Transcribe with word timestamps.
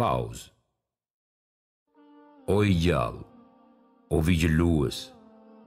pauzë. 0.00 0.46
O 2.54 2.62
i 2.64 2.72
gjallë, 2.86 3.20
o 4.16 4.20
vigjëlluës, 4.24 5.00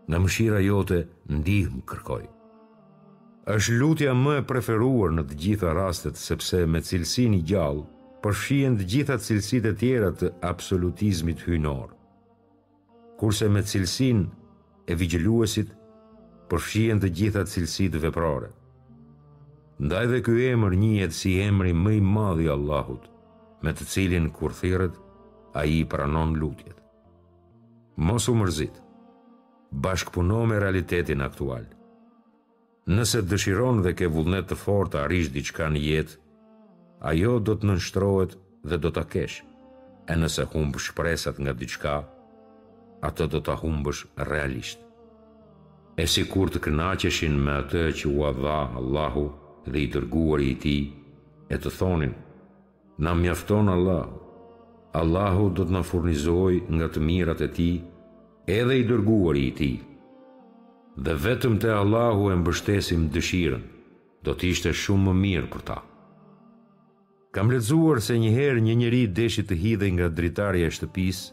në 0.10 0.20
mëshira 0.24 0.62
jote 0.66 1.04
ndihmë 1.38 1.84
kërkoj. 1.92 2.24
Êshtë 3.54 3.78
lutja 3.82 4.16
më 4.18 4.38
e 4.40 4.46
preferuar 4.50 5.14
në 5.14 5.26
të 5.30 5.38
gjitha 5.44 5.76
rastet, 5.78 6.18
sepse 6.20 6.64
me 6.68 6.82
cilësin 6.88 7.36
i 7.38 7.44
gjallë 7.50 7.86
përshien 8.24 8.78
të 8.80 8.86
gjitha 8.92 9.18
cilësit 9.28 9.66
e 9.70 9.76
tjera 9.82 10.10
të 10.20 10.32
absolutizmit 10.52 11.44
hynor, 11.44 11.92
kurse 13.20 13.50
me 13.52 13.62
cilësin 13.70 14.26
e 14.90 14.98
vigjëlluësit 15.00 15.76
përshien 16.50 17.04
të 17.04 17.12
gjitha 17.20 17.44
cilësit 17.54 18.00
veprore. 18.04 18.50
Ndaj 19.84 20.06
dhe 20.14 20.22
kjo 20.26 20.38
emër 20.52 20.80
njët 20.84 21.16
si 21.20 21.36
emëri 21.44 21.76
mëj 21.84 22.00
madhi 22.16 22.48
Allahut, 22.56 23.10
me 23.64 23.72
të 23.72 23.86
cilin 23.88 24.28
kur 24.38 24.52
thirët, 24.58 24.96
a 25.56 25.64
i 25.66 25.84
pranon 25.90 26.36
lutjet. 26.42 26.76
Mos 28.08 28.28
u 28.28 28.34
mërzit, 28.36 28.76
bashkëpuno 29.86 30.42
me 30.50 30.58
realitetin 30.60 31.22
aktual. 31.22 31.66
Nëse 32.98 33.22
dëshiron 33.32 33.80
dhe 33.86 33.94
ke 34.00 34.10
vullnet 34.16 34.50
të 34.50 34.58
fort 34.64 34.96
a 35.00 35.06
rish 35.08 35.30
diçka 35.36 35.70
në 35.72 35.80
jetë, 35.90 36.18
ajo 37.12 37.36
do 37.48 37.54
të 37.56 37.70
nënshtrohet 37.70 38.34
dhe 38.70 38.78
do 38.86 38.92
të 38.96 39.04
kesh, 39.16 39.38
e 40.12 40.18
nëse 40.20 40.46
humbë 40.54 40.82
shpresat 40.88 41.40
nga 41.40 41.54
diçka, 41.62 41.96
atë 43.08 43.26
do 43.36 43.40
të 43.46 43.56
humbësh 43.62 44.04
realisht. 44.32 44.80
E 46.02 46.10
si 46.10 46.26
kur 46.32 46.50
të 46.52 46.60
kënaqeshin 46.66 47.40
me 47.48 47.54
atë 47.62 47.86
që 48.02 48.12
ua 48.18 48.34
dha 48.42 48.58
Allahu 48.82 49.26
dhe 49.72 49.86
i 49.86 49.88
tërguar 49.96 50.42
i 50.44 50.54
ti, 50.64 50.78
e 51.54 51.60
të 51.64 51.70
thonin, 51.80 52.14
Na 52.98 53.14
mjafton 53.16 53.70
Allah 53.70 54.06
Allahu 54.94 55.48
do 55.50 55.64
të 55.66 55.74
na 55.74 55.80
furnizoj 55.82 56.60
nga 56.70 56.86
të 56.94 57.02
mirat 57.02 57.40
e 57.42 57.48
ti 57.54 57.70
Edhe 58.58 58.76
i 58.80 58.84
dërguar 58.86 59.38
i 59.40 59.48
ti 59.60 59.70
Dhe 61.06 61.16
vetëm 61.24 61.56
të 61.64 61.72
Allahu 61.74 62.28
e 62.32 62.36
mbështesim 62.42 63.08
dëshiren 63.16 63.64
Do 64.24 64.36
të 64.38 64.50
ishte 64.54 64.74
shumë 64.82 65.08
më 65.10 65.14
mirë 65.24 65.50
për 65.56 65.66
ta 65.72 65.80
Kam 67.36 67.50
lezuar 67.56 68.02
se 68.06 68.20
njëherë 68.26 68.62
një 68.68 68.76
njëri 68.84 69.02
deshi 69.22 69.46
të 69.50 69.58
hidhe 69.64 69.90
nga 69.96 70.12
dritarja 70.20 70.70
e 70.70 70.76
shtëpis 70.78 71.24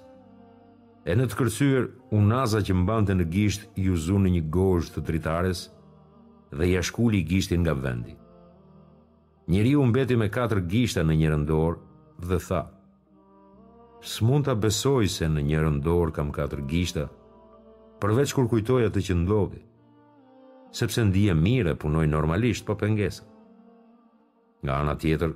E 1.10 1.18
në 1.18 1.28
të 1.28 1.38
kërcyr 1.42 1.90
unaza 2.18 2.64
që 2.64 2.78
mbante 2.82 3.18
në 3.20 3.28
gisht 3.36 3.68
Ju 3.76 4.00
zunë 4.06 4.32
një 4.38 4.42
gosht 4.56 4.96
të 4.96 5.04
dritares 5.12 5.66
Dhe 6.56 6.72
jashkulli 6.72 7.20
gishtin 7.34 7.60
nga 7.68 7.76
vendi 7.84 8.16
Njëri 9.50 9.74
u 9.76 9.86
mbeti 9.86 10.16
me 10.16 10.28
katër 10.30 10.60
gishta 10.70 11.02
në 11.02 11.14
një 11.20 11.28
rëndor 11.32 11.78
dhe 12.30 12.36
tha: 12.48 12.60
"S'mund 14.06 14.44
ta 14.46 14.54
besoj 14.54 15.08
se 15.10 15.26
në 15.26 15.42
një 15.48 15.62
rëndor 15.64 16.12
kam 16.14 16.28
katër 16.36 16.60
gishta, 16.70 17.06
përveç 18.00 18.34
kur 18.36 18.46
kujtoj 18.52 18.84
atë 18.86 19.00
që 19.08 19.16
ndodhi, 19.24 19.62
sepse 20.78 21.02
ndiem 21.08 21.42
mirë, 21.42 21.74
punoj 21.82 22.06
normalisht 22.12 22.62
pa 22.68 22.74
po 22.76 22.84
pengesa." 22.84 23.24
Nga 24.62 24.74
ana 24.84 24.94
tjetër, 25.02 25.32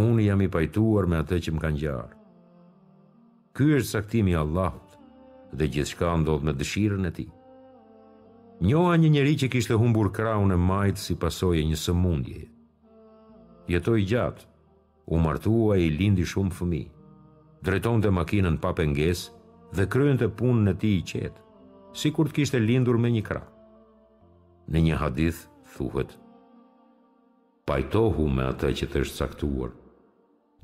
unë 0.00 0.24
jam 0.28 0.40
i 0.42 0.48
pajtuar 0.54 1.06
me 1.10 1.16
atë 1.20 1.36
që 1.44 1.52
më 1.54 1.60
ka 1.64 1.68
ngjarë. 1.76 2.16
Ky 3.56 3.66
është 3.78 3.90
saktimi 3.98 4.30
i 4.32 4.40
Allahut, 4.42 4.88
dhe 5.52 5.68
gjithçka 5.74 6.14
ndodh 6.22 6.44
me 6.48 6.52
dëshirën 6.56 7.04
e 7.06 7.10
Tij. 7.16 7.28
Njoha 8.64 8.94
një 8.96 9.10
njerëz 9.12 9.38
që 9.42 9.52
kishte 9.52 9.74
humbur 9.76 10.08
krahun 10.16 10.52
e 10.52 10.56
majt 10.72 10.96
si 11.04 11.18
pasojë 11.24 11.60
e 11.64 11.68
një 11.70 11.78
sëmundjeje 11.84 12.49
jetoj 13.72 14.02
gjatë, 14.10 14.46
u 15.14 15.18
martua 15.22 15.76
i 15.78 15.90
lindi 15.94 16.24
shumë 16.26 16.54
fëmi. 16.58 16.82
Drejton 17.66 18.00
të 18.02 18.10
makinën 18.16 18.56
pa 18.62 18.72
penges 18.76 19.28
dhe 19.76 19.84
kryen 19.92 20.18
të 20.18 20.30
punë 20.38 20.64
në 20.66 20.72
ti 20.82 20.90
i 20.98 21.04
qetë, 21.06 21.38
si 21.98 22.10
kur 22.14 22.28
të 22.30 22.36
kishte 22.40 22.60
lindur 22.64 22.98
me 23.02 23.10
një 23.14 23.22
kra. 23.28 23.44
Në 24.70 24.82
një 24.86 24.96
hadith, 25.02 25.42
thuhet, 25.76 26.14
pajtohu 27.68 28.26
me 28.34 28.46
atë 28.50 28.70
që 28.80 28.88
të 28.90 29.02
është 29.04 29.18
saktuar, 29.22 29.74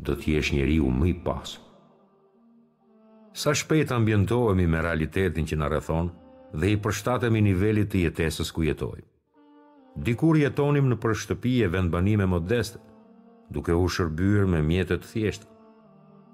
do 0.02 0.14
t'jesh 0.20 0.50
njeri 0.54 0.78
u 0.82 0.90
më 0.92 1.12
i 1.12 1.14
Sa 3.36 3.52
shpejt 3.54 3.92
ambientohemi 3.92 4.66
me 4.66 4.80
realitetin 4.82 5.44
që 5.48 5.56
në 5.58 5.66
rëthon 5.72 6.10
dhe 6.60 6.70
i 6.72 6.76
përshtatemi 6.76 7.40
nivellit 7.42 7.90
të 7.92 7.98
jetesës 8.06 8.52
ku 8.54 8.62
jetojmë. 8.62 9.04
Dikur 10.06 10.36
jetonim 10.36 10.86
në 10.88 10.96
përshtëpije 11.02 11.68
vendbanime 11.72 12.26
modestet, 12.26 12.82
duke 13.50 13.74
u 13.74 13.86
shërbyer 13.88 14.46
me 14.48 14.62
mjete 14.62 14.96
të 15.02 15.10
thjeshta. 15.10 15.46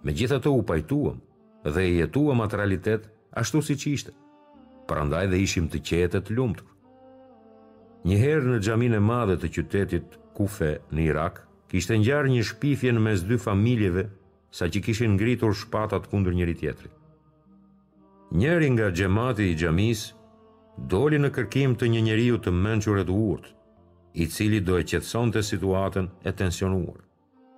Megjithatë 0.07 0.51
u 0.51 0.63
pajtuam 0.67 1.21
dhe 1.65 1.83
jetuam 1.87 2.41
atë 2.45 2.59
realitet 2.61 3.09
ashtu 3.39 3.61
siç 3.63 3.87
ishte. 3.93 4.13
Prandaj 4.89 5.29
dhe 5.31 5.39
ishim 5.43 5.69
të 5.71 5.79
qetë 5.91 6.23
të 6.27 6.37
lumtur. 6.37 6.67
Një 8.09 8.17
herë 8.19 8.51
në 8.57 8.63
xhaminë 8.67 8.99
e 8.99 9.05
madhe 9.11 9.37
të 9.39 9.51
qytetit 9.57 10.17
Kufe 10.37 10.73
në 10.91 11.05
Irak, 11.13 11.45
kishte 11.71 11.95
ngjarë 12.01 12.33
një 12.35 12.47
shpifje 12.51 12.91
në 12.93 13.03
mes 13.05 13.23
dy 13.29 13.39
familjeve, 13.39 14.09
saqë 14.57 14.83
kishin 14.89 15.15
ngritur 15.15 15.55
shpatat 15.55 16.09
kundër 16.11 16.35
njëri 16.39 16.57
tjetrit. 16.61 16.95
Njëri 18.33 18.69
nga 18.73 18.91
xhamati 18.97 19.45
i 19.53 19.57
xhamis 19.61 20.03
doli 20.91 21.19
në 21.21 21.31
kërkim 21.37 21.77
të 21.77 21.93
një 21.93 22.01
njeriu 22.09 22.39
të 22.43 22.51
mençur 22.65 23.03
e 23.03 23.05
urtë, 23.13 23.53
i 24.15 24.27
cili 24.27 24.61
do 24.61 24.77
e 24.79 24.85
qetson 24.85 25.31
të 25.33 25.41
situatën 25.47 26.09
e 26.27 26.33
tensionuar. 26.37 27.01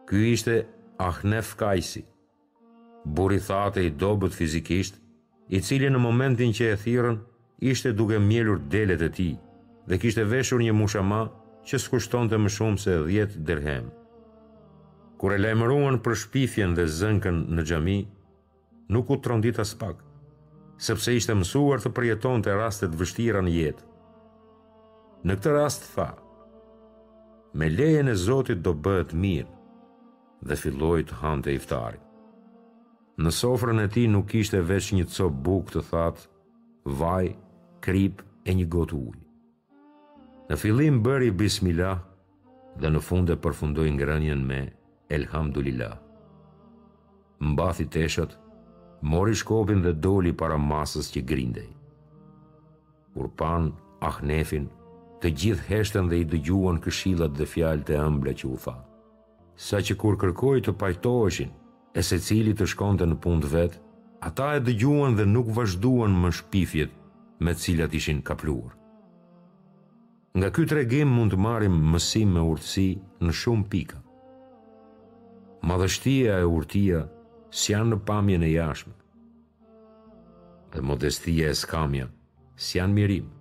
Ky 0.09 0.20
ishte 0.34 0.54
Ahnef 1.03 1.54
Kajsi, 1.59 2.04
buri 3.04 3.41
thate 3.42 3.82
i 3.87 3.91
dobet 3.91 4.34
fizikisht, 4.37 5.00
i 5.48 5.59
cili 5.60 5.91
në 5.91 5.98
momentin 6.00 6.53
që 6.56 6.69
e 6.75 6.78
thiren, 6.81 7.19
ishte 7.59 7.92
duke 7.92 8.19
mjelur 8.19 8.60
delet 8.72 9.03
e 9.03 9.10
ti, 9.12 9.31
dhe 9.88 9.98
kishte 9.98 10.25
veshur 10.25 10.62
një 10.62 10.72
mushama 10.78 11.25
që 11.69 11.81
s'kushton 11.82 12.31
të 12.31 12.38
më 12.44 12.53
shumë 12.56 12.81
se 12.84 12.94
dhjetë 13.09 13.42
dërhem. 13.48 13.91
Kur 15.19 15.34
e 15.34 15.41
lajmëruan 15.42 15.98
për 16.04 16.19
shpifjen 16.22 16.75
dhe 16.78 16.86
zënkën 17.00 17.42
në 17.56 17.66
gjami, 17.69 17.98
nuk 18.94 19.10
u 19.15 19.19
trondit 19.26 19.59
as 19.60 19.75
pak, 19.81 20.00
sepse 20.78 21.16
ishte 21.16 21.36
mësuar 21.38 21.82
të 21.82 21.94
përjeton 21.97 22.44
të 22.44 22.56
rastet 22.60 22.94
vështira 23.00 23.42
në 23.42 23.56
jetë. 23.59 23.88
Në 25.25 25.38
këtë 25.41 25.53
rast, 25.56 25.86
thaë, 25.94 26.12
me 27.54 27.69
lejen 27.69 28.06
e 28.09 28.15
Zotit 28.16 28.62
do 28.66 28.72
bëhet 28.84 29.12
mirë 29.22 29.50
dhe 30.48 30.56
filloi 30.59 31.04
të 31.06 31.19
hante 31.20 31.53
iftari. 31.54 32.00
Në 33.22 33.31
sofrën 33.41 33.78
e 33.84 33.87
ti 33.94 34.04
nuk 34.10 34.32
ishte 34.41 34.59
veç 34.70 34.88
një 34.97 35.04
copë 35.15 35.42
buk 35.47 35.70
të 35.70 35.84
thatë, 35.91 36.25
vaj, 37.00 37.28
krip 37.84 38.25
e 38.50 38.56
një 38.59 38.66
gotë 38.75 38.97
ujë. 38.98 39.20
Në 40.50 40.59
fillim 40.60 40.98
bëri 41.06 41.31
bismillah 41.41 42.03
dhe 42.82 42.91
në 42.91 43.04
fund 43.06 43.31
e 43.31 43.38
përfundoi 43.44 43.92
ngrënien 43.97 44.42
me 44.50 44.59
elhamdulillah. 45.15 45.94
Mbathi 47.54 47.86
teshët, 47.92 48.32
mori 49.10 49.36
shkopin 49.38 49.84
dhe 49.86 49.94
doli 50.04 50.34
para 50.42 50.59
masës 50.59 51.12
që 51.15 51.22
grindej. 51.31 51.71
Kur 53.15 53.31
pan 53.38 53.71
Ahnefin, 54.04 54.66
të 55.24 55.30
gjithë 55.40 55.64
heshtën 55.70 56.08
dhe 56.12 56.16
i 56.20 56.24
dëgjuan 56.28 56.76
këshillat 56.84 57.32
dhe 57.36 57.46
fjalët 57.48 57.88
e 57.94 57.96
ëmbla 57.96 58.32
që 58.38 58.44
u 58.52 58.58
tha. 58.60 58.74
Sa 59.66 59.78
që 59.86 59.94
kur 60.00 60.18
kërkoi 60.20 60.60
të 60.66 60.72
pajtoheshin, 60.80 61.52
e 61.96 62.00
se 62.04 62.18
cili 62.26 62.52
të 62.52 62.66
shkonte 62.68 63.06
në 63.08 63.16
punë 63.24 63.48
vet, 63.54 63.78
ata 64.28 64.50
e 64.58 64.60
dëgjuan 64.66 65.14
dhe 65.16 65.24
nuk 65.30 65.48
vazhduan 65.56 66.12
më 66.20 66.30
shpifjet 66.38 66.92
me 67.40 67.54
cilat 67.62 67.96
ishin 67.96 68.20
kapluar. 68.28 68.76
Nga 70.36 70.48
ky 70.54 70.64
tregim 70.68 71.14
mund 71.16 71.32
të 71.32 71.38
marrim 71.41 71.78
mësim 71.92 72.34
me 72.36 72.42
urtësi 72.52 72.88
në 73.24 73.32
shumë 73.41 73.68
pika. 73.72 74.00
Madhështia 75.68 76.34
e 76.44 76.48
urtia 76.56 77.00
si 77.62 77.72
janë 77.72 77.94
në 77.94 78.00
pamjen 78.12 78.44
e 78.44 78.53
jashmë, 78.53 78.94
dhe 80.74 80.84
modestia 80.91 81.48
e 81.48 81.56
skamja 81.65 82.10
si 82.66 82.77
janë 82.77 82.97
mirimë 82.98 83.32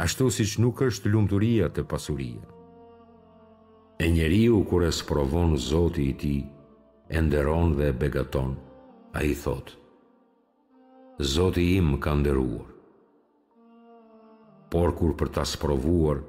ashtu 0.00 0.30
si 0.32 0.44
që 0.48 0.62
nuk 0.64 0.80
është 0.88 1.10
lumëturia 1.12 1.66
të 1.68 1.82
pasuria. 1.88 2.42
E 4.00 4.06
njeriu 4.08 4.62
kur 4.68 4.84
e 4.86 4.90
sprovon 4.96 5.50
zoti 5.60 6.06
i 6.10 6.14
ti, 6.20 6.36
e 7.16 7.20
nderon 7.20 7.74
dhe 7.76 7.90
e 7.92 7.96
begaton, 8.02 8.54
a 9.18 9.22
i 9.30 9.34
thotë, 9.42 9.76
Zoti 11.20 11.64
im 11.76 11.98
ka 12.00 12.14
nderuar. 12.16 12.68
Por 14.72 14.94
kur 14.96 15.12
për 15.20 15.28
ta 15.34 15.42
sprovuar, 15.44 16.22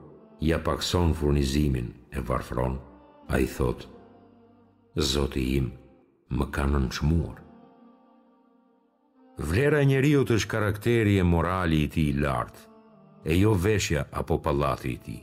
ja 0.44 0.58
pakson 0.66 1.14
furnizimin 1.16 1.88
e 2.12 2.20
varfron, 2.28 2.76
a 3.32 3.40
i 3.40 3.48
thotë, 3.48 3.88
Zoti 5.12 5.44
im 5.60 5.70
më 6.36 6.46
ka 6.58 6.66
nënçmuar. 6.68 7.38
Vlera 9.48 9.80
njeriu 9.88 10.26
është 10.28 10.52
karakteri 10.56 11.16
e 11.22 11.24
morali 11.24 11.86
i 11.86 11.90
ti 11.96 12.04
i 12.12 12.18
lartë, 12.20 12.71
e 13.26 13.36
jo 13.40 13.54
veshja 13.54 14.06
apo 14.12 14.38
palati 14.42 14.90
i 14.94 14.98
ti. 14.98 15.20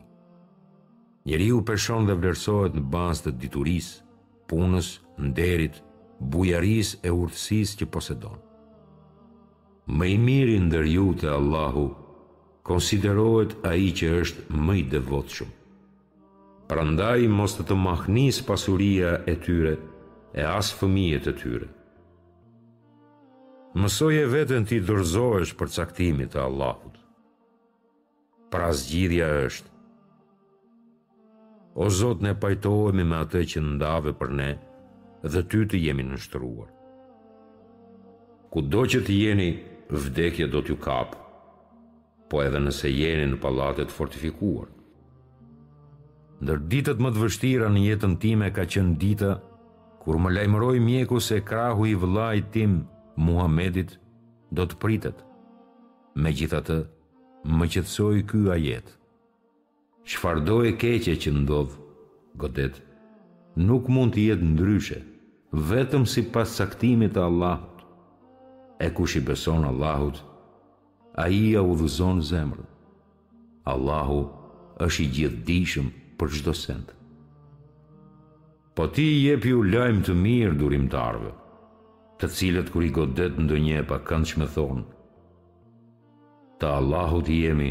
Njeri 1.26 1.50
u 1.52 1.60
përshon 1.66 2.06
dhe 2.08 2.14
vlerësohet 2.16 2.76
në 2.78 2.82
bazë 2.92 3.24
të 3.26 3.32
dituris, 3.42 3.88
punës, 4.48 4.92
nderit, 5.20 5.80
bujaris 6.32 6.94
e 7.04 7.10
urtësis 7.12 7.74
që 7.78 7.88
posedon. 7.92 8.38
Më 9.92 10.06
i 10.14 10.18
miri 10.20 10.56
ndër 10.66 10.86
ju 10.94 11.06
të 11.20 11.30
Allahu, 11.34 11.86
konsiderohet 12.68 13.58
a 13.68 13.74
i 13.80 13.90
që 13.98 14.10
është 14.22 14.46
më 14.56 14.76
i 14.80 14.84
devotëshumë. 14.94 15.54
Prandaj 16.68 17.24
mos 17.32 17.54
të 17.56 17.64
të 17.70 17.76
mahnis 17.84 18.40
pasuria 18.44 19.14
e 19.24 19.34
tyre 19.44 19.74
e 20.38 20.44
as 20.44 20.72
fëmijet 20.78 21.28
e 21.32 21.34
tyre. 21.42 21.68
Mësoje 23.78 24.24
vetën 24.32 24.64
ti 24.68 24.80
dërzoesh 24.88 25.56
për 25.60 25.72
caktimit 25.76 26.34
të 26.34 26.44
Allahut 26.44 26.97
pra 28.50 28.72
zgjidhja 28.72 29.28
është. 29.48 29.68
O 31.80 31.88
Zot, 31.94 32.22
ne 32.24 32.32
pajtohemi 32.40 33.04
me 33.06 33.18
atë 33.24 33.42
që 33.52 33.60
ndave 33.74 34.12
për 34.20 34.30
ne 34.40 34.48
dhe 35.30 35.42
ty 35.50 35.60
të 35.70 35.78
jemi 35.84 36.04
nështruar. 36.08 36.68
Ku 38.50 38.62
do 38.72 38.82
që 38.92 39.00
të 39.06 39.14
jeni, 39.24 39.48
vdekje 40.04 40.46
do 40.52 40.60
t'ju 40.64 40.76
kapë, 40.84 41.18
po 42.28 42.42
edhe 42.46 42.60
nëse 42.64 42.90
jeni 42.90 43.26
në 43.32 43.38
palatet 43.44 43.92
fortifikuar. 43.94 44.68
Ndër 46.42 46.58
ditët 46.72 47.00
më 47.02 47.12
të 47.12 47.24
vështira 47.24 47.68
në 47.74 47.84
jetën 47.86 48.16
time 48.24 48.50
ka 48.56 48.64
qënë 48.74 48.98
dita 49.04 49.32
kur 50.04 50.18
më 50.22 50.34
lajmëroj 50.36 50.76
mjeku 50.86 51.18
se 51.28 51.40
krahu 51.48 51.88
i 51.92 51.96
vëllajt 52.02 52.52
tim 52.54 52.78
Muhammedit 53.26 53.96
do 54.54 54.64
të 54.66 54.76
pritet. 54.84 55.24
Me 56.14 56.30
gjitha 56.34 56.62
të, 56.68 56.78
Më 57.48 57.66
qetësoi 57.72 58.26
ky 58.28 58.42
ajet. 58.52 58.88
Çfarë 60.04 60.42
do 60.46 60.56
e 60.68 60.72
keqe 60.82 61.14
që 61.22 61.30
ndodh? 61.40 61.72
Godet 62.40 62.74
nuk 63.66 63.88
mund 63.94 64.12
të 64.14 64.20
jetë 64.28 64.48
ndryshe, 64.52 64.98
vetëm 65.70 66.04
sipas 66.12 66.52
saktimit 66.58 67.14
të 67.16 67.22
Allahut. 67.24 67.78
E 68.86 68.90
kush 68.96 69.16
i 69.18 69.22
beson 69.26 69.64
Allahut, 69.70 70.20
ai 71.22 71.38
ja 71.54 71.62
u 71.66 71.72
dhën 71.80 72.20
zemrë. 72.30 72.66
Allahu 73.72 74.20
është 74.84 75.02
i 75.04 75.08
gjithëdijshëm 75.16 75.86
për 76.20 76.28
çdo 76.36 76.52
send. 76.64 76.92
Po 78.76 78.84
ti 78.94 79.04
i 79.14 79.18
jep 79.24 79.42
ju 79.50 79.64
lajm 79.72 80.04
të 80.06 80.12
mirë 80.24 80.58
durimtarve, 80.60 81.32
të 82.20 82.26
cilët 82.36 82.68
kur 82.72 82.84
i 82.86 82.92
godet 82.98 83.40
ndonjë 83.44 83.80
pakëndshme 83.90 84.46
thonë 84.56 84.84
të 86.60 86.68
Allahut 86.80 87.28
jemi 87.30 87.70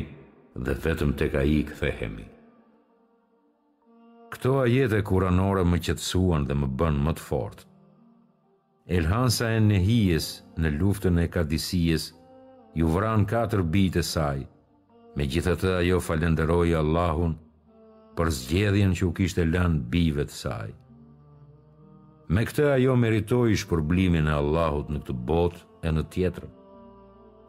dhe 0.67 0.75
vetëm 0.83 1.11
të 1.19 1.25
ka 1.33 1.41
i 1.53 1.57
këthehemi. 1.67 2.25
Këto 4.31 4.53
ajete 4.63 5.01
kuranore 5.09 5.63
më 5.67 5.79
qëtësuan 5.87 6.45
dhe 6.47 6.55
më 6.61 6.67
bënë 6.81 7.01
më 7.07 7.13
të 7.17 7.25
fortë. 7.29 7.65
Elhansa 8.97 9.49
e 9.57 9.59
nehijes 9.67 10.27
në 10.61 10.71
luftën 10.79 11.19
e 11.23 11.27
kadisijes 11.33 12.05
ju 12.79 12.87
vranë 12.93 13.27
katër 13.31 13.65
bitë 13.75 14.03
e 14.03 14.07
saj, 14.13 14.39
me 15.17 15.25
gjithë 15.31 15.55
të 15.61 15.71
ajo 15.81 15.99
falenderojë 16.07 16.77
Allahun 16.83 17.33
për 18.17 18.31
zgjedhjen 18.39 18.95
që 18.97 19.07
u 19.09 19.15
kishtë 19.17 19.43
e 19.43 19.49
lanë 19.53 19.81
bive 19.95 20.27
të 20.29 20.35
saj. 20.43 20.69
Me 22.31 22.43
këta 22.47 22.73
ajo 22.77 22.95
meritoj 23.03 23.55
shpërblimin 23.63 24.29
e 24.31 24.37
Allahut 24.41 24.91
në 24.93 25.03
këtë 25.03 25.19
botë 25.29 25.63
e 25.87 25.93
në 25.95 26.05
tjetërën 26.13 26.55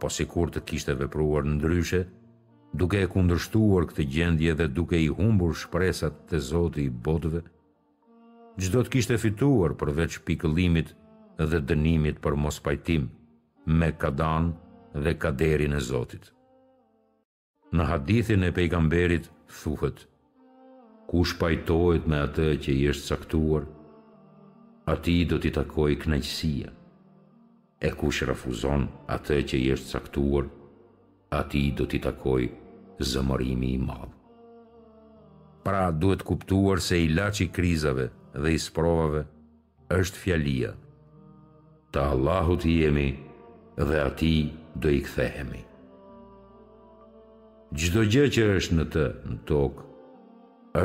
po 0.00 0.08
si 0.12 0.24
kur 0.32 0.50
të 0.52 0.62
kishte 0.66 0.94
vepruar 0.98 1.46
ndryshe, 1.48 2.04
duke 2.80 3.00
e 3.04 3.08
kundërshtuar 3.12 3.86
këtë 3.90 4.06
gjendje 4.14 4.54
dhe 4.60 4.66
duke 4.78 4.98
i 5.02 5.08
humbur 5.20 5.54
shpresat 5.60 6.22
të 6.30 6.40
zoti 6.50 6.86
i 6.88 6.92
botëve, 7.06 7.42
gjdo 8.60 8.82
të 8.84 8.92
kishte 8.94 9.18
fituar 9.22 9.74
përveç 9.80 10.18
pikëlimit 10.28 10.94
dhe 11.50 11.58
dënimit 11.70 12.18
për 12.24 12.36
mos 12.44 12.60
pajtim 12.66 13.08
me 13.78 13.90
kadan 14.04 14.52
dhe 15.04 15.12
kaderin 15.24 15.76
e 15.78 15.82
zotit. 15.90 16.30
Në 17.74 17.84
hadithin 17.90 18.46
e 18.48 18.52
pejgamberit 18.56 19.26
thuhet, 19.58 19.98
ku 21.08 21.24
shpajtojt 21.28 22.08
me 22.08 22.22
atë 22.28 22.48
që 22.64 22.70
i 22.80 22.86
është 22.94 23.08
saktuar, 23.12 23.64
ati 24.92 25.18
do 25.28 25.36
t'i 25.40 25.52
takoj 25.52 25.92
knajqësia 26.02 26.77
e 27.78 27.88
kush 27.98 28.22
refuzon 28.28 28.86
atë 29.14 29.36
që 29.50 29.58
i 29.64 29.68
është 29.76 29.90
caktuar, 29.94 30.46
ati 31.40 31.62
do 31.78 31.84
t'i 31.86 32.00
takoj 32.02 32.42
zëmërimi 33.10 33.68
i 33.76 33.80
madhë. 33.88 34.14
Pra 35.66 35.82
duhet 36.00 36.24
kuptuar 36.26 36.80
se 36.82 36.98
i 37.04 37.10
laci 37.14 37.46
krizave 37.52 38.08
dhe 38.42 38.50
i 38.54 38.58
sprovave 38.62 39.22
është 39.98 40.22
fjalia. 40.24 40.72
Ta 41.92 42.02
Allahu 42.14 42.56
t'i 42.62 42.74
jemi 42.82 43.08
dhe 43.88 43.98
ati 44.08 44.32
do 44.74 44.90
i 44.92 45.00
kthehemi. 45.04 45.62
Gjdo 47.78 48.06
gjë 48.12 48.24
që 48.34 48.46
është 48.58 48.78
në 48.78 48.84
të 48.94 49.04
në 49.30 49.36
tokë, 49.50 49.84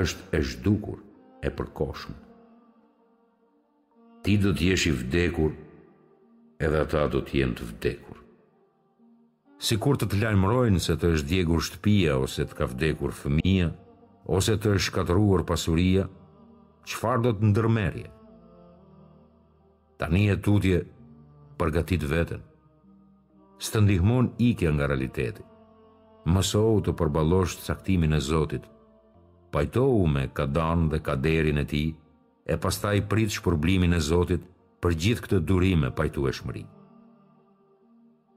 është 0.02 0.26
e 0.36 0.40
shdukur 0.52 1.00
e 1.44 1.50
përkoshmë. 1.58 2.20
Ti 4.24 4.34
do 4.44 4.52
t'jesh 4.56 4.86
i 4.90 4.94
vdekur 5.02 5.52
edhe 6.68 6.80
ata 6.86 7.04
do 7.12 7.20
të 7.26 7.38
jenë 7.42 7.56
të 7.60 7.66
vdekur. 7.72 8.18
Si 9.64 9.78
kur 9.80 9.98
të 10.00 10.10
të 10.12 10.20
lajmërojnë 10.24 10.82
se 10.84 10.96
të 11.00 11.10
është 11.18 11.30
djegur 11.32 11.62
shtëpia 11.68 12.18
ose 12.24 12.46
të 12.48 12.58
ka 12.58 12.66
vdekur 12.72 13.14
fëmija, 13.20 13.70
ose 14.38 14.56
të 14.58 14.74
është 14.78 14.88
shkatruar 14.90 15.44
pasuria, 15.48 16.06
qëfar 16.88 17.24
do 17.24 17.32
të 17.38 17.50
ndërmerje? 17.52 18.10
Tani 20.00 20.26
e 20.34 20.36
tutje 20.46 20.82
përgatit 21.60 22.04
vetën. 22.12 22.42
Së 23.64 23.72
të 23.78 23.82
ndihmon 23.86 24.32
ikja 24.52 24.74
nga 24.76 24.88
realiteti. 24.92 25.44
Mësohu 26.32 26.82
të 26.86 26.94
përbalosht 27.00 27.64
saktimin 27.68 28.16
e 28.16 28.20
Zotit. 28.24 28.64
Pajtohu 29.54 30.04
me 30.10 30.26
kadan 30.36 30.88
dhe 30.92 31.00
kaderin 31.06 31.60
e 31.62 31.66
ti, 31.70 31.84
e 32.46 32.56
pastaj 32.64 33.04
prit 33.12 33.32
shpërblimin 33.38 33.96
e 33.96 34.00
Zotit 34.10 34.44
për 34.84 34.96
gjithë 35.04 35.24
këtë 35.24 35.38
durime 35.48 35.90
pajtu 35.96 36.26
e 36.28 36.34
shmëri. 36.36 36.66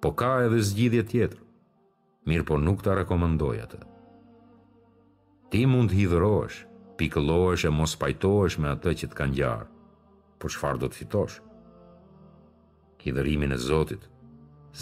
Po 0.00 0.12
ka 0.19 0.28
edhe 0.46 0.60
zgjidhje 0.62 1.02
tjetër, 1.10 1.40
mirë 2.31 2.44
po 2.46 2.58
nuk 2.62 2.84
të 2.87 2.94
rekomendoj 3.00 3.56
atë. 3.64 3.81
Ti 5.50 5.62
mund 5.70 5.90
të 5.90 5.98
hidhërosh, 5.98 6.60
pikëlohesh 7.00 7.66
e 7.69 7.72
mos 7.75 7.96
pajtohesh 8.02 8.60
me 8.62 8.70
atë 8.76 8.94
që 9.02 9.10
të 9.10 9.19
kanë 9.19 9.37
gjarë, 9.40 9.66
por 10.38 10.54
shfarë 10.54 10.81
do 10.84 10.88
të 10.93 11.00
fitosh? 11.00 11.40
Hidhërimin 13.02 13.54
e 13.56 13.60
Zotit, 13.66 14.06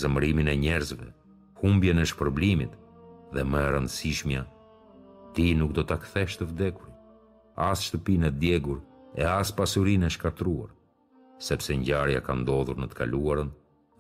zëmërimin 0.01 0.53
e 0.53 0.59
njerëzve, 0.65 1.11
humbjen 1.63 2.01
e 2.05 2.09
shpërblimit 2.13 2.77
dhe 3.35 3.43
më 3.49 3.65
e 3.65 3.71
rëndësishmja, 3.75 4.45
ti 5.35 5.51
nuk 5.61 5.73
do 5.77 5.85
të 5.85 5.97
kthesh 6.05 6.37
të 6.41 6.51
vdekurit, 6.53 6.95
as 7.69 7.89
shtëpin 7.89 8.29
e 8.29 8.33
djegur 8.41 8.83
e 9.21 9.25
as 9.37 9.53
pasurin 9.57 10.05
e 10.09 10.13
shkatruarit 10.13 10.77
sepse 11.43 11.77
njëjarja 11.77 12.23
ka 12.25 12.37
ndodhur 12.39 12.79
në 12.79 12.87
të 12.91 12.99
kaluarën 13.01 13.51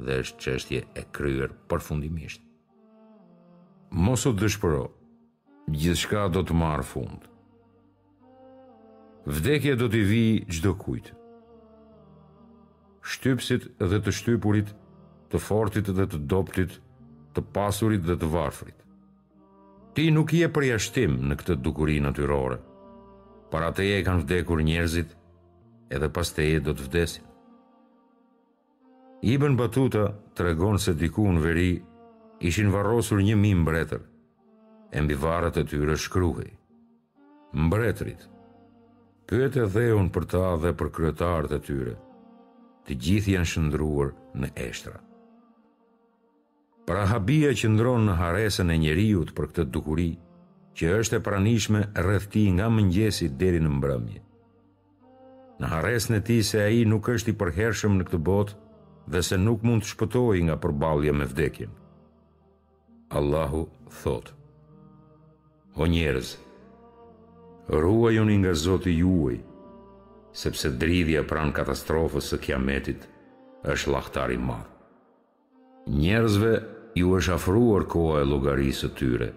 dhe 0.05 0.19
është 0.25 0.38
qështje 0.43 0.81
e 0.95 1.03
kryer 1.14 1.53
përfundimisht. 1.69 2.41
u 4.29 4.33
dëshpëro, 4.43 4.83
gjithë 5.71 6.00
shka 6.03 6.29
do 6.35 6.41
të 6.43 6.55
marë 6.55 6.85
fund. 6.93 7.21
Vdekje 9.26 9.76
do 9.76 9.88
t'i 9.88 10.03
vi 10.03 10.45
gjdo 10.49 10.75
kujtë. 10.75 11.12
Shtypsit 13.03 13.62
dhe 13.91 13.99
të 14.03 14.11
shtypurit, 14.12 14.69
të 15.31 15.38
fortit 15.38 15.87
dhe 15.97 16.07
të 16.07 16.19
doptit, 16.29 16.73
të 17.35 17.41
pasurit 17.55 18.03
dhe 18.07 18.17
të 18.17 18.29
varfrit. 18.33 18.76
Ti 19.95 20.11
nuk 20.11 20.33
je 20.33 20.49
përjashtim 20.49 21.12
në 21.31 21.35
këtë 21.41 21.55
dukurinë 21.64 22.09
atyrore, 22.11 22.57
para 23.50 23.71
te 23.73 23.85
e 23.97 24.00
kanë 24.05 24.23
vdekur 24.25 24.59
njerëzit, 24.67 25.11
edhe 25.97 26.09
pas 26.17 26.31
të 26.35 26.45
e 26.57 26.61
do 26.67 26.73
të 26.75 26.87
vdesin. 26.89 27.27
Ibn 29.35 29.55
Batuta 29.57 30.09
të 30.37 30.49
regon 30.51 30.79
se 30.83 30.95
diku 31.01 31.25
në 31.33 31.43
veri 31.47 31.71
ishin 32.51 32.73
varrosur 32.75 33.23
një 33.25 33.37
mi 33.41 33.55
mbretër, 33.61 34.03
e 34.95 34.99
mbi 35.05 35.17
varët 35.25 35.57
e 35.63 35.65
tyre 35.71 35.97
shkruhej. 36.07 36.51
Mbretrit, 37.67 38.21
pyet 39.31 39.57
e 39.63 39.69
dheun 39.77 40.11
për 40.15 40.27
ta 40.35 40.43
dhe 40.65 40.75
për 40.81 40.91
kryetarët 40.99 41.57
e 41.57 41.61
tyre, 41.69 41.95
të 42.85 42.99
gjithë 43.07 43.33
janë 43.37 43.51
shëndruar 43.55 44.11
në 44.43 44.51
eshtra. 44.67 44.99
Pra 46.85 47.07
habia 47.09 47.55
që 47.57 47.71
ndronë 47.79 48.11
në 48.11 48.19
haresën 48.19 48.75
e 48.75 48.77
njeriut 48.83 49.31
për 49.37 49.47
këtë 49.53 49.65
dukuri, 49.73 50.11
që 50.77 50.91
është 51.01 51.17
e 51.21 51.25
pranishme 51.29 51.81
rrëfti 52.03 52.43
nga 52.59 52.67
mëngjesit 52.75 53.39
deri 53.41 53.63
në 53.63 53.71
mbrëmjit, 53.79 54.25
në 55.64 55.71
hares 55.73 56.11
në 56.12 56.18
ti 56.28 56.37
se 56.44 56.61
a 56.61 56.68
i 56.68 56.85
nuk 56.88 57.09
është 57.14 57.33
i 57.33 57.37
përhershëm 57.40 57.94
në 57.97 58.06
këtë 58.11 58.21
botë 58.28 58.56
dhe 59.14 59.21
se 59.25 59.38
nuk 59.40 59.64
mund 59.64 59.85
të 59.85 59.90
shpëtoj 59.92 60.40
nga 60.47 60.56
përbalja 60.61 61.12
me 61.16 61.26
vdekin. 61.33 61.73
Allahu 63.18 63.64
thot, 64.02 64.30
O 65.83 65.87
njerëz, 65.90 66.28
ruaj 67.68 68.18
unë 68.23 68.35
nga 68.44 68.52
zoti 68.54 68.92
juaj, 69.00 69.38
sepse 70.42 70.71
dridhja 70.80 71.25
pran 71.30 71.50
katastrofës 71.56 72.28
së 72.30 72.38
kiametit 72.44 73.09
është 73.75 73.90
lahtari 73.94 74.37
madhë. 74.38 74.71
Njerëzve 75.99 76.52
ju 77.00 77.11
është 77.18 77.35
afruar 77.38 77.88
koha 77.90 78.21
e 78.23 78.28
logarisë 78.33 78.90
tyre, 79.00 79.28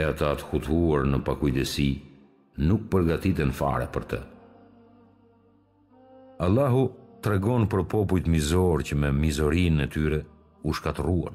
e 0.00 0.04
ata 0.12 0.32
të 0.40 0.48
hutuar 0.50 1.04
në 1.12 1.20
pakujdesi, 1.28 1.90
nuk 2.70 2.88
përgatit 2.94 3.44
e 3.44 3.50
në 3.50 3.56
fare 3.60 3.90
për 3.92 4.08
të. 4.14 4.20
Allahu 6.42 6.88
të 7.22 7.30
regon 7.36 7.68
për 7.70 7.84
popujt 7.86 8.26
mizor 8.26 8.82
që 8.82 8.96
me 8.98 9.12
mizorin 9.14 9.78
e 9.84 9.88
tyre 9.88 10.18
u 10.66 10.72
shkatruan. 10.74 11.34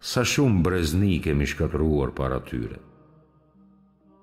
Sa 0.00 0.22
shumë 0.24 0.62
brezni 0.62 1.16
kemi 1.24 1.46
shkatruar 1.48 2.12
para 2.14 2.38
tyre, 2.46 2.76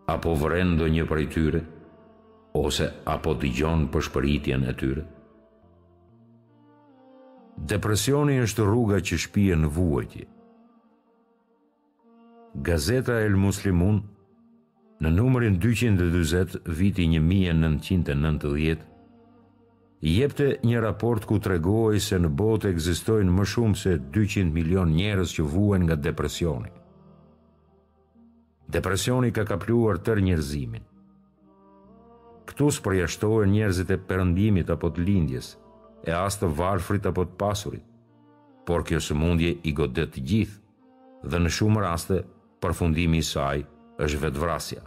apo 0.08 0.36
vrendo 0.40 0.88
një 0.88 1.04
për 1.10 1.20
i 1.22 1.28
tyre, 1.34 1.62
ose 2.56 2.88
apo 3.06 3.34
digjon 3.42 3.88
për 3.92 4.06
shpëritjen 4.08 4.64
e 4.70 4.74
tyre. 4.80 5.04
Depresioni 7.72 8.38
është 8.46 8.66
rruga 8.68 9.02
që 9.06 9.20
shpije 9.26 9.58
në 9.60 9.72
vuajtje. 9.76 10.24
Gazeta 12.68 13.20
El 13.26 13.36
Muslimun, 13.40 14.00
në 15.02 15.12
numërin 15.18 15.58
220 15.64 16.58
viti 16.80 17.06
1990, 17.12 18.88
jepte 20.02 20.56
një 20.66 20.80
raport 20.82 21.26
ku 21.30 21.38
tregoi 21.38 22.00
se 22.02 22.18
në 22.18 22.30
botë 22.34 22.72
ekzistojnë 22.74 23.32
më 23.38 23.46
shumë 23.54 23.78
se 23.78 23.92
200 24.16 24.50
milion 24.54 24.90
njerëz 24.98 25.36
që 25.38 25.46
vuen 25.46 25.86
nga 25.86 25.96
depresioni. 25.96 26.72
Depresioni 28.72 29.32
ka 29.36 29.46
kapluar 29.46 30.00
tër 30.00 30.22
njerëzimin. 30.26 30.84
Këtu 32.50 32.72
së 32.74 32.84
përjashtohen 32.86 33.54
njerëzit 33.54 33.94
e 33.94 34.00
përëndimit 34.10 34.72
apo 34.74 34.90
të 34.90 35.06
lindjes, 35.06 35.54
e 36.08 36.12
as 36.18 36.40
të 36.42 36.50
varfrit 36.58 37.06
apo 37.06 37.28
të 37.28 37.38
pasurit, 37.40 37.84
por 38.66 38.84
kjo 38.86 38.98
së 39.02 39.16
mundje 39.18 39.52
i 39.70 39.74
godet 39.74 40.16
të 40.16 40.24
gjithë, 40.30 40.58
dhe 41.30 41.38
në 41.40 41.50
shumë 41.54 41.84
raste, 41.84 42.24
përfundimi 42.62 43.20
i 43.22 43.26
saj 43.26 43.66
është 44.02 44.20
vetëvrasja. 44.24 44.82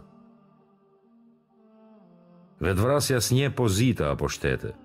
Vetëvrasja 2.65 3.19
së 3.23 3.37
një 3.39 3.51
pozita 3.57 4.11
apo 4.15 4.29
shtete– 4.31 4.75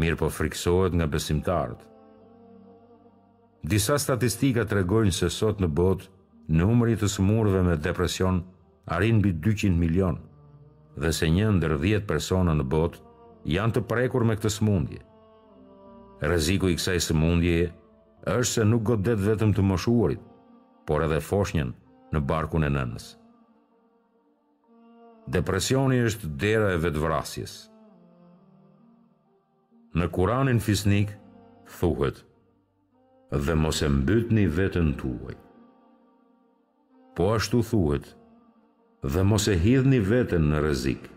mirë 0.00 0.18
po 0.20 0.28
friksohet 0.30 0.94
nga 0.96 1.08
besimtarët. 1.10 1.80
Disa 3.66 3.98
statistika 3.98 4.64
të 4.64 4.80
regojnë 4.82 5.14
se 5.16 5.30
sot 5.32 5.58
në 5.64 5.70
bot, 5.80 6.04
numëri 6.48 6.96
të 7.00 7.08
smurve 7.10 7.64
me 7.66 7.76
depresion 7.88 8.42
arin 8.96 9.18
bi 9.24 9.32
200 9.42 9.74
milion, 9.80 10.20
dhe 11.00 11.10
se 11.12 11.26
një 11.38 11.48
ndër 11.56 11.74
10 11.82 12.06
persona 12.08 12.54
në 12.56 12.68
bot 12.74 13.00
janë 13.56 13.76
të 13.78 13.82
prekur 13.90 14.24
me 14.28 14.36
këtë 14.38 14.52
smundje. 14.58 15.00
Reziku 16.30 16.70
i 16.70 16.76
kësaj 16.78 17.00
smundje 17.10 17.66
është 18.30 18.52
se 18.52 18.64
nuk 18.68 18.86
godet 18.92 19.18
vetëm 19.20 19.52
të 19.56 19.64
moshuarit, 19.72 20.20
por 20.86 21.02
edhe 21.08 21.18
foshnjën 21.20 21.72
në 22.14 22.22
barkun 22.30 22.64
e 22.64 22.70
nënës. 22.70 23.10
Depresioni 25.36 26.04
është 26.06 26.30
dera 26.44 26.70
e 26.76 26.80
vetëvrasjes. 26.86 27.56
Në 29.96 30.10
Kuranin 30.12 30.58
fisnik 30.60 31.08
thuhet: 31.78 32.16
"Dhe 33.44 33.54
mos 33.56 33.78
e 33.82 33.88
mbytni 33.88 34.42
veten 34.56 34.88
tuaj." 35.00 35.34
Po 37.16 37.24
ashtu 37.36 37.62
thuhet: 37.70 38.10
"Dhe 39.14 39.22
mos 39.30 39.46
e 39.48 39.54
hidhni 39.62 40.00
veten 40.10 40.42
në 40.50 40.58
rrezik." 40.60 41.08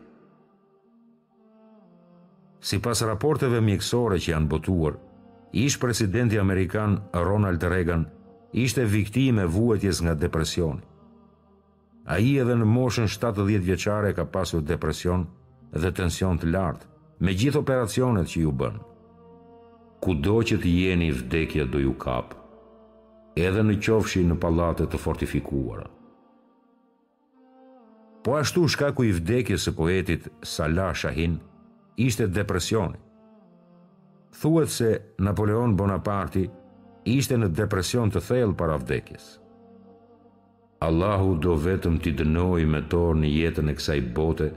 Si 2.70 2.80
pas 2.86 3.02
raporteve 3.10 3.60
mjekësore 3.66 4.18
që 4.24 4.32
janë 4.34 4.48
botuar, 4.54 4.94
ish 5.66 5.76
presidenti 5.84 6.40
Amerikan 6.40 6.96
Ronald 7.28 7.64
Reagan 7.74 8.06
ishte 8.64 8.86
viktime 8.96 9.46
vuetjes 9.58 10.00
nga 10.04 10.14
depresioni. 10.24 10.82
A 12.16 12.20
i 12.24 12.32
edhe 12.46 12.54
në 12.62 12.68
moshën 12.78 13.08
70 13.18 13.60
vjeqare 13.68 14.16
ka 14.20 14.26
pasur 14.38 14.62
depresion 14.72 15.28
dhe 15.76 15.92
tension 16.00 16.40
të 16.40 16.48
lartë, 16.56 16.86
me 17.20 17.34
gjithë 17.36 17.60
operacionet 17.62 18.30
që 18.32 18.42
ju 18.46 18.52
bënë. 18.56 18.84
Ku 20.00 20.14
do 20.26 20.38
që 20.48 20.56
të 20.62 20.70
jeni 20.74 21.10
i 21.12 21.16
vdekja 21.16 21.66
do 21.68 21.80
ju 21.84 21.92
kapë, 22.00 22.36
edhe 23.40 23.64
në 23.68 23.76
qofshin 23.84 24.30
në 24.32 24.38
palate 24.40 24.88
të 24.88 25.00
fortifikuara. 25.04 25.88
Po 28.24 28.36
ashtu 28.40 28.66
shka 28.72 28.94
ku 28.96 29.04
i 29.08 29.12
vdekjes 29.16 29.68
së 29.68 29.76
poetit 29.78 30.30
Salah 30.54 30.94
Shahin 30.96 31.38
ishte 32.00 32.26
depresioni. 32.28 32.98
Thuet 34.40 34.70
se 34.72 34.90
Napoleon 35.20 35.76
Bonaparti 35.76 36.46
ishte 37.08 37.36
në 37.38 37.52
depresion 37.58 38.12
të 38.12 38.24
thellë 38.28 38.56
para 38.60 38.78
vdekjes. 38.80 39.32
Allahu 40.88 41.36
do 41.44 41.58
vetëm 41.60 42.00
t'i 42.00 42.14
dënoj 42.16 42.64
me 42.72 42.80
torë 42.92 43.20
në 43.24 43.32
jetën 43.36 43.72
e 43.72 43.76
kësaj 43.76 44.00
bote, 44.16 44.52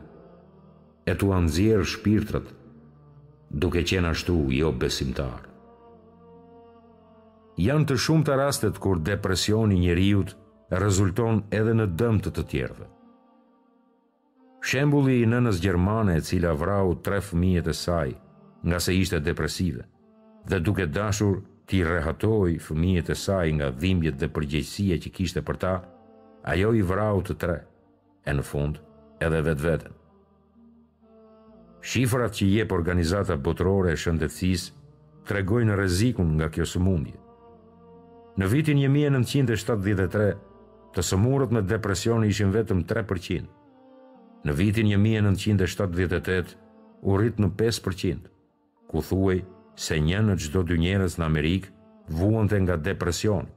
e 1.09 1.14
tu 1.18 1.30
anëzirë 1.35 1.85
shpirtrat, 1.92 2.47
duke 3.62 3.82
qenë 3.90 4.12
ashtu 4.14 4.37
jo 4.54 4.68
besimtar. 4.78 5.49
Janë 7.61 7.87
të 7.90 7.97
shumë 8.04 8.26
të 8.28 8.37
rastet 8.40 8.78
kur 8.82 9.00
depresioni 9.11 9.78
njëriut 9.82 10.30
rezulton 10.82 11.42
edhe 11.59 11.75
në 11.76 11.87
dëmë 12.00 12.23
të 12.25 12.32
të 12.38 12.44
tjerëve. 12.52 12.87
Shembuli 14.62 15.16
i 15.25 15.30
nënës 15.30 15.59
Gjermane 15.62 16.14
e 16.16 16.23
cila 16.26 16.54
vrau 16.54 16.94
tre 17.02 17.18
fëmijet 17.26 17.66
e 17.66 17.75
saj 17.75 18.11
nga 18.68 18.78
se 18.80 18.94
ishte 18.94 19.18
depresive 19.26 19.82
dhe 20.49 20.61
duke 20.62 20.87
dashur 20.87 21.40
ti 21.68 21.82
rehatoj 21.85 22.54
fëmijet 22.66 23.11
e 23.11 23.16
saj 23.25 23.50
nga 23.59 23.71
dhimbjet 23.82 24.16
dhe 24.23 24.30
përgjegjësia 24.35 24.99
që 25.02 25.12
kishte 25.16 25.42
për 25.47 25.56
ta, 25.64 25.75
ajo 26.52 26.73
i 26.78 26.82
vrau 26.82 27.23
të 27.26 27.37
tre, 27.42 27.59
e 28.26 28.30
në 28.35 28.42
fund 28.50 28.78
edhe 29.26 29.42
vetë 29.49 29.66
vetën. 29.66 29.94
Shifrat 31.82 32.36
që 32.38 32.46
jep 32.46 32.70
organizata 32.74 33.34
botërore 33.42 33.92
e 33.92 33.98
shëndetësisë 33.98 35.26
tregojnë 35.26 35.74
rrezikun 35.76 36.28
nga 36.38 36.46
kjo 36.54 36.64
sëmundje. 36.72 37.16
Në 38.38 38.48
vitin 38.52 38.78
1973, 38.94 40.28
të 40.94 41.02
sëmurët 41.08 41.54
me 41.56 41.62
depresion 41.72 42.22
ishin 42.28 42.52
vetëm 42.54 42.84
3%. 42.92 43.48
Në 44.46 44.54
vitin 44.60 44.90
1978, 44.94 46.52
u 47.02 47.16
rrit 47.18 47.42
në 47.42 47.50
5%, 47.58 48.30
ku 48.90 49.02
thuaj 49.08 49.40
se 49.86 49.98
një 50.06 50.20
në 50.28 50.36
çdo 50.44 50.62
dy 50.70 50.78
njerëz 50.86 51.18
në 51.18 51.26
Amerikë 51.26 51.72
vuante 52.18 52.60
nga 52.62 52.76
depresion. 52.78 53.50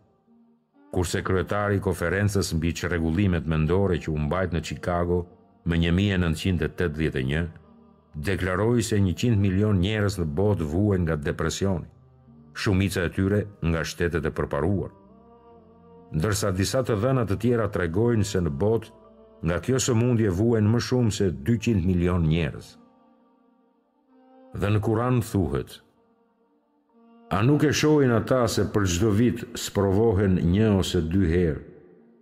Kurse 0.95 1.21
kryetari 1.27 1.77
i 1.77 1.83
konferencës 1.85 2.51
mbi 2.57 2.73
çrregullimet 2.81 3.45
mendore 3.53 3.99
që 4.01 4.09
u 4.09 4.17
mbajt 4.25 4.55
në 4.57 4.63
Chicago 4.69 5.19
më 5.69 5.81
1981 5.89 7.61
deklaroi 8.15 8.81
se 8.81 8.95
100 8.99 9.35
milion 9.39 9.79
njerëz 9.83 10.15
në 10.21 10.27
botë 10.37 10.67
vuajnë 10.71 11.05
nga 11.05 11.17
depresioni, 11.21 11.87
shumica 12.55 13.03
e 13.05 13.11
tyre 13.15 13.41
nga 13.67 13.83
shtetet 13.83 14.25
e 14.25 14.31
përparuara. 14.31 14.93
Ndërsa 16.15 16.51
disa 16.55 16.83
të 16.85 16.95
dhëna 17.01 17.25
të 17.27 17.37
tjera 17.41 17.65
tregojnë 17.75 18.23
se 18.23 18.39
në 18.45 18.51
botë 18.61 18.93
nga 19.45 19.57
kjo 19.63 19.79
sëmundje 19.85 20.31
vuajnë 20.31 20.71
më 20.71 20.83
shumë 20.87 21.15
se 21.17 21.27
200 21.49 21.81
milion 21.85 22.23
njerëz. 22.29 22.67
Dhe 24.55 24.69
në 24.71 24.79
Kur'an 24.79 25.17
thuhet: 25.19 25.81
A 27.35 27.41
nuk 27.43 27.65
e 27.67 27.73
shohin 27.73 28.13
ata 28.15 28.45
se 28.47 28.63
për 28.71 28.83
çdo 28.87 29.09
vit 29.17 29.43
sprovohen 29.59 30.39
një 30.53 30.69
ose 30.79 31.01
dy 31.11 31.25
herë? 31.33 31.63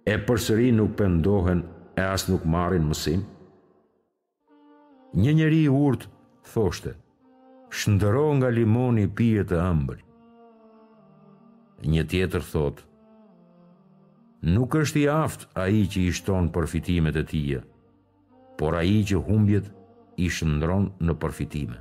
E 0.09 0.15
përsëri 0.27 0.71
nuk 0.75 0.95
pendohen 0.99 1.61
e 1.95 2.01
asë 2.01 2.31
nuk 2.33 2.43
marin 2.45 2.87
mësim. 2.89 3.21
Një 5.13 5.33
njeri 5.33 5.67
urt 5.69 6.07
thoshte: 6.53 6.95
"Shndëro 7.69 8.23
nga 8.37 8.49
limoni 8.49 9.03
pije 9.13 9.43
të 9.51 9.57
ëmbël." 9.61 9.99
Një 11.91 12.03
tjetër 12.09 12.41
thot: 12.51 12.77
"Nuk 14.55 14.73
është 14.79 14.99
i 14.99 15.05
aft 15.13 15.45
ai 15.55 15.83
që 15.93 15.99
i 16.07 16.11
shton 16.17 16.49
përfitimet 16.55 17.15
e 17.21 17.23
tij, 17.29 17.61
por 18.57 18.73
ai 18.81 19.03
që 19.09 19.21
humbjet 19.27 19.69
i 20.25 20.29
shndron 20.33 20.89
në 21.05 21.13
përfitime." 21.21 21.77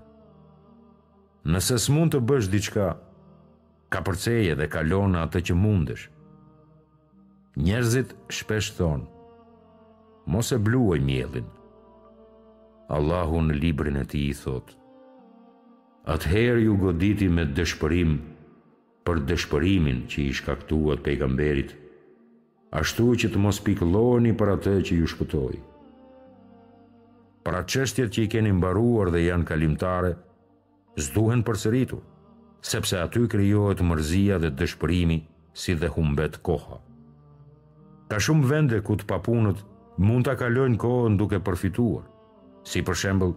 Nëse 1.49 1.77
s'mund 1.87 2.13
të 2.13 2.21
bësh 2.29 2.53
diçka, 2.53 2.89
ka 3.93 4.01
përceje 4.07 4.55
dhe 4.61 4.69
kalon 4.77 5.17
atë 5.25 5.41
që 5.47 5.55
mundesh. 5.63 6.05
Njerëzit 7.65 8.13
shpesh 8.37 8.71
thonë: 8.77 9.09
Mos 10.33 10.53
e 10.53 10.59
bluaj 10.69 11.01
miellin, 11.09 11.49
Allahu 12.93 13.41
në 13.41 13.55
librin 13.57 13.97
e 14.03 14.05
ti 14.05 14.21
i 14.29 14.33
thot 14.37 14.75
Atëherë 16.13 16.65
ju 16.67 16.75
goditi 16.83 17.29
me 17.33 17.47
dëshpërim 17.59 18.11
Për 19.09 19.21
dëshpërimin 19.31 20.03
që 20.13 20.21
i 20.27 20.35
shkaktuat 20.37 21.01
pejgamberit 21.07 21.73
Ashtu 22.83 23.07
që 23.23 23.31
të 23.33 23.41
mos 23.47 23.63
pikloni 23.69 24.35
për 24.41 24.53
atë 24.59 24.75
që 24.91 24.99
ju 25.01 25.09
shpëtoj 25.15 25.55
atë 27.53 27.63
qështjet 27.73 28.13
që 28.15 28.23
i 28.25 28.29
keni 28.33 28.53
mbaruar 28.57 29.11
dhe 29.13 29.23
janë 29.25 29.49
kalimtare 29.49 30.13
Zduhen 31.07 31.43
përsëritur 31.49 32.03
Sepse 32.73 33.01
aty 33.01 33.25
kryohet 33.33 33.81
mërzia 33.89 34.39
dhe 34.45 34.53
dëshpërimi 34.61 35.19
Si 35.65 35.75
dhe 35.81 35.89
humbet 35.97 36.39
koha 36.49 36.79
Ka 38.13 38.21
shumë 38.25 38.49
vende 38.55 38.83
ku 38.87 38.97
të 39.01 39.09
papunët 39.15 39.65
mund 40.09 40.29
të 40.29 40.35
kalojnë 40.41 40.79
kohën 40.83 41.17
duke 41.21 41.39
përfituar, 41.45 42.03
si 42.69 42.83
për 42.87 42.97
shembull 43.03 43.33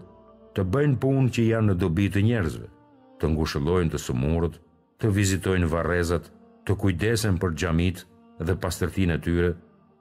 të 0.55 0.63
bëjnë 0.72 0.98
punë 1.01 1.32
që 1.36 1.46
janë 1.50 1.72
në 1.72 1.75
dobi 1.82 2.05
të 2.13 2.22
njerëzve, 2.27 2.65
të 3.20 3.29
ngushëllojnë 3.34 3.91
të 3.96 4.00
sumurët, 4.05 4.58
të 5.01 5.10
vizitojnë 5.20 5.70
varrezat, 5.72 6.29
të 6.65 6.75
kujdesen 6.82 7.39
për 7.41 7.55
xhamit 7.58 8.03
dhe 8.39 8.55
pastërtinë 8.63 9.17
e 9.17 9.22
tyre, 9.27 9.51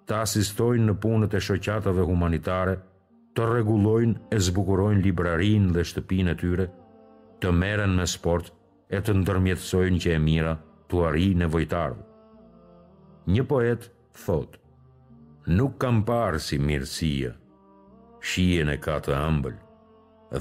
të 0.07 0.19
asistojnë 0.23 0.87
në 0.91 0.97
punët 1.05 1.35
e 1.35 1.41
shoqatave 1.49 2.05
humanitare, 2.09 2.77
të 3.35 3.47
rregullojnë 3.51 4.29
e 4.37 4.41
zbukurojnë 4.49 5.03
librarinë 5.09 5.73
dhe 5.75 5.87
shtëpinë 5.91 6.35
e 6.35 6.37
tyre, 6.43 6.69
të 7.41 7.51
merren 7.63 7.97
me 7.99 8.07
sport 8.07 8.53
e 8.95 9.01
të 9.03 9.17
ndërmjetësojnë 9.23 10.03
që 10.05 10.15
e 10.15 10.19
mira 10.29 10.57
të 10.93 11.03
arri 11.09 11.33
nevojtarë. 11.41 11.99
Një 13.35 13.45
poet 13.49 13.89
thot, 14.25 14.61
nuk 15.57 15.79
kam 15.83 16.05
parë 16.09 16.41
si 16.45 16.61
mirësia, 16.61 17.33
shijen 18.25 18.71
e 18.73 18.79
ka 18.81 18.97
të 19.05 19.13
ambël 19.15 19.57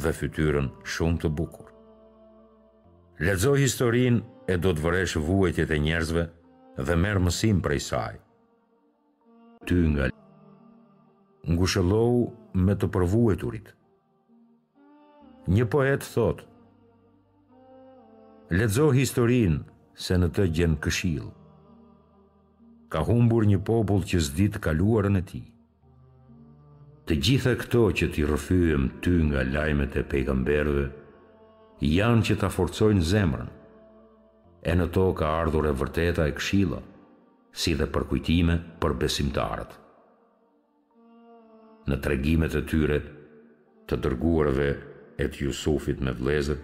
dhe 0.04 0.12
fytyrën 0.18 0.70
shumë 0.92 1.20
të 1.24 1.30
bukur. 1.40 1.68
Ledzo 3.26 3.54
historin 3.60 4.22
e 4.52 4.56
do 4.64 4.72
të 4.74 4.84
vëresh 4.86 5.18
vuetjet 5.28 5.72
e 5.76 5.80
njerëzve 5.84 6.24
dhe 6.86 6.96
merë 7.04 7.22
mësim 7.28 7.60
prej 7.66 7.82
saj. 7.90 8.16
Ty 9.68 9.78
nga 9.92 10.06
ngushëllohu 11.54 12.24
me 12.66 12.74
të 12.80 12.88
përvueturit. 12.96 13.70
Një 15.52 15.66
poet 15.78 16.08
thot, 16.16 16.40
Ledzo 18.58 18.90
historin 18.96 19.60
se 19.96 20.16
në 20.20 20.28
të 20.36 20.44
gjenë 20.56 20.82
këshil. 20.84 21.24
Ka 22.92 23.02
humbur 23.08 23.48
një 23.50 23.60
popull 23.68 24.04
që 24.08 24.20
të 24.54 24.60
kaluarën 24.68 25.18
e 25.18 25.22
tij. 25.30 25.46
Të 27.04 27.16
gjitha 27.20 27.52
këto 27.60 27.82
që 28.00 28.06
ti 28.16 28.22
rëfyëm 28.24 28.84
ty 29.04 29.12
nga 29.28 29.42
lajmet 29.44 29.96
e 30.00 30.04
pejgamberve, 30.12 30.86
janë 31.84 32.22
që 32.28 32.36
ta 32.42 32.48
forcojnë 32.58 33.04
zemrën. 33.04 33.50
E 34.64 34.72
në 34.80 34.86
to 34.96 35.10
ka 35.20 35.32
ardhur 35.42 35.66
e 35.68 35.74
vërteta 35.82 36.30
e 36.32 36.36
kshila, 36.38 36.78
si 37.60 37.74
dhe 37.76 37.90
përkujtime 37.94 38.56
për 38.82 38.96
besimtarët. 39.02 39.72
Në 41.92 41.98
tregimet 42.06 42.56
e 42.56 42.62
tyre, 42.72 43.02
të 43.88 44.00
dërguarve 44.06 44.70
e 45.24 45.28
të 45.28 45.44
Jusufit 45.44 46.00
me 46.08 46.14
vlezër, 46.20 46.62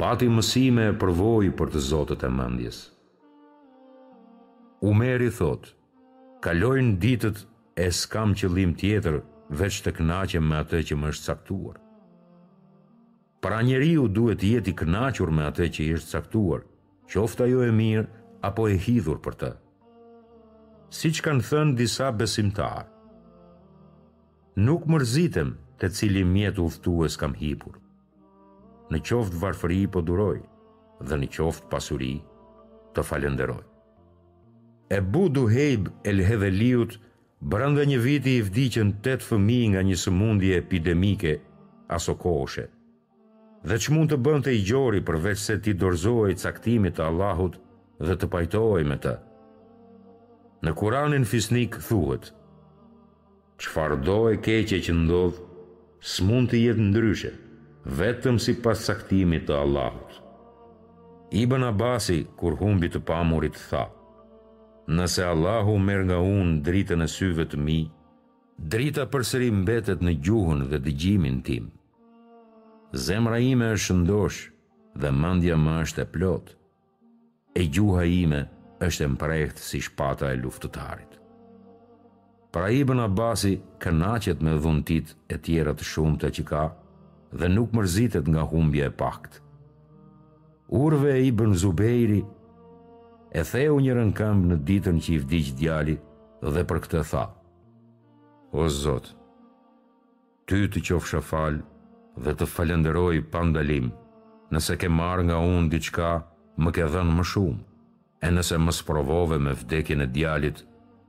pati 0.00 0.30
mësime 0.32 0.86
e 0.88 0.94
përvoj 1.02 1.50
për 1.60 1.74
të 1.74 1.82
zotët 1.90 2.24
e 2.24 2.30
mëndjes. 2.38 2.78
Umeri 4.92 5.28
thot, 5.40 5.68
kalojnë 6.42 6.96
ditët 7.04 7.44
e 7.84 7.90
skam 7.98 8.32
qëllim 8.40 8.72
tjetër, 8.80 9.20
veç 9.60 9.76
të 9.84 9.90
knaqem 9.98 10.46
me 10.48 10.60
atë 10.64 10.78
që 10.90 10.96
më 10.98 11.08
është 11.12 11.30
caktuar. 11.32 11.76
Para 13.42 13.58
njeriu 13.66 14.06
duhet 14.08 14.38
të 14.40 14.48
jetë 14.54 14.70
i 14.72 14.76
kënaqur 14.80 15.32
me 15.34 15.44
atë 15.50 15.66
që 15.74 15.80
i 15.84 15.90
është 15.98 16.12
caktuar, 16.16 16.62
qoftë 17.10 17.42
ajo 17.44 17.60
e 17.66 17.74
mirë 17.76 18.06
apo 18.48 18.64
e 18.70 18.78
hidhur 18.86 19.18
për 19.24 19.34
të. 19.40 19.50
Siç 20.98 21.20
kanë 21.24 21.44
thënë 21.50 21.76
disa 21.80 22.08
besimtarë, 22.12 22.86
nuk 24.64 24.84
mërzitem 24.92 25.50
të 25.80 25.88
cili 25.96 26.22
mjetë 26.28 26.66
e 27.04 27.08
kam 27.20 27.34
hipur. 27.42 27.74
Në 28.92 28.98
qoftë 29.08 29.40
varfëri 29.42 29.82
po 29.92 30.00
duroj, 30.00 30.38
dhe 31.08 31.16
në 31.20 31.28
qoftë 31.36 31.68
pasuri 31.72 32.14
të 32.94 33.02
falenderoj. 33.04 33.62
E 34.90 34.98
budu 35.12 35.44
e 35.48 35.66
el 36.10 36.18
dhe 36.28 36.36
të 36.36 36.98
Brënda 37.42 37.82
një 37.82 37.96
viti 37.98 38.36
i 38.38 38.42
vdiqën 38.46 38.92
tëtë 39.02 39.26
fëmi 39.26 39.56
nga 39.72 39.80
një 39.82 39.96
sëmundje 39.98 40.52
epidemike, 40.62 41.32
aso 41.90 42.14
koshe. 42.14 42.68
Dhe 43.66 43.78
që 43.82 43.94
mund 43.96 44.12
të 44.12 44.18
bënd 44.22 44.46
të 44.46 44.52
i 44.54 44.60
gjori 44.68 45.00
përveç 45.08 45.40
se 45.42 45.56
ti 45.62 45.72
dorzoj 45.74 46.36
caktimit 46.38 46.94
të 47.00 47.08
Allahut 47.10 47.56
dhe 48.06 48.14
të 48.16 48.28
pajtoj 48.36 48.84
me 48.86 48.98
të. 49.02 49.14
Në 50.62 50.72
kuranin 50.78 51.26
fisnik 51.26 51.78
thuhet, 51.88 52.30
Qfar 53.62 53.94
do 54.06 54.20
e 54.30 54.38
keqe 54.42 54.78
që 54.86 54.94
ndodh, 55.00 55.40
s'mund 56.14 56.50
të 56.50 56.60
jetë 56.62 56.86
ndryshe, 56.92 57.32
vetëm 57.98 58.38
si 58.46 58.54
pas 58.64 58.86
caktimit 58.86 59.48
të 59.48 59.58
Allahut. 59.64 60.20
Ibn 61.42 61.66
Abasi, 61.72 62.20
kur 62.38 62.54
humbi 62.62 62.90
të 62.90 63.02
pamurit, 63.10 63.58
thaë, 63.70 63.88
nëse 64.90 65.22
Allahu 65.22 65.76
merë 65.78 66.04
nga 66.08 66.18
unë 66.18 66.62
dritën 66.66 67.04
e 67.04 67.08
syve 67.10 67.44
të 67.46 67.58
mi, 67.60 67.80
drita 68.58 69.04
përsëri 69.10 69.50
mbetet 69.62 70.02
në 70.02 70.14
gjuhën 70.26 70.64
dhe 70.70 70.78
dëgjimin 70.84 71.38
tim. 71.46 71.68
Zemra 73.06 73.38
ime 73.40 73.68
është 73.76 73.94
ndosh 74.02 74.40
dhe 75.00 75.10
mandja 75.14 75.56
më 75.56 75.76
është 75.84 76.02
e 76.02 76.06
plot, 76.16 76.50
e 77.56 77.62
gjuha 77.72 78.02
ime 78.10 78.42
është 78.82 79.04
e 79.06 79.12
mprejht 79.14 79.58
si 79.62 79.80
shpata 79.80 80.32
e 80.34 80.40
luftëtarit. 80.42 81.18
Pra 82.52 82.66
i 82.68 82.82
bën 82.84 83.00
Abasi 83.00 83.54
kënachet 83.80 84.42
me 84.44 84.58
dhuntit 84.60 85.14
e 85.32 85.38
tjera 85.40 85.72
të 85.72 85.84
shumë 85.88 86.18
të 86.20 86.28
që 86.36 86.42
ka 86.50 86.66
dhe 87.40 87.48
nuk 87.48 87.70
mërzitet 87.72 88.28
nga 88.28 88.42
humbje 88.50 88.90
e 88.90 88.92
pakt. 89.00 89.38
Urve 90.76 91.14
i 91.24 91.30
bën 91.36 91.54
Zubejri 91.60 92.20
e 93.38 93.40
theu 93.48 93.78
njërën 93.80 94.10
këmbë 94.16 94.48
në 94.50 94.56
ditën 94.68 94.98
që 95.04 95.10
i 95.12 95.18
vdiq 95.24 95.48
djali 95.58 95.94
dhe 96.52 96.62
për 96.68 96.80
këtë 96.86 97.00
tha. 97.10 97.22
O 98.60 98.66
Zot, 98.68 99.06
ty 100.48 100.58
të 100.68 100.82
qofsha 100.88 101.22
falë 101.24 101.62
dhe 102.24 102.34
të 102.36 102.48
falenderoj 102.54 103.22
pandalim, 103.32 103.88
nëse 104.52 104.76
ke 104.80 104.88
marë 104.98 105.24
nga 105.30 105.38
unë 105.52 105.70
diçka, 105.72 106.10
më 106.62 106.70
ke 106.76 106.84
dhenë 106.92 107.14
më 107.18 107.24
shumë, 107.32 107.62
e 108.28 108.28
nëse 108.36 108.60
më 108.60 108.72
sprovove 108.80 109.38
me 109.40 109.56
vdekin 109.62 110.04
e 110.04 110.10
djalit, 110.14 110.58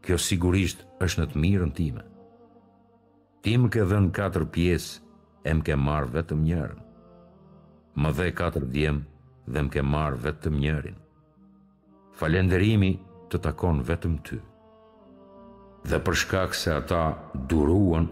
kjo 0.03 0.15
sigurisht 0.19 0.87
është 1.03 1.21
në 1.21 1.27
të 1.33 1.43
mirën 1.43 1.75
time. 1.79 2.03
Ti 3.43 3.57
më 3.59 3.67
ke 3.75 3.83
dhenë 3.91 4.13
katër 4.15 4.47
pjesë, 4.55 5.01
e 5.47 5.51
më 5.59 5.65
ke 5.67 5.75
marë 5.85 6.13
vetëm 6.15 6.45
njërën. 6.47 6.81
Më 8.01 8.09
dhe 8.17 8.29
katër 8.39 8.69
djemë, 8.75 9.03
dhe 9.51 9.59
më 9.65 9.73
ke 9.75 9.81
marë 9.91 10.21
vetëm 10.27 10.55
njërin 10.63 10.99
falenderimi 12.19 12.91
të 13.31 13.39
takon 13.47 13.81
vetëm 13.87 14.17
ty. 14.27 14.37
Dhe 15.89 15.99
përshkak 16.05 16.53
se 16.55 16.71
ata 16.77 17.01
duruan, 17.51 18.07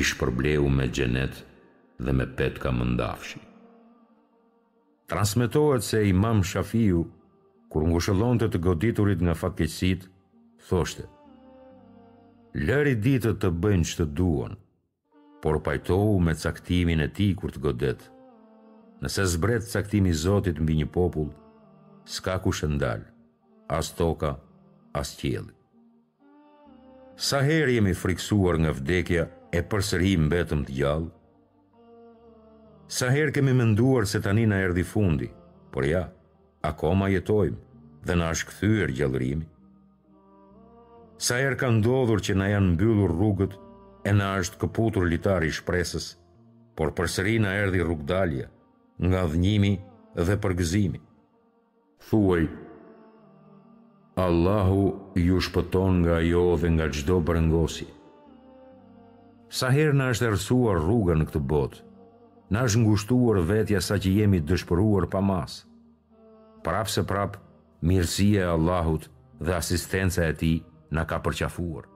ish 0.00 0.14
përblehu 0.20 0.68
me 0.70 0.86
gjenet 0.94 1.40
dhe 2.04 2.12
me 2.14 2.26
petka 2.38 2.72
mëndafshi. 2.74 3.40
Transmetohet 5.10 5.82
se 5.84 6.00
imam 6.08 6.42
Shafiu, 6.42 7.04
kur 7.70 7.84
ngushëllon 7.90 8.40
të 8.40 8.48
të 8.54 8.60
goditurit 8.68 9.24
nga 9.26 9.34
fakisit, 9.40 10.06
thoshte, 10.68 11.08
Lëri 12.54 12.92
ditët 13.02 13.40
të 13.42 13.48
bëjnë 13.62 13.86
që 13.90 13.94
të 13.98 14.04
duon, 14.18 14.52
por 15.42 15.56
pajtohu 15.66 16.20
me 16.22 16.36
caktimin 16.42 17.00
e 17.02 17.08
ti 17.16 17.32
kur 17.34 17.50
të 17.50 17.62
godet, 17.64 18.04
nëse 19.02 19.24
zbret 19.32 19.66
caktimi 19.72 20.12
zotit 20.20 20.60
mbi 20.62 20.76
një 20.80 20.86
popull, 20.94 21.32
s'ka 22.14 22.38
ku 22.46 22.54
shëndalë 22.54 23.10
as 23.68 23.92
toka, 23.94 24.36
as 24.94 25.14
qjeli. 25.18 25.52
Sa 27.16 27.40
herë 27.46 27.76
jemi 27.78 27.94
friksuar 27.96 28.58
nga 28.60 28.72
vdekja 28.74 29.28
e 29.54 29.60
përsëri 29.70 30.16
mbetëm 30.26 30.64
të 30.66 30.76
gjallë? 30.80 31.12
Sa 32.90 33.08
herë 33.14 33.32
kemi 33.36 33.54
menduar 33.56 34.06
se 34.10 34.20
tani 34.22 34.44
na 34.50 34.58
erdhi 34.60 34.84
fundi, 34.84 35.30
por 35.72 35.86
ja, 35.88 36.08
akoma 36.66 37.08
jetojmë 37.12 38.02
dhe 38.04 38.16
na 38.18 38.32
është 38.34 38.48
kthyer 38.50 38.92
gjallërimi? 38.98 39.46
Sa 41.22 41.38
herë 41.40 41.58
ka 41.62 41.70
ndodhur 41.70 42.20
që 42.20 42.34
na 42.36 42.50
janë 42.52 42.74
mbyllur 42.74 43.14
rrugët 43.14 43.54
e 44.04 44.12
na 44.12 44.34
është 44.42 44.60
kaputur 44.64 45.06
litari 45.08 45.48
i 45.48 45.54
shpresës, 45.56 46.10
por 46.76 46.90
përsëri 46.98 47.38
na 47.40 47.54
erdhi 47.62 47.80
rrugdalja 47.86 48.50
nga 49.00 49.22
dhënimi 49.30 49.72
dhe 50.18 50.36
përgëzimi? 50.42 51.00
Thuaj, 52.10 52.44
Allahu 54.14 55.10
ju 55.18 55.42
shpëton 55.42 56.06
nga 56.06 56.22
jo 56.22 56.54
dhe 56.54 56.68
nga 56.70 56.86
gjdo 56.86 57.18
bërëngosi. 57.26 57.86
Sa 59.50 59.74
her 59.74 59.90
në 59.90 60.06
është 60.14 60.28
ersuar 60.30 60.78
rrugën 60.78 61.18
në 61.18 61.26
këtë 61.30 61.42
botë, 61.50 61.80
në 62.54 62.62
është 62.66 62.82
ngushtuar 62.82 63.40
vetja 63.48 63.80
sa 63.82 63.98
që 63.98 64.12
jemi 64.20 64.38
dëshpëruar 64.46 65.08
pa 65.10 65.18
masë. 65.18 65.66
Prapë 66.62 66.92
se 66.94 67.02
prapë, 67.10 67.42
mirësia 67.82 68.46
e 68.46 68.52
Allahut 68.54 69.10
dhe 69.42 69.56
asistenca 69.58 70.28
e 70.30 70.34
ti 70.38 70.52
në 70.94 71.02
ka 71.10 71.18
përqafuar. 71.26 71.90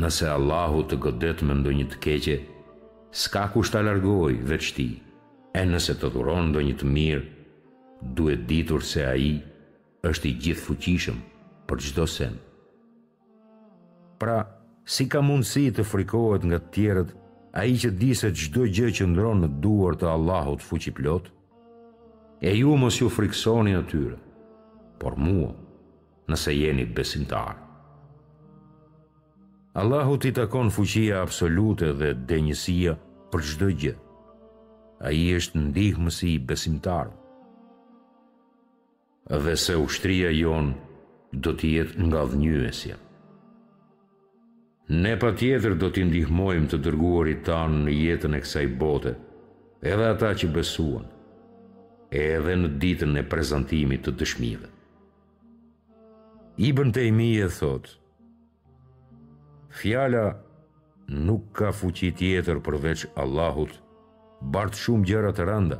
Nëse 0.00 0.24
Allahut 0.32 0.88
të 0.88 0.96
godet 1.04 1.44
me 1.44 1.52
ndo 1.60 1.68
një 1.76 1.86
të 1.92 2.00
keqe, 2.04 2.38
s'ka 3.20 3.44
ku 3.52 3.60
shtë 3.60 3.82
alargoj 3.84 4.32
veç 4.48 4.72
ti, 4.78 4.88
e 5.52 5.62
nëse 5.68 5.98
të 6.00 6.08
dhuron 6.16 6.48
ndo 6.48 6.64
një 6.64 6.74
të 6.80 6.88
mirë, 6.96 7.24
duhet 8.16 8.48
ditur 8.48 8.80
se 8.80 9.04
a 9.04 9.12
i 9.12 9.30
është 10.10 10.28
i 10.30 10.34
gjithë 10.44 10.64
fuqishëm 10.66 11.18
për 11.70 11.82
gjdo 11.86 12.04
sen. 12.10 12.34
Pra, 14.18 14.40
si 14.84 15.04
ka 15.12 15.20
mundësi 15.22 15.68
të 15.76 15.84
frikohet 15.86 16.46
nga 16.48 16.58
të 16.62 16.70
tjerët, 16.76 17.12
a 17.58 17.62
i 17.68 17.76
që 17.78 17.90
di 18.00 18.08
se 18.18 18.30
gjdo 18.32 18.64
gjë 18.74 18.88
që 18.98 19.06
ndronë 19.12 19.44
në 19.46 19.50
duar 19.64 19.94
të 19.98 20.08
Allahut 20.10 20.64
fuqi 20.66 20.90
plot, 20.98 21.28
e 22.42 22.50
ju 22.58 22.74
mos 22.80 22.98
ju 22.98 23.10
friksoni 23.14 23.76
në 23.76 23.82
tyre, 23.92 24.16
por 25.00 25.18
mua, 25.22 25.52
nëse 26.30 26.54
jeni 26.56 26.86
besimtar. 26.98 27.58
Allahu 29.78 30.18
ti 30.20 30.32
takon 30.36 30.70
fuqia 30.74 31.22
absolute 31.22 31.92
dhe 32.00 32.10
denjësia 32.28 32.96
për 33.32 33.40
çdo 33.52 33.68
gjë. 33.84 33.94
A 35.02 35.08
i 35.16 35.22
është 35.38 35.58
ndihmësi 35.68 36.32
besimtarë 36.48 37.21
dhe 39.40 39.54
se 39.56 39.72
ushtria 39.80 40.28
jon 40.36 40.74
do 41.44 41.54
të 41.56 41.68
jetë 41.76 42.04
nga 42.06 42.22
dhënjuesja. 42.30 42.96
Ne 45.04 45.12
pa 45.20 45.30
tjetër 45.40 45.76
do 45.80 45.88
t'i 45.90 46.02
ndihmojmë 46.04 46.68
të 46.72 46.80
dërguarit 46.86 47.40
tanë 47.46 47.78
në 47.86 47.94
jetën 47.98 48.36
e 48.36 48.40
kësaj 48.44 48.64
bote, 48.82 49.12
edhe 49.92 50.10
ata 50.14 50.32
që 50.40 50.50
besuan, 50.56 51.06
edhe 52.24 52.58
në 52.60 52.72
ditën 52.82 53.16
e 53.22 53.24
prezentimit 53.34 54.04
të 54.04 54.12
dëshmive. 54.20 54.68
Ibn 56.68 56.92
të 56.92 57.06
imi 57.08 57.30
e 57.46 57.48
thot, 57.60 57.88
Fjala 59.72 60.22
nuk 61.24 61.46
ka 61.56 61.70
fuqi 61.72 62.10
tjetër 62.18 62.58
përveç 62.66 63.06
Allahut, 63.22 63.72
bartë 64.52 64.78
shumë 64.82 65.08
gjërat 65.08 65.38
të 65.38 65.46
randa, 65.48 65.78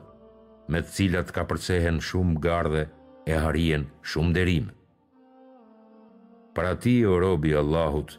me 0.73 0.81
cilat 0.95 1.29
ka 1.37 1.45
përcehen 1.51 2.01
shumë 2.01 2.41
gardhe, 2.47 2.87
e 3.27 3.33
harien 3.37 3.85
shumë 4.11 4.33
derim. 4.35 4.67
Para 6.55 6.75
ti, 6.77 6.97
o 7.09 7.17
robi 7.23 7.55
Allahut, 7.57 8.17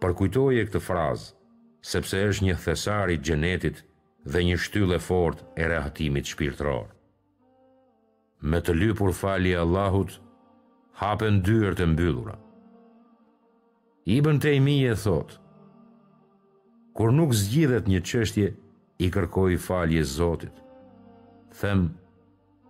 përkujtoj 0.00 0.58
e 0.58 0.64
këtë 0.68 0.80
frazë, 0.82 1.32
sepse 1.86 2.22
është 2.32 2.46
një 2.48 2.56
thesari 2.64 3.18
gjenetit 3.22 3.82
dhe 4.28 4.42
një 4.48 4.56
shtylle 4.64 4.98
fort 5.00 5.44
e 5.60 5.68
rehatimit 5.70 6.28
shpirtror. 6.28 6.88
Me 8.42 8.58
të 8.64 8.74
lypur 8.80 9.14
fali 9.20 9.54
Allahut, 9.60 10.16
hapen 11.02 11.40
dyër 11.46 11.76
të 11.78 11.90
mbyllura. 11.92 12.36
Ibën 14.10 14.38
te 14.40 14.54
i 14.56 14.60
mi 14.64 14.78
e 14.90 14.96
thotë, 14.96 15.36
kur 16.96 17.12
nuk 17.14 17.34
zgjidhet 17.36 17.86
një 17.88 18.00
qështje, 18.04 18.48
i 19.00 19.06
kërkoj 19.08 19.54
falje 19.64 20.02
Zotit. 20.04 20.52
Them, 21.60 21.86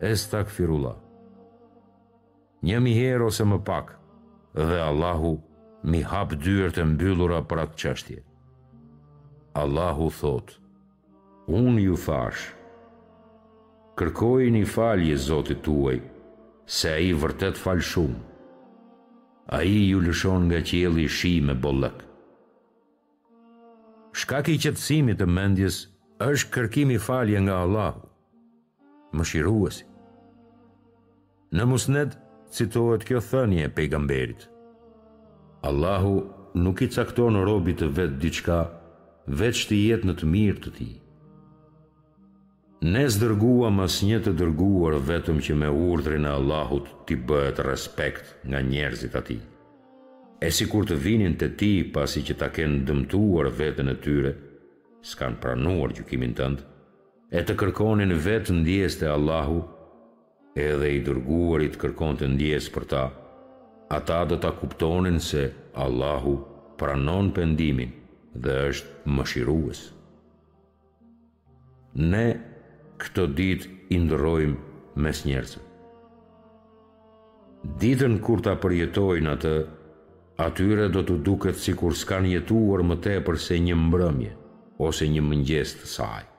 estak 0.06 0.46
firullah 0.54 0.98
një 2.66 2.80
mi 2.84 2.92
herë 2.94 3.26
ose 3.28 3.44
më 3.46 3.60
pak, 3.64 3.94
dhe 4.56 4.80
Allahu 4.84 5.30
mi 5.88 6.02
hap 6.04 6.34
dyrët 6.42 6.76
e 6.80 6.84
mbyllura 6.84 7.38
për 7.48 7.62
atë 7.64 7.78
qështje. 7.82 8.18
Allahu 9.62 10.08
thot, 10.18 10.54
unë 11.48 11.84
ju 11.88 11.96
fash, 11.98 12.50
kërkoj 13.98 14.50
një 14.54 14.64
falje 14.70 15.16
zotit 15.18 15.62
tuaj, 15.64 15.98
se 16.70 16.92
a 16.94 17.00
i 17.08 17.12
vërtet 17.18 17.58
falë 17.58 17.86
shumë. 17.92 18.20
A 19.50 19.64
i 19.66 19.80
ju 19.90 19.98
lëshon 20.04 20.44
nga 20.46 20.60
qjeli 20.62 21.08
shi 21.10 21.32
me 21.42 21.56
bollëk. 21.58 22.04
Shkak 24.14 24.46
i 24.52 24.54
qëtësimit 24.62 25.18
të 25.18 25.26
mendjes 25.26 25.78
është 26.22 26.50
kërkimi 26.54 27.00
falje 27.02 27.40
nga 27.42 27.56
Allahu, 27.64 28.04
më 29.16 29.24
shiruasi. 29.26 29.86
Në 31.56 31.66
musnet, 31.66 32.14
citohet 32.56 33.04
kjo 33.06 33.20
thënje 33.22 33.62
e 33.68 33.72
pejgamberit. 33.76 34.40
Allahu 35.70 36.14
nuk 36.64 36.80
i 36.82 36.88
cakton 36.96 37.36
robit 37.50 37.78
të 37.80 37.88
vetë 37.98 38.18
diçka, 38.22 38.58
veç 39.40 39.60
të 39.70 39.78
jetë 39.86 40.08
në 40.08 40.14
të 40.20 40.30
mirë 40.34 40.62
të 40.64 40.70
ti. 40.78 40.88
Ne 42.90 43.04
zdërgua 43.12 43.68
mas 43.76 43.98
një 44.08 44.18
të 44.24 44.32
dërguar 44.40 44.96
vetëm 45.10 45.38
që 45.44 45.56
me 45.62 45.68
urdrin 45.90 46.24
e 46.26 46.30
Allahut 46.38 46.86
ti 47.06 47.14
bëhet 47.28 47.58
respekt 47.66 48.32
nga 48.48 48.62
njerëzit 48.70 49.14
ati. 49.20 49.36
E 50.40 50.48
si 50.56 50.64
kur 50.70 50.86
të 50.88 50.96
vinin 51.04 51.34
të 51.36 51.48
ti 51.60 51.72
pasi 51.94 52.22
që 52.24 52.38
ta 52.40 52.48
kenë 52.56 52.80
dëmtuar 52.88 53.50
vetën 53.58 53.92
e 53.94 53.96
tyre, 54.06 54.32
s'kan 55.10 55.36
pranuar 55.42 55.92
gjukimin 55.96 56.32
tëndë, 56.38 56.64
e 57.36 57.44
të 57.44 57.58
kërkonin 57.60 58.16
vetë 58.24 58.56
ndjes 58.62 58.96
të 59.02 59.12
Allahut, 59.12 59.66
edhe 60.68 60.90
i 60.96 61.00
dërguarit 61.04 61.76
kërkon 61.80 62.18
të 62.20 62.28
ndjes 62.34 62.66
për 62.74 62.84
ta, 62.92 63.02
ata 63.96 64.20
do 64.30 64.36
ta 64.42 64.52
kuptonin 64.58 65.20
se 65.22 65.46
Allahu 65.84 66.36
pranon 66.80 67.32
pendimin 67.36 67.90
dhe 68.44 68.56
është 68.70 69.12
mëshirues. 69.16 69.80
Ne 72.12 72.26
këtë 73.02 73.24
ditë 73.40 73.76
i 73.96 74.00
ndrojmë 74.04 75.00
mes 75.04 75.24
njerëzve. 75.26 75.66
Ditën 77.80 78.16
kur 78.24 78.40
ta 78.46 78.54
përjetojnë 78.62 79.34
atë, 79.36 79.54
atyre 80.46 80.86
do 80.94 81.02
të 81.04 81.18
duket 81.26 81.58
si 81.60 81.74
kur 81.76 81.92
s'kan 82.00 82.24
jetuar 82.30 82.84
më 82.88 82.96
te 83.06 83.18
përse 83.26 83.60
një 83.66 83.76
mbrëmje 83.86 84.36
ose 84.88 85.04
një 85.12 85.20
mëngjes 85.32 85.74
të 85.82 85.90
saj 85.96 86.29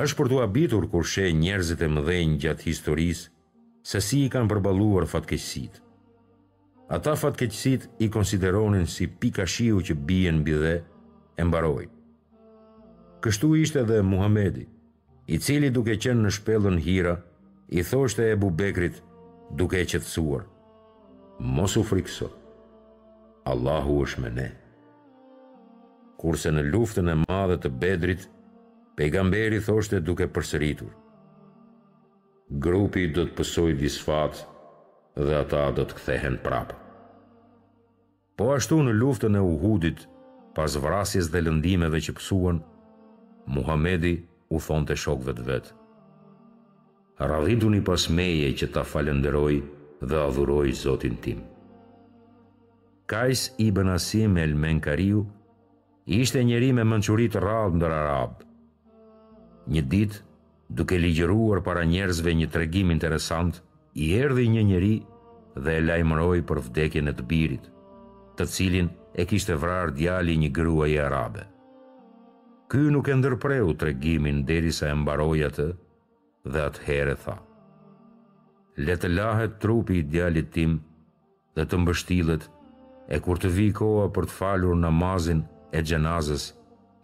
është 0.00 0.16
për 0.16 0.28
të 0.30 0.36
abitur 0.42 0.86
kur 0.88 1.04
she 1.04 1.26
njerëzit 1.36 1.82
e 1.84 1.88
mëdhenjë 1.92 2.38
gjatë 2.44 2.64
historisë 2.68 3.26
se 3.84 4.00
si 4.00 4.22
i 4.24 4.28
kanë 4.32 4.48
përbaluar 4.48 5.04
fatkeqësit. 5.10 5.74
Ata 6.96 7.12
fatkeqësit 7.20 7.84
i 8.04 8.08
konsideronin 8.14 8.86
si 8.88 9.04
pika 9.06 9.44
shiu 9.46 9.82
që 9.84 9.96
bijen 10.08 10.38
në 10.40 10.44
bidhe 10.48 10.72
e 11.40 11.44
mbaroj. 11.44 11.84
Kështu 13.24 13.50
ishte 13.60 13.84
dhe 13.90 14.00
Muhamedi, 14.02 14.64
i 15.28 15.38
cili 15.38 15.68
duke 15.70 15.96
qenë 16.00 16.24
në 16.24 16.32
shpellën 16.38 16.78
Hira, 16.86 17.18
i 17.68 17.82
thoshte 17.84 18.24
Ebu 18.32 18.48
Bekrit 18.50 19.02
duke 19.56 19.78
e 19.80 19.84
qëtësuar. 19.92 20.42
Mosu 21.38 21.82
frikso, 21.84 22.30
Allahu 23.44 24.00
është 24.06 24.24
me 24.24 24.30
ne. 24.40 24.48
Kurse 26.20 26.50
në 26.52 26.64
luftën 26.72 27.08
e 27.12 27.16
madhe 27.26 27.56
të 27.64 27.70
bedrit, 27.82 28.28
Pejgamberi 28.94 29.60
thoshte 29.64 29.98
duke 30.04 30.26
përsëritur. 30.36 30.90
Grupi 32.64 33.06
do 33.16 33.22
të 33.24 33.32
pësoj 33.38 33.70
disfat 33.80 34.42
dhe 35.16 35.36
ata 35.40 35.62
do 35.78 35.86
të 35.88 35.96
kthehen 36.00 36.36
prapë. 36.44 36.76
Po 38.36 38.50
ashtu 38.56 38.80
në 38.84 38.92
luftën 38.98 39.36
e 39.36 39.42
Uhudit, 39.48 40.04
pas 40.56 40.76
vrasjes 40.84 41.30
dhe 41.32 41.40
lëndimeve 41.46 42.00
që 42.04 42.14
pësuan, 42.18 42.60
Muhamedi 43.54 44.12
u 44.52 44.60
thonë 44.60 44.90
të 44.90 44.98
shokve 45.06 45.32
të 45.38 45.46
vetë. 45.48 45.78
Radhituni 47.32 47.80
pas 47.86 48.04
meje 48.18 48.52
që 48.60 48.68
ta 48.76 48.84
falenderoj 48.88 49.54
dhe 50.08 50.20
adhuroj 50.26 50.66
Zotin 50.84 51.16
tim. 51.24 51.40
Kajs 53.12 53.46
i 53.64 53.70
bënasim 53.76 54.36
el 54.44 54.52
Menkariu 54.64 55.24
ishte 56.20 56.44
njeri 56.48 56.72
me 56.76 56.84
mënqurit 56.92 57.34
radhë 57.44 57.76
ndër 57.78 57.94
Arabë, 57.98 58.48
Një 59.70 59.82
ditë, 59.88 60.16
duke 60.74 60.96
ligjëruar 60.98 61.60
para 61.66 61.84
njerëzve 61.86 62.32
një 62.34 62.48
tregim 62.54 62.90
interesant, 62.94 63.60
i 63.94 64.08
erdhi 64.18 64.48
një 64.50 64.62
njeri 64.66 64.94
dhe 65.54 65.72
e 65.78 65.84
lajmëroi 65.84 66.40
për 66.48 66.60
vdekjen 66.66 67.10
e 67.12 67.14
të 67.16 67.26
birit, 67.30 67.64
të 68.38 68.46
cilin 68.50 68.88
e 69.14 69.26
kishte 69.30 69.54
vrar 69.60 69.92
djali 69.94 70.34
një 70.40 70.48
gruaje 70.56 70.98
arabe. 71.06 71.44
Ky 72.72 72.82
nuk 72.94 73.10
e 73.12 73.18
ndërpreu 73.20 73.74
tregimin 73.76 74.42
derisa 74.48 74.88
e 74.90 74.96
mbaroi 74.96 75.42
atë 75.50 75.68
dhe 76.54 76.64
atëherë 76.70 77.16
tha: 77.26 77.36
Le 78.82 78.96
të 78.96 79.12
lahet 79.12 79.60
trupi 79.62 80.00
i 80.00 80.06
djalit 80.08 80.50
tim 80.56 80.78
dhe 81.58 81.68
të 81.68 81.82
mbështillet 81.82 82.48
e 83.12 83.20
kur 83.20 83.36
të 83.38 83.52
vi 83.52 83.68
koha 83.76 84.08
për 84.16 84.26
të 84.30 84.38
falur 84.40 84.80
namazin 84.86 85.44
e 85.72 85.84
xhenazës, 85.84 86.50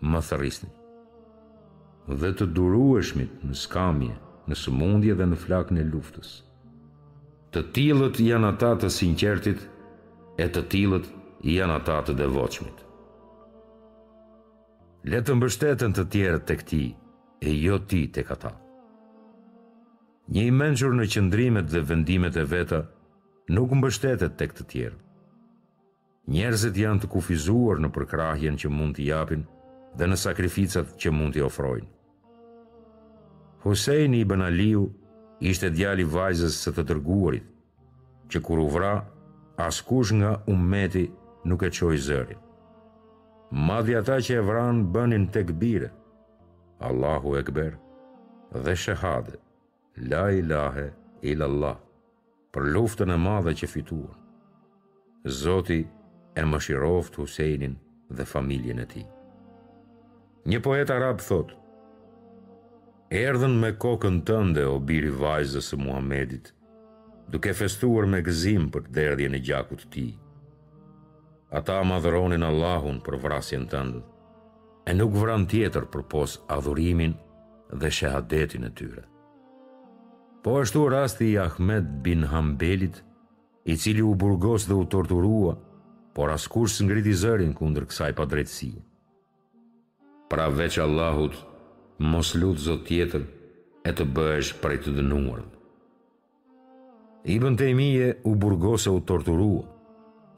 më 0.01 0.25
thërrisni 0.29 0.73
dhe 2.17 2.31
të 2.33 2.47
durueshmit 2.57 3.43
në 3.45 3.55
skamje, 3.59 4.15
në 4.49 4.57
sëmundje 4.57 5.15
dhe 5.19 5.27
në 5.29 5.39
flak 5.43 5.73
në 5.75 5.83
luftës. 5.91 6.31
Të 7.53 7.63
tilët 7.77 8.21
janë 8.25 8.49
ata 8.55 8.71
të 8.81 8.89
sinqertit, 8.95 9.59
e 10.41 10.47
të 10.49 10.63
tilët 10.73 11.09
janë 11.45 11.77
ata 11.81 11.99
të 12.09 12.15
devoqmit. 12.23 12.79
Letë 15.09 15.35
mbështetën 15.39 15.95
të 15.97 16.05
tjerët 16.13 16.47
të 16.49 16.57
këti, 16.61 16.83
e 17.49 17.53
jo 17.63 17.77
ti 17.89 18.07
të 18.13 18.25
kata. 18.29 18.51
Një 20.33 20.43
i 20.49 20.53
menqur 20.53 20.97
në 20.97 21.07
qëndrimet 21.13 21.69
dhe 21.73 21.85
vendimet 21.89 22.37
e 22.37 22.45
veta, 22.51 22.81
nuk 23.49 23.73
mbështetet 23.73 24.35
të 24.37 24.49
këtë 24.51 24.67
tjerë. 24.73 24.99
Njerëzit 26.29 26.77
janë 26.77 27.01
të 27.05 27.13
kufizuar 27.15 27.79
në 27.81 27.89
përkrahjen 27.97 28.59
që 28.61 28.69
mund 28.69 28.97
të 28.99 29.07
japin 29.09 29.47
dhe 29.97 30.09
në 30.11 30.17
sakrificat 30.21 30.91
që 31.01 31.13
mund 31.17 31.37
të 31.39 31.47
ofrojnë. 31.47 31.89
Husejni 33.65 34.21
i 34.21 34.25
Banaliu 34.25 34.85
ishte 35.43 35.71
djali 35.75 36.05
vajzës 36.07 36.59
së 36.65 36.73
të 36.77 36.85
tërguarit, 36.93 37.47
që 38.31 38.43
kur 38.47 38.61
u 38.63 38.67
vra, 38.71 38.93
askush 39.65 40.13
nga 40.15 40.37
umeti 40.53 41.09
nuk 41.47 41.65
e 41.67 41.73
qoj 41.79 41.99
zërin. 42.07 42.39
Madhja 43.69 43.99
ata 44.05 44.19
që 44.27 44.37
e 44.39 44.45
vran 44.51 44.85
bënin 44.95 45.27
të 45.35 45.43
këbire, 45.51 45.91
Allahu 46.89 47.35
këber, 47.49 47.75
dhe 48.65 48.75
shahade, 48.77 49.39
la 50.13 50.29
ilahe 50.39 50.87
ilallah, 51.33 51.79
për 52.55 52.71
luftën 52.77 53.15
e 53.15 53.19
madhe 53.27 53.55
që 53.61 53.71
fituan. 53.75 54.19
Zoti 55.43 55.81
e 56.39 56.43
më 56.51 56.59
shiroft 56.67 57.19
Huseinin 57.19 57.75
dhe 58.17 58.25
familjen 58.35 58.79
e 58.79 58.87
ti. 58.93 59.03
Një 60.49 60.61
poet 60.67 60.93
arab 60.95 61.19
thotë, 61.27 61.57
Erdhen 63.09 63.57
me 63.59 63.71
kokën 63.81 64.19
tënde 64.29 64.67
o 64.69 64.75
biri 64.85 65.09
vajzës 65.17 65.71
së 65.73 65.77
Muhamedit, 65.81 66.51
duke 67.33 67.55
festuar 67.57 68.05
me 68.05 68.19
gëzim 68.25 68.67
për 68.75 68.91
derdhjen 68.93 69.33
e 69.33 69.41
gjakut 69.47 69.81
të 69.81 69.89
tij. 69.95 70.11
Ata 71.57 71.79
madhronin 71.89 72.45
Allahun 72.45 72.99
për 73.07 73.17
vrasjen 73.25 73.65
tënde, 73.73 74.03
e 74.85 74.93
nuk 74.99 75.17
vran 75.17 75.47
tjetër 75.49 75.87
për 75.95 76.05
pos 76.13 76.37
adhurimin 76.59 77.15
dhe 77.81 77.89
shahadetin 77.99 78.69
e 78.69 78.73
tyre. 78.77 79.07
Po 80.45 80.59
ashtu 80.61 80.85
rasti 80.93 81.31
i 81.33 81.39
Ahmed 81.47 81.89
bin 82.05 82.29
Hambelit, 82.29 83.01
i 83.73 83.77
cili 83.81 84.05
u 84.05 84.13
burgos 84.21 84.69
dhe 84.69 84.77
u 84.77 84.85
torturua, 84.85 85.57
por 86.17 86.29
askush 86.37 86.77
s'ngriti 86.77 87.17
zërin 87.25 87.57
kundër 87.57 87.89
kësaj 87.89 88.15
padrejtësie. 88.21 88.83
Pra 90.29 90.51
veç 90.61 90.77
Allahut, 90.85 91.33
mos 91.99 92.33
lutë 92.39 92.63
zotë 92.63 92.87
tjetër 92.87 93.25
e 93.85 93.91
të 93.93 94.05
bëhesh 94.15 94.53
për 94.63 94.75
e 94.77 94.79
të 94.85 94.93
dënuar. 94.99 95.43
I 97.29 97.39
bën 97.43 97.57
të 97.59 97.67
e 97.69 97.75
mije 97.75 98.09
u 98.31 98.35
burgosa 98.39 98.93
u 98.95 99.01
torturua, 99.01 99.65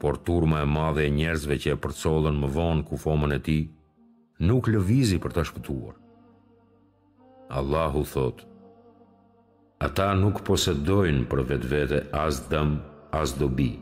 por 0.01 0.17
turma 0.25 0.63
e 0.65 0.65
madhe 0.65 1.05
e 1.05 1.11
njerëzve 1.13 1.59
që 1.61 1.73
e 1.75 1.79
përcolën 1.83 2.37
më 2.41 2.49
vonë 2.55 2.85
ku 2.89 2.97
fomën 2.97 3.35
e 3.37 3.39
ti, 3.45 3.59
nuk 4.41 4.67
lëvizi 4.73 5.19
për 5.21 5.35
të 5.35 5.43
shpëtuar. 5.51 5.93
Allahu 7.59 8.01
thot, 8.13 8.41
ata 9.83 10.09
nuk 10.17 10.41
posedojnë 10.47 11.27
për 11.31 11.43
vetë 11.51 11.71
vete 11.75 12.01
as 12.17 12.41
dëm, 12.49 12.79
as 13.13 13.37
dobi, 13.37 13.75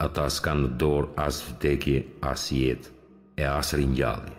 ata 0.00 0.28
s'kanë 0.30 0.72
dorë 0.80 1.12
as 1.26 1.42
vdekje, 1.50 2.00
as 2.30 2.48
jetë 2.54 2.96
e 3.36 3.44
as 3.50 3.74
rinjallë. 3.76 4.37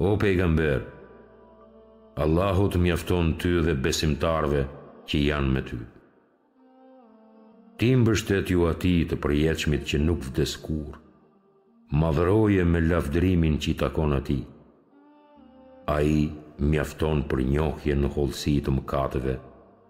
O 0.00 0.16
pejgamber, 0.16 0.82
Allahut 2.16 2.74
mjafton 2.76 3.32
ty 3.38 3.48
dhe 3.66 3.74
besimtarve 3.84 4.60
që 5.10 5.18
janë 5.28 5.50
me 5.54 5.62
ty. 5.66 5.78
Ti 7.78 7.88
mbështet 8.04 8.50
ju 8.54 8.68
ati 8.70 8.92
të 9.10 9.16
përjeqmit 9.24 9.88
që 9.90 9.98
nuk 10.04 10.20
vdeskur, 10.28 11.00
ma 11.98 12.10
vëroje 12.14 12.66
me 12.70 12.82
lavdrimin 12.84 13.56
që 13.62 13.70
i 13.72 13.74
takon 13.80 14.14
ati. 14.20 14.38
A 15.94 15.96
i 16.14 16.20
mjafton 16.70 17.24
për 17.30 17.42
njohje 17.54 17.96
në 17.98 18.10
holsi 18.18 18.54
të 18.62 18.74
mkatëve 18.78 19.34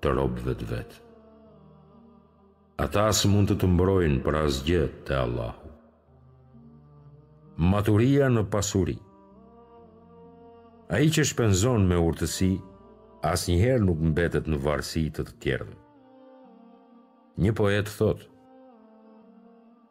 të 0.01 0.15
robëve 0.17 0.55
të 0.63 0.71
vetë. 0.73 1.03
Ata 2.87 3.11
së 3.21 3.29
mund 3.35 3.53
të 3.53 3.59
të 3.61 3.71
mbrojnë 3.77 4.25
për 4.25 4.41
asgjët 4.45 4.97
të 5.11 5.21
Allahu. 5.25 5.73
Maturia 7.75 8.33
në 8.33 8.47
pasurit 8.55 9.05
A 10.89 11.01
i 11.05 11.11
që 11.13 11.25
shpenzon 11.29 11.83
me 11.85 11.99
urtësi, 12.01 12.55
as 13.29 13.43
njëherë 13.51 13.85
nuk 13.85 13.99
mbetet 14.11 14.47
në 14.49 14.57
varsi 14.65 15.03
të 15.13 15.25
të 15.29 15.35
tjerën. 15.45 15.75
Një 17.45 17.53
poet 17.59 17.91
thot, 17.99 18.23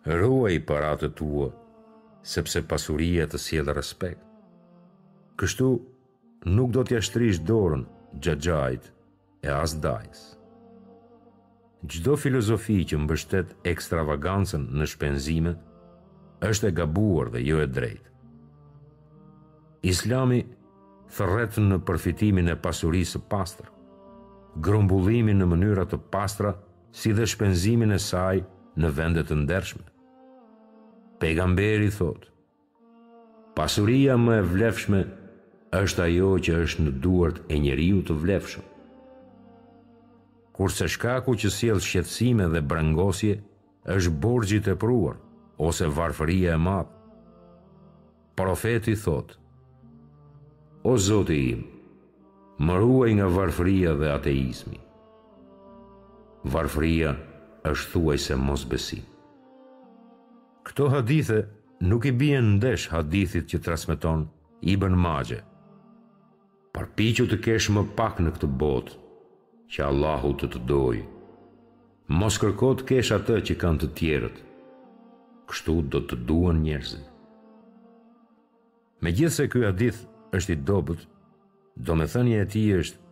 Rua 0.08 0.50
i 0.56 0.60
paratë 0.64 1.10
tua, 1.20 1.50
sepse 2.34 2.64
pasuria 2.72 3.26
të 3.30 3.40
sjellë 3.44 3.76
respekt. 3.78 4.24
Kështu, 5.40 5.68
nuk 6.48 6.72
do 6.74 6.84
t'ja 6.88 7.02
shtrish 7.04 7.42
dorën 7.46 7.84
gjagjajt 8.24 8.88
e 9.46 9.50
as 9.54 9.76
dajs. 9.84 10.22
Gjdo 11.86 12.16
filozofi 12.18 12.80
që 12.90 12.98
mbështet 13.04 13.54
ekstravagancën 13.74 14.66
në 14.80 14.88
shpenzime, 14.96 15.54
është 16.50 16.72
e 16.72 16.76
gabuar 16.80 17.30
dhe 17.36 17.44
jo 17.46 17.60
e 17.64 17.68
drejtë. 17.68 18.14
Islami 19.94 20.40
thërretën 21.16 21.68
në 21.72 21.78
përfitimin 21.88 22.52
e 22.52 22.56
pasurisë 22.64 23.22
pastër, 23.32 23.68
grumbullimin 24.64 25.38
në 25.42 25.48
mënyrat 25.52 25.92
të 25.94 26.00
pastra, 26.14 26.56
si 26.98 27.12
dhe 27.14 27.28
shpenzimin 27.30 27.94
e 27.94 28.00
saj 28.02 28.40
në 28.82 28.92
vendet 29.00 29.30
të 29.30 29.38
ndershme. 29.44 29.84
Pegamberi 31.22 31.90
thot, 31.94 32.28
pasuria 33.58 34.18
më 34.22 34.40
e 34.42 34.48
vlefshme 34.54 35.04
është 35.78 36.04
ajo 36.08 36.34
që 36.48 36.58
është 36.66 36.86
në 36.88 36.96
duart 37.04 37.40
e 37.54 37.58
njeriu 37.62 38.04
të 38.08 38.18
vlefshëm. 38.24 38.66
Kurse 40.58 40.88
shkaku 40.90 41.36
që 41.38 41.50
sjell 41.54 41.82
shqetsime 41.86 42.48
dhe 42.54 42.62
brangosje 42.70 43.36
është 43.96 44.14
borxhi 44.24 44.58
i 44.62 44.64
tepruar 44.68 45.20
ose 45.68 45.90
varfëria 45.98 46.56
e 46.58 46.62
madhe. 46.68 46.94
Profeti 48.38 48.94
thotë: 49.04 49.36
O 50.88 50.96
Zoti 50.96 51.38
im, 51.52 51.64
më 52.64 52.76
ruaj 52.80 53.12
nga 53.18 53.28
varfëria 53.38 53.92
dhe 54.00 54.08
ateizmi. 54.18 54.78
Varfëria 56.54 57.10
është 57.72 57.90
thuaj 57.92 58.18
se 58.28 58.38
mos 58.48 58.64
besim. 58.72 59.04
Këto 60.68 60.88
hadithe 60.96 61.42
nuk 61.92 62.08
i 62.08 62.14
bjen 62.22 62.54
ndesh 62.56 62.86
hadithit 62.94 63.50
që 63.52 63.62
transmiton 63.68 64.24
Ibn 64.74 64.96
Majah. 65.04 65.44
Përpiqu 66.76 67.28
të 67.34 67.42
kesh 67.46 67.68
më 67.76 67.84
pak 68.00 68.24
në 68.24 68.32
këtë 68.38 68.54
botë 68.64 68.96
që 69.74 69.84
Allahu 69.92 70.32
të 70.40 70.48
të 70.56 70.64
dojë. 70.72 71.04
Mos 72.22 72.40
kërko 72.40 72.72
të 72.80 72.88
kesh 72.94 73.12
atë 73.18 73.42
që 73.50 73.56
kanë 73.64 73.82
të 73.84 73.92
tjerët. 74.00 74.38
Kështu 75.52 75.82
do 75.94 76.06
të 76.08 76.24
duan 76.30 76.62
njerëzit. 76.64 77.06
Megjithse 79.04 79.48
ky 79.52 79.68
hadith 79.68 80.06
është 80.34 80.52
i 80.52 80.56
dobut, 80.58 81.08
do 81.78 81.96
me 81.96 82.08
thënje 82.10 82.40
e 82.42 82.48
ti 82.54 82.64
është 82.76 83.04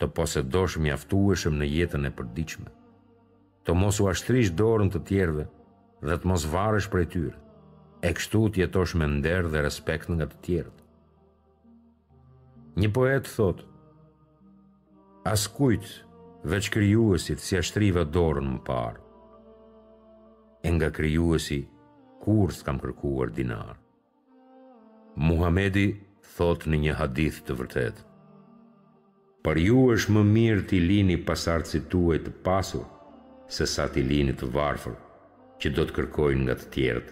të 0.00 0.06
posedosh 0.16 0.78
mjaftueshëm 0.80 1.56
në 1.60 1.66
jetën 1.68 2.06
e 2.08 2.12
përdiqme, 2.16 2.70
të 3.66 3.74
mos 3.76 3.98
u 4.00 4.06
ashtrish 4.08 4.52
dorën 4.60 4.90
të 4.94 5.02
tjerve 5.08 5.46
dhe 6.04 6.16
të 6.20 6.30
mos 6.30 6.46
varësh 6.52 6.88
prej 6.92 7.08
tyre, 7.14 7.34
e 8.06 8.12
kështu 8.16 8.44
të 8.54 8.62
jetosh 8.62 8.94
me 8.96 9.08
nderë 9.18 9.50
dhe 9.52 9.64
respekt 9.66 10.08
nga 10.08 10.24
të 10.30 10.38
tjerët. 10.46 10.78
Një 12.80 12.88
poet 12.96 13.26
thot, 13.28 13.64
as 15.28 15.44
kujt 15.52 15.90
veç 16.48 16.70
kryuësit 16.72 17.42
si 17.44 17.58
ashtrive 17.60 18.06
dorën 18.14 18.48
më 18.54 18.60
parë, 18.64 19.02
e 20.64 20.70
nga 20.78 20.88
kryuësi 20.96 21.60
kur 22.24 22.54
s'kam 22.56 22.80
kërkuar 22.80 23.34
dinarë. 23.36 23.76
Muhamedi 25.28 25.88
thot 26.36 26.66
në 26.70 26.78
një 26.84 26.92
hadith 27.00 27.40
të 27.48 27.56
vërtet. 27.58 27.96
Për 29.46 29.58
ju 29.66 29.78
është 29.94 30.12
më 30.18 30.22
mirë 30.34 30.64
t'i 30.70 30.80
lini 30.84 31.16
si 31.72 31.80
tuaj 31.92 32.18
të 32.26 32.32
pasur, 32.44 32.84
se 33.48 33.66
sa 33.66 33.88
t'i 33.88 34.02
lini 34.02 34.34
të 34.36 34.46
varfër, 34.54 34.94
që 35.60 35.72
do 35.74 35.82
të 35.84 35.94
kërkojnë 35.96 36.42
nga 36.46 36.54
të 36.60 36.66
tjerët. 36.74 37.08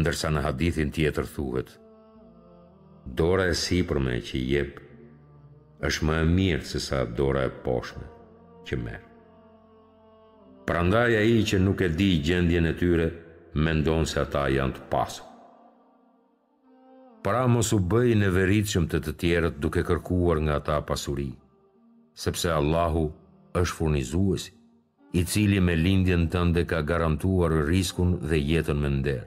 Ndërsa 0.00 0.28
në 0.30 0.40
hadithin 0.46 0.90
tjetër 0.92 1.26
thuhet, 1.34 1.70
dora 3.20 3.44
e 3.46 3.54
siprme 3.54 4.14
që 4.28 4.36
jep, 4.54 4.80
është 5.88 6.06
më 6.08 6.14
e 6.22 6.24
mirë 6.36 6.64
se 6.72 6.80
sa 6.88 7.04
dora 7.18 7.44
e 7.48 7.52
poshme 7.64 8.06
që 8.66 8.78
merë. 8.84 9.04
Prandaj 10.66 11.12
a 11.14 11.22
i 11.22 11.36
që 11.46 11.58
nuk 11.62 11.80
e 11.80 11.88
di 11.94 12.10
gjendjen 12.26 12.66
e 12.66 12.72
tyre, 12.80 13.06
mendon 13.64 14.04
se 14.10 14.18
ata 14.24 14.48
janë 14.50 14.74
të 14.80 14.88
pasur 14.90 15.35
para 17.26 17.42
mos 17.50 17.72
u 17.74 17.80
bëj 17.82 18.12
në 18.20 18.26
veritëshëm 18.30 18.84
të 18.86 18.98
të 19.04 19.12
tjerët 19.20 19.56
duke 19.58 19.82
kërkuar 19.86 20.38
nga 20.44 20.58
ta 20.68 20.74
pasuri, 20.90 21.32
sepse 22.22 22.52
Allahu 22.54 23.02
është 23.58 23.74
furnizues, 23.80 24.44
i 25.18 25.24
cili 25.26 25.58
me 25.58 25.74
lindjen 25.80 26.28
tënde 26.30 26.62
ka 26.70 26.84
garantuar 26.86 27.56
riskun 27.66 28.12
dhe 28.28 28.38
jetën 28.38 28.78
me 28.84 28.90
nderë. 29.00 29.26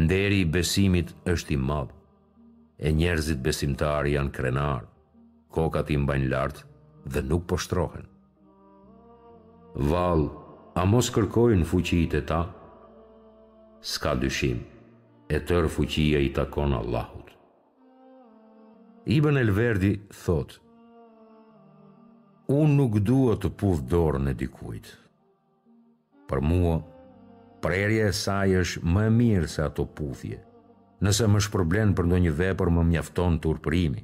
Nderi 0.00 0.38
i 0.46 0.48
besimit 0.56 1.12
është 1.34 1.52
i 1.56 1.58
madhë, 1.68 1.96
e 2.86 2.94
njerëzit 2.96 3.44
besimtar 3.44 4.08
janë 4.14 4.32
krenar, 4.38 4.88
kokat 5.52 5.92
i 5.92 6.00
mbajnë 6.00 6.32
lartë 6.32 6.64
dhe 7.12 7.26
nuk 7.28 7.44
poshtrohen. 7.52 8.08
Val, 9.92 10.24
a 10.80 10.88
mos 10.88 11.12
kërkojnë 11.12 11.68
fuqit 11.74 12.16
e 12.16 12.24
ta? 12.32 12.40
Ska 13.92 14.16
dyshimë 14.24 14.79
e 15.30 15.38
tërë 15.46 15.68
fuqia 15.70 16.18
i 16.26 16.32
takon 16.34 16.72
Allahut. 16.74 17.28
Ibn 19.06 19.38
Elverdi 19.38 19.92
thot, 20.24 20.56
Unë 22.50 22.72
nuk 22.74 22.96
dua 23.06 23.36
të 23.38 23.46
puth 23.60 23.84
dorën 23.86 24.26
e 24.32 24.32
dikujt. 24.34 24.88
Për 26.26 26.40
mua, 26.42 26.80
prerje 27.62 28.08
e 28.10 28.16
saj 28.20 28.56
është 28.64 28.82
më 28.96 29.04
mirë 29.20 29.50
se 29.52 29.62
ato 29.68 29.84
puthje, 30.00 30.40
nëse 31.04 31.28
më 31.30 31.44
shpërblen 31.46 31.94
për 31.94 32.08
ndonjë 32.10 32.32
vepër 32.40 32.72
më 32.74 32.84
mjafton 32.90 33.38
të 33.38 33.52
urprimi, 33.52 34.02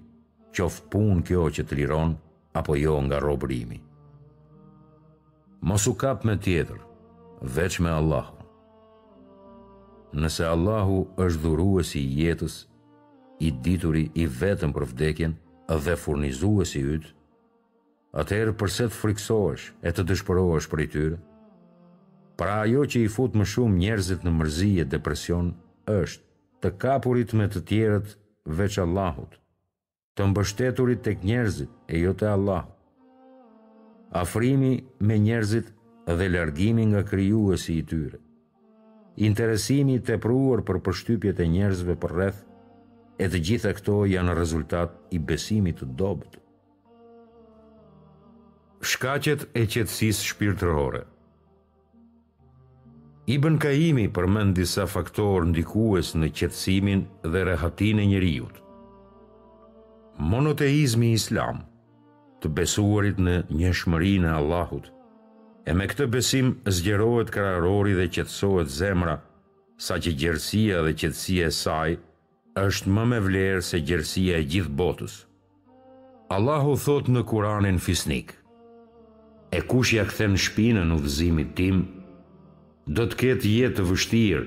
qof 0.55 0.79
pun 0.95 1.25
kjo 1.27 1.49
që 1.59 1.67
të 1.67 1.81
liron, 1.81 2.15
apo 2.59 2.79
jo 2.79 2.95
nga 3.09 3.19
robrimi. 3.27 3.81
Mosu 5.67 5.97
kap 5.99 6.23
me 6.25 6.39
tjetër, 6.39 6.79
veç 7.59 7.83
me 7.83 7.91
Allahu 7.99 8.36
nëse 10.14 10.45
Allahu 10.47 11.01
është 11.25 11.40
dhuruesi 11.42 12.01
i 12.07 12.12
jetës, 12.23 12.57
i 13.47 13.51
dituri 13.64 14.05
i 14.23 14.27
vetëm 14.40 14.73
për 14.73 14.87
vdekjen 14.92 15.35
dhe 15.83 15.97
furnizuesi 15.99 16.81
ytë, 16.95 17.09
atëherë 18.23 18.55
pse 18.61 18.87
të 18.88 18.97
friksohesh 19.03 19.66
e 19.87 19.90
të 19.92 20.05
dëshpërohesh 20.11 20.69
për 20.71 20.83
i 20.85 20.88
tyre? 20.95 21.19
Pra 22.38 22.61
ajo 22.62 22.85
që 22.92 23.03
i 23.03 23.09
fut 23.16 23.35
më 23.37 23.45
shumë 23.53 23.79
njerëzit 23.83 24.25
në 24.25 24.33
mërzi 24.38 24.71
e 24.81 24.85
depresion 24.95 25.51
është 25.97 26.25
të 26.62 26.71
kapurit 26.81 27.33
me 27.37 27.47
të 27.53 27.64
tjerët 27.69 28.14
veç 28.59 28.79
Allahut, 28.85 29.35
të 30.16 30.31
mbështeturit 30.31 31.03
tek 31.05 31.25
njerëzit 31.27 31.71
e 31.92 32.01
jo 32.01 32.12
të 32.16 32.31
Allahu. 32.37 32.71
Afrimi 34.23 34.77
me 35.01 35.19
njerëzit 35.19 35.73
dhe 36.19 36.29
largimi 36.33 36.85
nga 36.90 37.03
krijuesi 37.05 37.81
i 37.81 37.83
tyre 37.90 38.21
interesimi 39.16 39.98
të 40.05 40.18
pruar 40.20 40.61
për 40.66 40.81
përshtypjet 40.85 41.38
e 41.40 41.46
njerëzve 41.52 41.94
për 42.02 42.12
rreth, 42.18 42.40
e 43.24 43.29
të 43.33 43.38
gjitha 43.48 43.70
këto 43.79 43.98
janë 44.12 44.35
rezultat 44.37 44.96
i 45.11 45.18
besimit 45.18 45.81
të 45.81 45.88
dobët. 45.98 46.37
Shkacet 48.87 49.46
e 49.57 49.62
qetsis 49.72 50.20
shpirtërore 50.29 51.07
Ibn 53.35 53.57
Kaimi 53.59 54.05
përmend 54.18 54.55
disa 54.55 54.85
faktor 54.87 55.48
ndikues 55.48 56.12
në 56.14 56.29
qetësimin 56.40 57.02
dhe 57.33 57.42
rehatin 57.48 57.98
e 57.98 58.05
njeriut. 58.12 58.61
Monoteizmi 60.20 61.11
islam, 61.16 61.64
të 62.40 62.52
besuarit 62.61 63.18
në 63.18 63.35
njëshmërinë 63.50 64.31
e 64.31 64.37
Allahut, 64.38 64.87
E 65.66 65.74
me 65.74 65.88
këtë 65.90 66.05
besim 66.14 66.50
zgjerohet 66.76 67.33
krarori 67.35 67.96
dhe 67.98 68.05
qetësohet 68.16 68.68
zemra, 68.70 69.16
sa 69.83 69.96
që 69.98 70.12
gjersia 70.20 70.79
dhe 70.87 70.92
qetësia 71.00 71.48
e 71.50 71.55
saj 71.57 71.96
është 72.62 72.92
më 72.96 73.07
me 73.11 73.18
vlerë 73.24 73.64
se 73.68 73.81
gjersia 73.88 74.38
e 74.40 74.46
gjithë 74.52 74.72
botës. 74.79 75.16
Allahu 76.37 76.76
thot 76.85 77.11
në 77.11 77.24
Kur'anin 77.33 77.81
Fisnik: 77.83 78.31
E 79.59 79.61
kush 79.70 79.92
ja 79.98 80.05
kthen 80.07 80.38
shpinën 80.46 80.94
udhëzimit 81.00 81.50
tim, 81.59 81.83
do 82.87 83.02
të 83.11 83.18
ketë 83.24 83.52
jetë 83.57 83.76
të 83.81 83.88
vështirë 83.90 84.46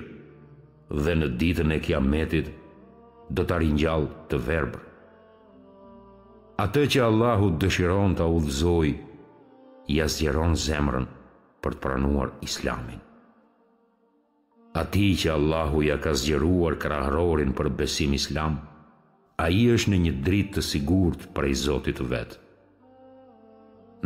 dhe 1.04 1.14
në 1.20 1.28
ditën 1.40 1.76
e 1.76 1.80
Kiametit 1.84 2.48
do 3.36 3.44
të 3.44 3.58
arinjallë 3.58 4.08
të 4.32 4.40
verbër. 4.48 4.82
Atë 6.64 6.88
që 6.94 7.04
Allahu 7.10 7.52
dëshiron 7.60 8.16
ta 8.18 8.26
udhëzojë 8.36 8.96
i 9.90 9.98
azjeron 10.04 10.52
zemrën 10.58 11.06
për 11.64 11.74
të 11.76 11.80
pranuar 11.82 12.30
islamin. 12.46 13.00
A 14.78 14.84
ti 14.86 15.08
që 15.18 15.32
Allahu 15.34 15.80
ja 15.82 15.96
ka 16.02 16.12
zjeruar 16.14 16.76
krahërorin 16.78 17.50
për 17.58 17.72
besim 17.80 18.12
islam, 18.14 18.60
a 19.42 19.48
i 19.50 19.64
është 19.74 19.90
në 19.92 19.98
një 20.04 20.12
dritë 20.28 20.58
të 20.58 20.64
sigurt 20.68 21.26
për 21.34 21.48
i 21.50 21.56
Zotit 21.64 21.98
të 21.98 22.06
vetë. 22.12 22.38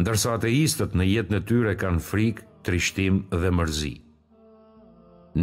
Ndërsa 0.01 0.33
ateistët 0.39 0.97
në 0.99 1.05
jetë 1.11 1.35
në 1.37 1.41
tyre 1.51 1.77
kanë 1.83 2.03
frikë, 2.09 2.47
trishtim 2.67 3.21
dhe 3.37 3.51
mërzi. 3.59 3.93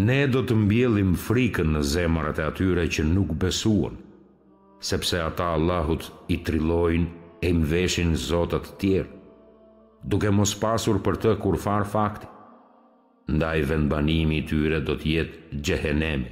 Ne 0.08 0.20
do 0.32 0.42
të 0.48 0.58
mbjellim 0.64 1.14
frikën 1.28 1.70
në 1.76 1.84
zemërat 1.94 2.40
e 2.42 2.48
atyre 2.50 2.88
që 2.98 3.06
nuk 3.14 3.36
besuon, 3.40 4.00
sepse 4.90 5.20
ata 5.22 5.52
Allahut 5.56 6.10
i 6.34 6.42
trilojnë 6.48 7.42
e 7.48 7.54
mveshin 7.62 8.16
Zotat 8.18 8.74
tjerë 8.82 9.21
duke 10.10 10.32
mos 10.34 10.54
pasur 10.58 10.98
për 11.04 11.20
të 11.24 11.36
kur 11.44 11.58
far 11.62 11.84
fakti, 11.86 12.28
i 13.32 13.62
vendbanimi 13.64 14.42
i 14.42 14.46
tyre 14.50 14.80
do 14.84 14.96
të 15.00 15.08
jetë 15.14 15.60
gjehenemi. 15.64 16.32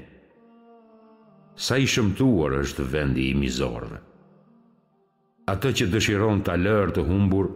Sa 1.60 1.78
i 1.78 1.86
shëmtuar 1.88 2.54
është 2.64 2.84
vendi 2.92 3.30
i 3.30 3.36
mizorëve. 3.40 4.00
Atë 5.52 5.72
që 5.78 5.88
dëshiron 5.94 6.42
të 6.44 6.54
alër 6.56 6.92
të 6.98 7.04
humbur, 7.08 7.50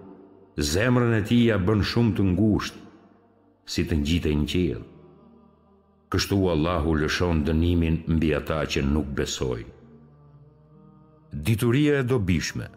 zemrën 0.57 1.15
e 1.19 1.23
tia 1.27 1.57
bën 1.59 1.83
shumë 1.85 2.15
të 2.17 2.25
ngusht, 2.29 2.75
si 3.69 3.83
të 3.87 3.99
njite 4.01 4.31
në 4.35 4.47
qilë. 4.53 4.81
Kështu 6.11 6.37
Allahu 6.53 6.95
lëshon 7.03 7.43
dënimin 7.47 7.97
mbi 8.15 8.31
ata 8.37 8.61
që 8.69 8.83
nuk 8.85 9.09
besojnë. 9.17 9.71
Dituria 11.33 11.99
e 11.99 12.03
dobishme 12.05 12.67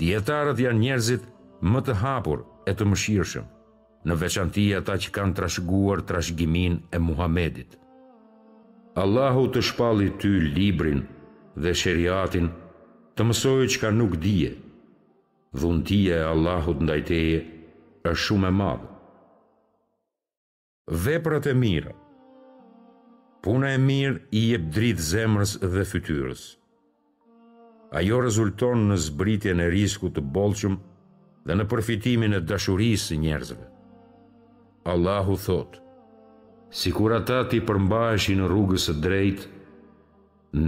Djetarët 0.00 0.60
janë 0.62 0.80
njerëzit 0.82 1.26
më 1.64 1.80
të 1.86 1.94
hapur 2.02 2.42
e 2.68 2.72
të 2.76 2.84
mëshirshëm 2.86 3.46
në 4.06 4.14
veçanti 4.20 4.66
ata 4.76 4.96
që 5.02 5.10
kanë 5.12 5.34
trashëguar 5.38 6.02
trashëgimin 6.08 6.76
e 6.94 6.98
Muhamedit. 6.98 7.76
Allahu 8.96 9.46
të 9.52 9.60
shpalli 9.62 10.10
ty 10.20 10.28
librin 10.54 11.04
dhe 11.56 11.72
shëriatin 11.72 12.50
të 13.16 13.22
mësoj 13.26 13.66
që 13.70 13.78
ka 13.82 13.90
nuk 13.90 14.14
dije. 14.22 14.52
dhundia 15.60 16.16
e 16.16 16.24
Allahut 16.32 16.80
ndajteje 16.84 17.38
është 18.10 18.20
shumë 18.24 18.48
e 18.48 18.50
madhë. 18.60 18.86
Veprat 21.04 21.46
e 21.46 21.54
mira 21.54 21.92
Puna 23.42 23.68
e 23.74 23.78
mirë 23.78 24.20
i 24.38 24.50
jep 24.50 24.62
dritë 24.74 25.02
zemrës 25.10 25.52
dhe 25.72 25.84
fytyrës. 25.90 26.42
Ajo 27.98 28.20
rezulton 28.20 28.88
në 28.88 28.96
zbritje 29.06 29.52
në 29.54 29.66
risku 29.70 30.06
të 30.10 30.20
bolqëm 30.34 30.74
dhe 31.46 31.54
në 31.60 31.66
përfitimin 31.70 32.34
e 32.38 32.42
dashurisë 32.42 33.18
njerëzve. 33.22 33.66
Allahu 34.90 35.36
thot, 35.38 35.78
si 36.74 36.90
kur 36.96 37.14
ata 37.20 37.44
ti 37.50 37.60
përmbaheshi 37.62 38.34
në 38.38 38.48
rrugës 38.50 38.88
e 38.92 38.94
drejt, 39.04 39.44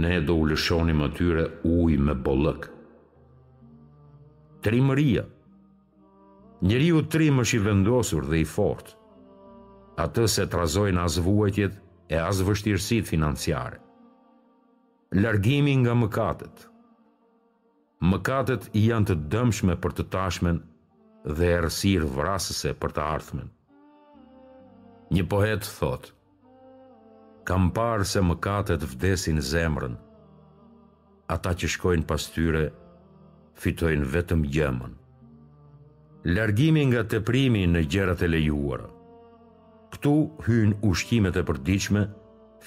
ne 0.03 0.19
do 0.27 0.37
u 0.39 0.45
lëshonim 0.51 1.03
atyre 1.07 1.45
uj 1.67 1.97
me 2.07 2.15
bollëk. 2.27 2.69
Trimëria 4.63 5.25
Njëri 6.61 6.87
u 6.91 6.99
trim 7.07 7.37
është 7.39 7.55
i 7.55 7.59
vendosur 7.63 8.25
dhe 8.27 8.41
i 8.41 8.45
fort, 8.53 8.89
atë 10.03 10.25
se 10.31 10.43
trazojnë 10.51 10.99
as 10.99 11.15
vuajtjet 11.23 11.77
e 12.11 12.17
as 12.19 12.41
vështirësit 12.43 13.07
financiare. 13.07 13.79
Largimi 15.23 15.77
nga 15.83 15.95
mëkatet 16.01 16.65
Mëkatet 18.11 18.67
janë 18.79 19.09
të 19.09 19.15
dëmshme 19.33 19.79
për 19.83 19.95
të 19.95 20.05
tashmen 20.15 20.59
dhe 21.27 21.49
errësirë 21.57 22.07
vrasëse 22.15 22.73
për 22.79 22.93
të 22.95 23.01
ardhmen. 23.15 23.49
Një 25.15 25.23
poet 25.29 25.65
thot: 25.79 26.11
Kam 27.49 27.71
parë 27.73 28.05
se 28.05 28.21
mëkatet 28.21 28.83
vdesin 28.93 29.41
zemrën. 29.41 29.95
Ata 31.33 31.51
që 31.53 31.69
shkojnë 31.75 32.05
pas 32.09 32.25
tyre 32.33 32.69
fitojnë 33.59 34.05
vetëm 34.13 34.45
gjëmën. 34.53 34.93
Largimi 36.35 36.83
nga 36.91 37.03
teprimi 37.09 37.65
në 37.69 37.83
gjërat 37.91 38.21
e 38.21 38.27
lejuara. 38.27 38.89
Ktu 39.93 40.13
hyjnë 40.45 40.75
ushqimet 40.85 41.37
e 41.41 41.43
përditshme, 41.47 42.03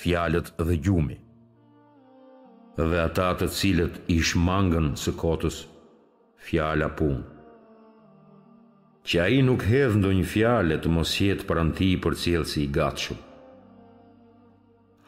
fjalët 0.01 0.53
dhe 0.59 0.79
gjumi. 0.83 1.19
Dhe 2.81 2.99
ata 3.07 3.31
të 3.39 3.49
cilët 3.57 4.01
i 4.11 4.19
shmangën 4.25 4.95
së 4.99 5.15
kotës 5.21 5.61
fjala 6.47 6.89
punë 6.99 7.32
që 9.05 9.17
a 9.19 9.27
i 9.35 9.41
nuk 9.43 9.65
hedhë 9.67 9.97
ndo 9.99 10.13
një 10.15 10.27
fjale 10.31 10.77
të 10.79 10.91
mos 10.95 11.11
jetë 11.19 11.47
për 11.47 11.59
anti 11.63 11.89
i 11.95 12.01
për 12.03 12.15
cilë 12.25 12.47
si 12.47 12.61
i 12.65 12.73
gatshëm. 12.77 13.19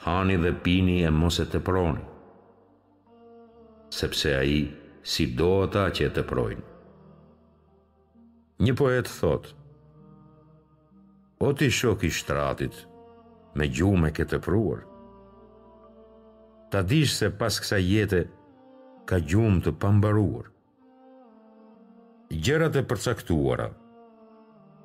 Hani 0.05 0.35
dhe 0.43 0.51
pini 0.65 0.97
e 1.07 1.11
mos 1.15 1.39
e 1.41 1.45
të 1.49 1.61
proni, 1.65 2.03
sepse 3.95 4.33
a 4.37 4.41
i 4.45 4.59
si 5.07 5.29
do 5.39 5.51
ata 5.63 5.85
që 5.95 6.09
e 6.09 6.13
të 6.17 6.25
projnë. 6.31 6.65
Një 8.67 8.75
poet 8.79 9.11
thotë, 9.19 9.61
O 11.45 11.51
ti 11.53 11.67
shok 11.69 12.05
i 12.07 12.11
shtratit, 12.15 12.77
me 13.59 13.67
gjume 13.69 14.09
ke 14.17 14.23
të 14.25 14.39
pruar, 14.41 14.85
ta 16.73 16.81
dish 16.89 17.11
se 17.19 17.29
pas 17.41 17.59
kësa 17.61 17.81
jetë 17.83 18.21
ka 19.11 19.19
gjumë 19.19 19.61
të 19.67 19.73
pambaruar. 19.83 20.47
Gjerat 22.31 22.79
e 22.81 22.85
përcaktuara, 22.89 23.67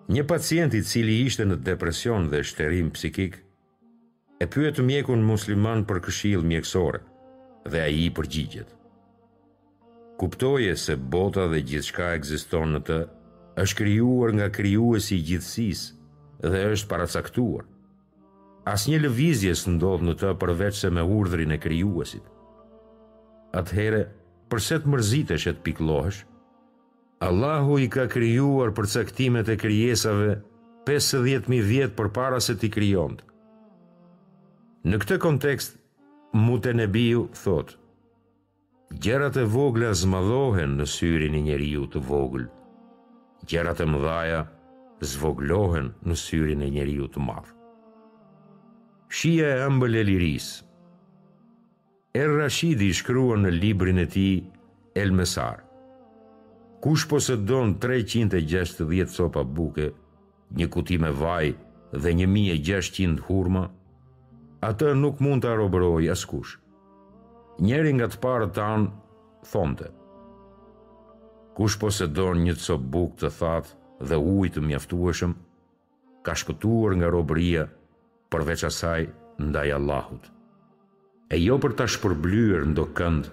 Një 0.10 0.24
pacient 0.26 0.74
i 0.74 0.80
cili 0.82 1.20
ishte 1.22 1.46
në 1.46 1.60
depresion 1.62 2.32
dhe 2.32 2.40
shterim 2.42 2.88
psikik, 2.96 3.36
e 4.42 4.48
pyet 4.50 4.80
mjekun 4.82 5.22
musliman 5.28 5.84
për 5.86 6.00
këshill 6.08 6.42
mjekësore 6.50 7.02
dhe 7.70 7.84
ai 7.86 8.00
i 8.08 8.08
përgjigjet. 8.18 8.72
Kuptoje 10.20 10.72
se 10.86 10.96
bota 11.14 11.46
dhe 11.52 11.62
gjithçka 11.62 12.08
ekziston 12.18 12.74
në 12.76 12.82
të 12.90 12.98
është 13.62 13.78
krijuar 13.84 14.34
nga 14.40 14.48
krijuesi 14.58 15.20
i 15.20 15.26
gjithësisë 15.30 16.48
dhe 16.56 16.64
është 16.72 16.90
paracaktuar. 16.90 17.68
Asnjë 18.74 19.04
lëvizje 19.06 19.54
s'ndodh 19.62 20.08
në 20.10 20.18
të 20.24 20.34
përveç 20.42 20.80
se 20.82 20.90
me 20.94 21.06
urdhrin 21.20 21.54
e 21.56 21.60
krijuesit. 21.62 22.24
Atëherë, 23.62 24.02
përse 24.50 24.82
të 24.82 24.90
mërzitesh 24.96 25.48
e 25.54 25.56
të 25.58 25.66
pikëllohesh? 25.70 26.24
Allahu 27.22 27.76
i 27.84 27.90
ka 27.92 28.06
krijuar 28.08 28.72
për 28.72 28.86
caktimet 28.94 29.50
e 29.52 29.58
krijesave 29.60 30.36
50.000 30.88 31.58
vjet 31.68 31.92
për 31.98 32.08
para 32.16 32.40
se 32.44 32.56
t'i 32.62 32.70
kryon 32.72 33.18
Në 34.88 35.02
këtë 35.02 35.18
kontekst, 35.20 35.74
mute 36.32 36.72
në 36.72 36.86
biu, 36.94 37.26
thot, 37.36 37.74
gjerat 39.04 39.36
e 39.36 39.44
vogla 39.52 39.92
zmadhohen 40.00 40.78
në 40.80 40.88
syrin 40.88 41.36
i 41.36 41.42
njeri 41.50 41.68
ju 41.74 41.84
të 41.92 42.00
voglë, 42.08 42.48
gjerat 43.52 43.84
e 43.84 43.90
mëdhaja 43.92 44.40
zvoglohen 45.12 45.92
në 46.08 46.16
syrin 46.24 46.64
e 46.64 46.72
njeri 46.78 46.96
ju 47.02 47.10
të 47.12 47.26
madh. 47.28 47.52
Shia 49.12 49.52
e 49.58 49.62
ambële 49.68 50.00
e 50.00 50.08
liris 50.08 50.48
Er 52.16 52.32
Rashidi 52.40 52.94
shkrua 52.96 53.36
në 53.44 53.52
librin 53.60 54.00
e 54.00 54.06
ti 54.16 54.30
El 54.96 55.12
Mesar 55.18 55.66
Kush 56.82 57.08
posedon 57.10 57.74
360 57.80 59.16
copa 59.18 59.44
buke, 59.44 59.90
një 60.56 60.68
kuti 60.72 60.96
me 61.04 61.10
vaj 61.12 61.50
dhe 61.92 62.14
1600 62.16 63.20
hurma, 63.28 63.64
atë 64.64 64.94
nuk 65.02 65.20
mund 65.26 65.44
të 65.44 65.52
arobëroj 65.54 66.08
askush. 66.16 66.54
Njeri 67.60 67.92
nga 67.98 68.08
të 68.14 68.20
parë 68.24 68.48
tanë, 68.56 68.88
thonte. 69.52 69.90
Kush 71.60 71.76
posedon 71.82 72.46
një 72.46 72.56
copë 72.64 72.88
buk 72.96 73.20
të 73.20 73.34
thatë 73.42 73.76
dhe 74.14 74.22
ujtë 74.36 74.56
të 74.60 74.66
mjaftueshëm, 74.70 75.36
ka 76.24 76.38
shpëtuar 76.40 76.96
nga 77.02 77.12
robëria 77.16 77.68
përveç 78.32 78.64
asaj 78.70 79.10
ndaj 79.50 79.76
Allahut. 79.82 80.24
E 81.28 81.36
jo 81.44 81.60
për 81.60 81.76
ta 81.80 81.92
shpërblyer 81.96 82.64
ndo 82.72 82.88
kënd 82.96 83.28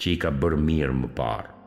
që 0.00 0.12
i 0.14 0.16
ka 0.24 0.32
bërë 0.40 0.64
mirë 0.64 0.98
më 1.04 1.14
parë. 1.20 1.57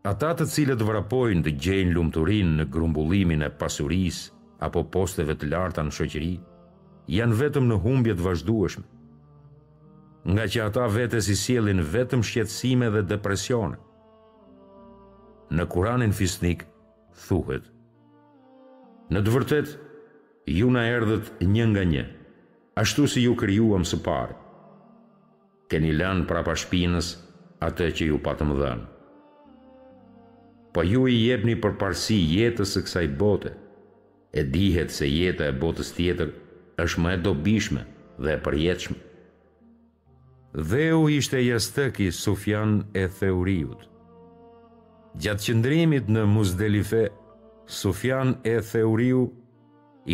Ata 0.00 0.30
të 0.32 0.44
cilët 0.48 0.80
vrapojnë 0.80 1.42
dhe 1.44 1.52
gjenë 1.60 1.90
lumëturin 1.92 2.54
në 2.60 2.64
grumbullimin 2.72 3.42
e 3.44 3.50
pasuris 3.60 4.20
apo 4.64 4.80
posteve 4.94 5.34
të 5.36 5.50
larta 5.50 5.82
në 5.84 5.92
shoqëri, 5.92 6.30
janë 7.12 7.36
vetëm 7.42 7.66
në 7.68 7.76
humbjet 7.84 8.20
vazhdueshme, 8.24 8.84
nga 10.32 10.44
që 10.52 10.62
ata 10.66 10.86
vete 10.94 11.20
si 11.24 11.36
sielin 11.40 11.80
vetëm 11.92 12.22
shqetsime 12.24 12.88
dhe 12.94 13.02
depresione. 13.10 13.76
Në 15.52 15.66
kuranin 15.74 16.12
fisnik, 16.16 16.64
thuhet, 17.26 17.64
Në 19.10 19.20
të 19.26 19.30
vërtet, 19.34 19.70
ju 20.56 20.68
na 20.70 20.84
erdhët 20.86 21.30
një 21.50 21.64
nga 21.72 21.82
një, 21.92 22.02
ashtu 22.78 23.08
si 23.10 23.24
ju 23.24 23.32
kryuam 23.40 23.82
së 23.90 23.98
parë. 24.06 24.36
Keni 25.72 25.90
lanë 25.98 26.28
prapa 26.30 26.54
shpinës 26.62 27.08
atë 27.68 27.90
që 27.98 28.06
ju 28.12 28.20
patëm 28.28 28.54
dhenë. 28.60 28.86
Po 30.72 30.82
ju 30.86 31.02
i 31.10 31.16
jebni 31.24 31.56
për 31.62 31.72
parësi 31.80 32.16
jetës 32.36 32.74
së 32.76 32.82
kësaj 32.86 33.06
bote 33.20 33.50
E 34.38 34.44
dihet 34.54 34.92
se 34.94 35.08
jetë 35.10 35.48
e 35.50 35.54
botës 35.62 35.88
tjetër 35.96 36.28
është 36.84 37.02
më 37.04 37.14
e 37.16 37.20
dobishme 37.24 37.82
dhe 38.22 38.36
e 38.36 38.42
përjetëshme 38.44 38.98
Dhe 40.70 40.84
u 40.98 41.02
ishte 41.16 41.40
jastëki 41.42 42.10
Sufjan 42.14 42.76
e 43.02 43.08
Theuriut 43.18 43.88
Gjatë 45.22 45.48
qëndrimit 45.48 46.08
në 46.14 46.24
Muzdelife 46.36 47.02
Sufjan 47.80 48.36
e 48.46 48.54
Theuriu 48.70 49.24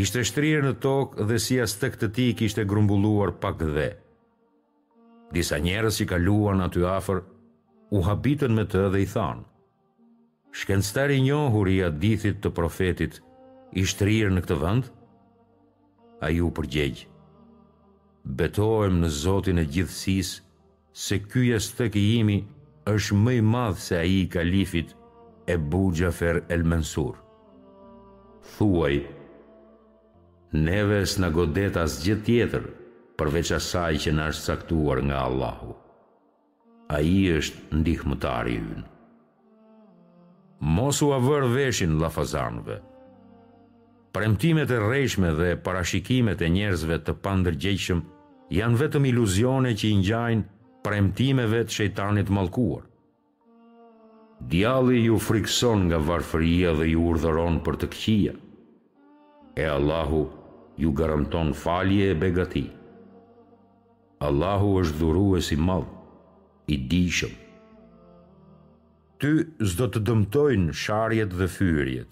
Ishte 0.03 0.25
shtrirë 0.29 0.65
në 0.65 0.73
tokë 0.85 1.27
dhe 1.29 1.39
si 1.41 1.59
jastëk 1.61 2.01
të 2.01 2.09
ti 2.17 2.27
kishte 2.39 2.65
grumbulluar 2.69 3.35
pak 3.45 3.61
dhe 3.77 3.91
Disa 5.37 5.61
njerës 5.61 6.01
i 6.05 6.09
kaluan 6.15 6.65
aty 6.65 6.85
afer 6.95 7.21
U 7.95 8.01
habitën 8.09 8.57
me 8.61 8.65
të 8.67 8.89
dhe 8.97 9.05
i 9.05 9.09
thanë 9.13 9.47
Shkencëtari 10.57 11.17
i 11.21 11.23
njohur 11.27 11.69
i 11.71 11.75
adithit 11.87 12.39
të 12.45 12.51
profetit 12.59 13.19
i 13.77 13.83
shtrirë 13.91 14.31
në 14.37 14.43
këtë 14.47 14.57
vend? 14.63 14.87
Ai 16.29 16.39
u 16.41 16.47
përgjegjë. 16.59 17.09
Betohem 18.39 18.97
në 19.03 19.11
Zotin 19.21 19.61
e 19.63 19.67
gjithësisë 19.75 20.39
se 21.07 21.19
ky 21.27 21.43
jas 21.51 21.69
i 22.03 22.07
jimi 22.07 22.39
është 22.95 23.19
më 23.27 23.35
i 23.39 23.43
madh 23.51 23.83
se 23.89 23.99
ai 24.01 24.15
i 24.23 24.29
kalifit 24.37 24.97
e 25.47 25.57
Bu 25.75 25.83
gjafer 26.01 26.41
el 26.57 26.65
Mansur. 26.73 27.21
Thuaj: 28.57 28.97
Neves 30.65 31.19
na 31.21 31.29
godet 31.37 31.77
as 31.85 32.01
gjë 32.07 32.19
tjetër 32.31 32.65
përveç 33.19 33.53
asaj 33.61 33.95
që 34.07 34.17
na 34.17 34.33
është 34.33 34.47
caktuar 34.55 35.05
nga 35.09 35.21
Allahu. 35.29 35.73
Ai 36.97 37.15
është 37.39 37.79
ndihmëtari 37.83 38.55
i 38.57 38.65
ynë 38.75 38.93
mos 40.61 41.03
u 41.03 41.11
avër 41.13 41.45
veshin 41.53 41.99
lafazanëve. 42.01 42.81
Premtimet 44.13 44.71
e 44.71 44.79
rrejshme 44.81 45.31
dhe 45.37 45.57
parashikimet 45.65 46.41
e 46.41 46.49
njerëzve 46.49 46.97
të 47.05 47.13
pandërgjeqshëm 47.25 48.01
janë 48.57 48.79
vetëm 48.81 49.05
iluzione 49.11 49.75
që 49.77 49.87
i 49.91 49.97
njajnë 50.01 50.45
premtimeve 50.85 51.61
të 51.65 51.73
shejtanit 51.77 52.31
malkuar. 52.33 52.87
Djalli 54.53 55.05
ju 55.05 55.19
frikson 55.19 55.87
nga 55.89 56.01
varfëria 56.07 56.73
dhe 56.79 56.89
ju 56.93 57.05
urdhëron 57.13 57.61
për 57.65 57.75
të 57.81 57.87
këqia. 57.95 58.35
E 59.61 59.65
Allahu 59.77 60.27
ju 60.77 60.93
garanton 60.93 61.53
falje 61.55 62.11
e 62.11 62.15
begati. 62.15 62.67
Allahu 64.19 64.79
është 64.81 64.99
dhuru 65.01 65.31
e 65.39 65.43
si 65.45 65.57
madhë, 65.57 65.93
i 66.73 66.77
dishëmë 66.89 67.45
ty 69.23 69.33
zdo 69.73 69.87
të 69.91 70.01
dëmtojnë 70.09 70.75
sharjet 70.83 71.33
dhe 71.39 71.47
fyrjet. 71.49 72.11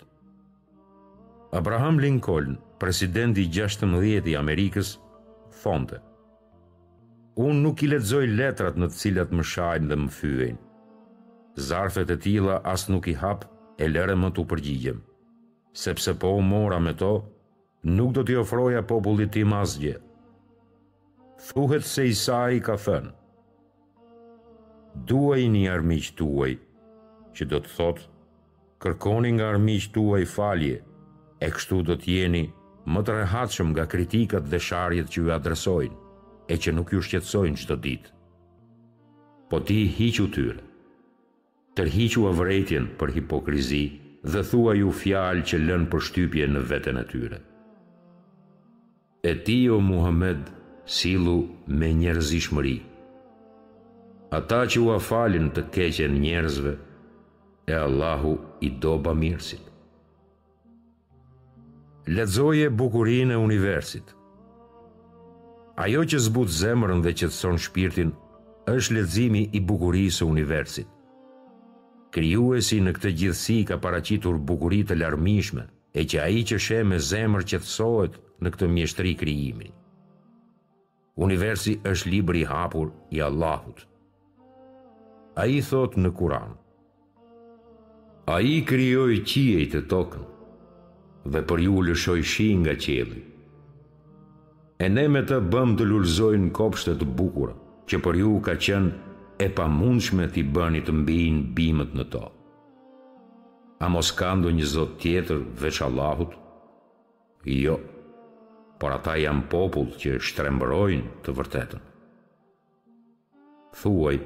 Abraham 1.54 1.98
Lincoln, 2.00 2.54
presidenti 2.80 3.44
16 3.52 4.24
i 4.32 4.36
Amerikës, 4.40 4.94
thonte, 5.62 6.00
Unë 7.34 7.60
nuk 7.64 7.82
i 7.82 7.88
letzoj 7.90 8.22
letrat 8.30 8.76
në 8.78 8.86
të 8.90 8.94
cilat 9.02 9.30
më 9.34 9.44
shajnë 9.52 9.88
dhe 9.90 9.96
më 10.00 10.10
fyrin. 10.16 10.58
Zarfet 11.68 12.10
e 12.14 12.16
tila 12.22 12.60
as 12.72 12.86
nuk 12.90 13.08
i 13.10 13.14
hap 13.18 13.42
e 13.82 13.88
lere 13.90 14.14
më 14.18 14.30
të 14.36 14.44
përgjigjem, 14.52 15.00
sepse 15.84 16.14
po 16.22 16.30
u 16.38 16.44
mora 16.46 16.78
me 16.82 16.92
to, 17.00 17.10
nuk 17.98 18.12
do 18.16 18.22
t'i 18.26 18.38
ofroja 18.38 18.84
popullit 18.86 19.32
ti 19.34 19.42
mazgje. 19.50 19.96
Thuhet 21.48 21.82
se 21.90 22.06
Isai 22.14 22.62
ka 22.62 22.78
thënë, 22.86 23.10
Duaj 25.10 25.40
një 25.50 25.64
armiq 25.74 26.12
tuaj, 26.14 26.52
që 27.36 27.46
do 27.50 27.58
të 27.64 27.70
thotë, 27.76 28.04
kërkoni 28.84 29.32
nga 29.38 29.50
që 29.56 29.92
tua 29.94 30.20
i 30.22 30.24
falje, 30.34 30.76
e 31.44 31.48
kështu 31.50 31.78
do 31.88 31.94
të 31.98 32.08
jeni 32.18 32.44
më 32.86 33.00
të 33.06 33.12
rehatshëm 33.16 33.70
nga 33.74 33.84
kritikat 33.88 34.44
dhe 34.50 34.58
sharjet 34.60 35.08
që 35.12 35.18
ju 35.20 35.32
adresojnë, 35.34 35.96
e 36.52 36.54
që 36.62 36.70
nuk 36.74 36.92
ju 36.92 37.00
shqetsojnë 37.02 37.66
të 37.68 37.76
ditë. 37.84 38.10
Po 39.50 39.60
ti 39.68 39.80
hiqu 39.96 40.26
tyre, 40.34 40.62
tërhiqu 41.76 42.24
avretjen 42.30 42.86
për 42.98 43.14
hipokrizi 43.16 43.84
dhe 44.32 44.40
thua 44.50 44.74
ju 44.78 44.92
fjalë 45.02 45.42
që 45.48 45.56
lën 45.68 45.84
për 45.92 46.00
shtypje 46.06 46.46
në 46.52 46.60
vetën 46.70 46.98
e 46.98 47.04
tyre. 47.12 47.38
E 49.24 49.32
ti 49.46 49.58
o 49.72 49.78
Muhammed, 49.80 50.44
silu 50.84 51.38
me 51.80 51.88
njerëzishmëri. 52.00 52.76
Ata 54.36 54.60
që 54.70 54.80
u 54.84 54.88
afalin 54.98 55.46
të 55.54 55.62
keqen 55.72 56.18
njerëzve, 56.20 56.74
e 57.66 57.72
Allahu 57.72 58.38
i 58.60 58.70
doba 58.70 59.14
mirësit. 59.16 59.62
Ledzoje 62.06 62.68
bukurin 62.70 63.32
e 63.32 63.36
universit. 63.40 64.10
Ajo 65.84 66.02
që 66.10 66.18
zbut 66.26 66.50
zemrën 66.60 67.00
dhe 67.02 67.12
që 67.18 67.26
të 67.30 67.36
son 67.42 67.56
shpirtin, 67.64 68.10
është 68.74 68.94
ledzimi 68.96 69.42
i 69.56 69.60
bukurisë 69.68 70.22
e 70.24 70.28
universit. 70.34 70.90
Kryuesi 72.14 72.78
në 72.84 72.92
këtë 72.98 73.12
gjithësi 73.20 73.56
ka 73.68 73.80
paracitur 73.82 74.36
bukurit 74.50 74.92
e 74.94 74.98
larmishme, 75.00 75.64
e 75.98 76.04
që 76.10 76.20
aji 76.26 76.42
që 76.52 76.56
she 76.64 76.78
me 76.84 77.00
zemër 77.08 77.42
që 77.50 77.58
të 77.62 77.70
sohet 77.72 78.18
në 78.44 78.52
këtë 78.54 78.68
mjeshtri 78.76 79.14
kryimin. 79.22 79.72
Universi 81.24 81.78
është 81.86 82.12
libri 82.12 82.44
hapur 82.52 82.92
i 83.16 83.22
Allahut. 83.22 83.80
Aji 85.42 85.60
thot 85.70 85.96
në 85.98 86.10
Kuranë, 86.20 86.54
a 88.26 88.40
i 88.40 88.62
kryoj 88.64 89.18
qiej 89.26 89.66
të 89.72 89.82
tokën, 89.90 90.22
dhe 91.30 91.40
për 91.48 91.60
ju 91.66 91.74
lëshoj 91.88 92.20
shi 92.24 92.46
nga 92.62 92.72
qeli. 92.86 93.20
E 94.80 94.86
ne 94.88 95.04
me 95.08 95.20
të 95.28 95.38
bëm 95.52 95.74
të 95.78 95.84
lullzojnë 95.88 96.52
kopshtet 96.56 97.04
bukura, 97.18 97.52
që 97.88 98.00
për 98.04 98.14
ju 98.22 98.32
ka 98.46 98.54
qenë 98.66 99.14
e 99.44 99.48
pa 99.56 99.66
mundshme 99.68 100.28
t'i 100.32 100.44
bëni 100.56 100.80
të 100.86 100.94
mbinë 101.02 101.42
bimet 101.56 101.92
në 101.98 102.04
to. 102.14 102.22
A 103.84 103.88
mos 103.92 104.12
kando 104.16 104.48
një 104.54 104.66
zot 104.72 104.94
tjetër 105.02 105.42
veç 105.60 105.82
Allahut? 105.84 106.30
Jo, 107.44 107.76
por 108.80 108.96
ata 108.96 109.18
janë 109.20 109.44
popull 109.52 109.90
që 110.00 110.16
shtrembrojnë 110.24 111.12
të 111.24 111.34
vërtetën. 111.40 111.82
Thuaj, 113.80 114.16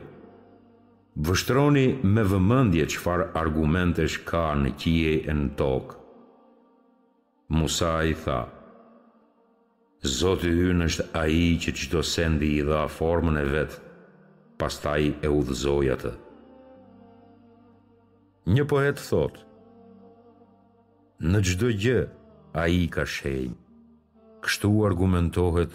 Vështroni 1.27 1.81
me 2.15 2.23
vëmëndje 2.31 2.85
qëfar 2.93 3.23
argumentesh 3.41 4.21
ka 4.29 4.43
në 4.59 4.71
kje 4.79 5.15
e 5.33 5.33
në 5.39 5.49
tokë. 5.61 5.97
Musa 7.59 7.91
i 8.07 8.13
tha, 8.23 8.37
Zotë 10.19 10.47
i 10.47 10.53
hynë 10.61 10.87
është 10.93 11.07
aji 11.19 11.49
që 11.65 11.75
qdo 11.81 12.05
sendi 12.13 12.53
i 12.61 12.63
dha 12.69 12.85
formën 13.01 13.41
e 13.43 13.45
vetë, 13.51 13.81
pastaj 14.63 15.01
e 15.27 15.33
u 15.39 15.43
dhëzojatë. 15.49 16.15
Një 18.55 18.69
poet 18.75 19.03
thotë, 19.11 19.47
Në 21.33 21.39
gjdo 21.43 21.73
gjë, 21.83 22.01
a 22.63 22.69
i 22.71 22.85
ka 22.95 23.03
shenjë, 23.03 23.59
kështu 24.47 24.71
argumentohet 24.87 25.75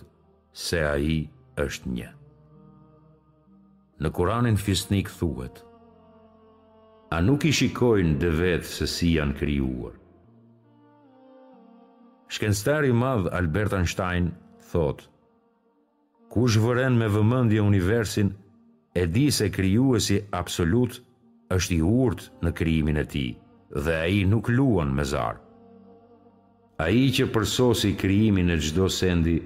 se 0.63 0.79
a 0.87 0.95
i 1.15 1.23
është 1.59 1.97
njëtë 1.99 2.21
në 4.03 4.11
Kur'anin 4.17 4.57
Fisnik 4.59 5.09
thuhet: 5.19 5.61
A 7.15 7.17
nuk 7.23 7.45
i 7.47 7.53
shikojnë 7.55 8.17
dhe 8.21 8.31
vetë 8.39 8.71
se 8.75 8.87
si 8.97 9.13
janë 9.17 9.37
krijuar? 9.39 9.93
Shkencëtari 12.33 12.89
i 12.91 12.97
madh 13.03 13.29
Albert 13.39 13.75
Einstein 13.77 14.31
thotë: 14.71 15.07
Kush 16.33 16.57
vëren 16.63 16.97
me 16.99 17.07
vëmendje 17.15 17.61
universin 17.63 18.33
e 19.01 19.05
di 19.13 19.27
se 19.33 19.51
krijuesi 19.53 20.19
absolut 20.41 20.99
është 21.55 21.75
i 21.77 21.81
urt 22.03 22.25
në 22.43 22.53
krijimin 22.59 22.99
e 23.03 23.05
tij 23.13 23.29
dhe 23.85 23.95
ai 24.07 24.23
nuk 24.29 24.49
luan 24.53 24.91
me 24.97 25.05
zar. 25.13 25.39
Ai 26.85 27.05
që 27.15 27.27
përsosi 27.31 27.93
krijimin 28.03 28.49
e 28.49 28.57
çdo 28.59 28.89
sendi 28.91 29.37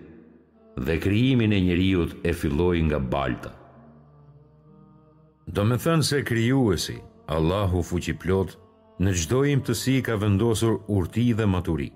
dhe 0.87 0.95
krijimin 1.03 1.53
e 1.53 1.59
njerëzit 1.67 2.17
e 2.27 2.31
filloi 2.39 2.79
nga 2.87 2.99
balta. 3.11 3.56
Do 5.47 5.63
me 5.63 5.77
thënë 5.79 6.03
se 6.03 6.17
kryuësi, 6.27 6.97
Allahu 7.31 7.79
fuqi 7.89 8.11
plot, 8.19 8.57
në 9.03 9.13
gjdo 9.15 9.37
im 9.47 9.61
të 9.63 9.75
si 9.79 9.93
ka 10.03 10.17
vendosur 10.19 10.73
urti 10.91 11.29
dhe 11.37 11.45
maturi. 11.47 11.87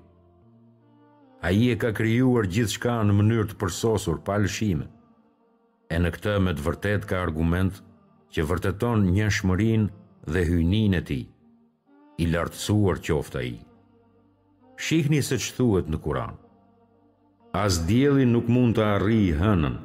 A 1.43 1.51
i 1.51 1.65
e 1.73 1.75
ka 1.81 1.91
kryuar 1.97 2.47
gjithë 2.47 2.73
shka 2.77 2.93
në 3.07 3.15
mënyrë 3.17 3.47
të 3.51 3.57
përsosur, 3.59 4.21
pa 4.23 4.37
lëshime. 4.39 4.87
E 5.91 5.97
në 5.99 6.11
këtë 6.15 6.37
me 6.45 6.53
të 6.55 6.63
vërtet 6.67 7.07
ka 7.09 7.19
argument 7.25 7.81
që 8.31 8.45
vërteton 8.47 9.09
një 9.17 9.27
shmërin 9.39 9.89
dhe 10.31 10.45
hynin 10.47 10.95
e 11.01 11.03
ti, 11.11 11.19
i 12.23 12.29
lartësuar 12.31 13.01
qofta 13.03 13.43
i. 13.51 13.57
Shihni 14.79 15.19
se 15.23 15.35
që 15.43 15.55
thuet 15.57 15.91
në 15.91 15.99
Kuran. 16.05 16.37
As 17.65 17.81
djeli 17.89 18.23
nuk 18.31 18.47
mund 18.47 18.77
të 18.79 18.85
arri 18.95 19.19
hënën, 19.41 19.75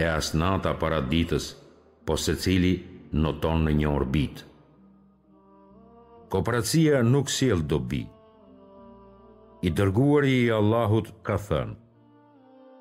e 0.00 0.04
as 0.16 0.32
nata 0.40 0.72
para 0.80 1.02
ditës, 1.12 1.52
po 2.08 2.16
se 2.16 2.32
cili 2.40 2.74
nështë 2.78 2.92
noton 3.14 3.62
në 3.64 3.72
një 3.78 3.90
orbit. 3.94 4.42
Kooperacia 6.32 7.02
nuk 7.06 7.30
siel 7.30 7.60
dobi. 7.72 8.02
I 9.64 9.70
dërguari 9.70 10.32
i 10.42 10.50
Allahut 10.52 11.12
ka 11.24 11.38
thënë, 11.40 11.76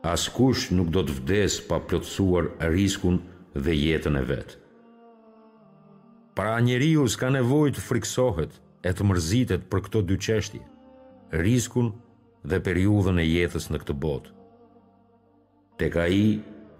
as 0.10 0.26
kush 0.36 0.72
nuk 0.76 0.90
do 0.96 1.04
të 1.06 1.18
vdes 1.20 1.60
pa 1.70 1.78
plotësuar 1.86 2.50
riskun 2.74 3.22
dhe 3.54 3.76
jetën 3.78 4.18
e 4.20 4.24
vetë. 4.32 4.58
Pra 6.36 6.56
njeriu 6.66 7.06
s'ka 7.14 7.30
nevoj 7.36 7.70
të 7.76 7.84
friksohet 7.88 8.58
e 8.84 8.92
të 8.92 9.06
mërzitet 9.06 9.68
për 9.70 9.84
këto 9.86 10.02
dy 10.10 10.18
qeshti, 10.26 10.62
riskun 11.46 11.94
dhe 12.50 12.58
periudhën 12.66 13.22
e 13.22 13.28
jetës 13.30 13.70
në 13.72 13.84
këtë 13.84 13.96
botë. 14.06 14.34
Tek 15.80 15.96
ai, 16.08 16.24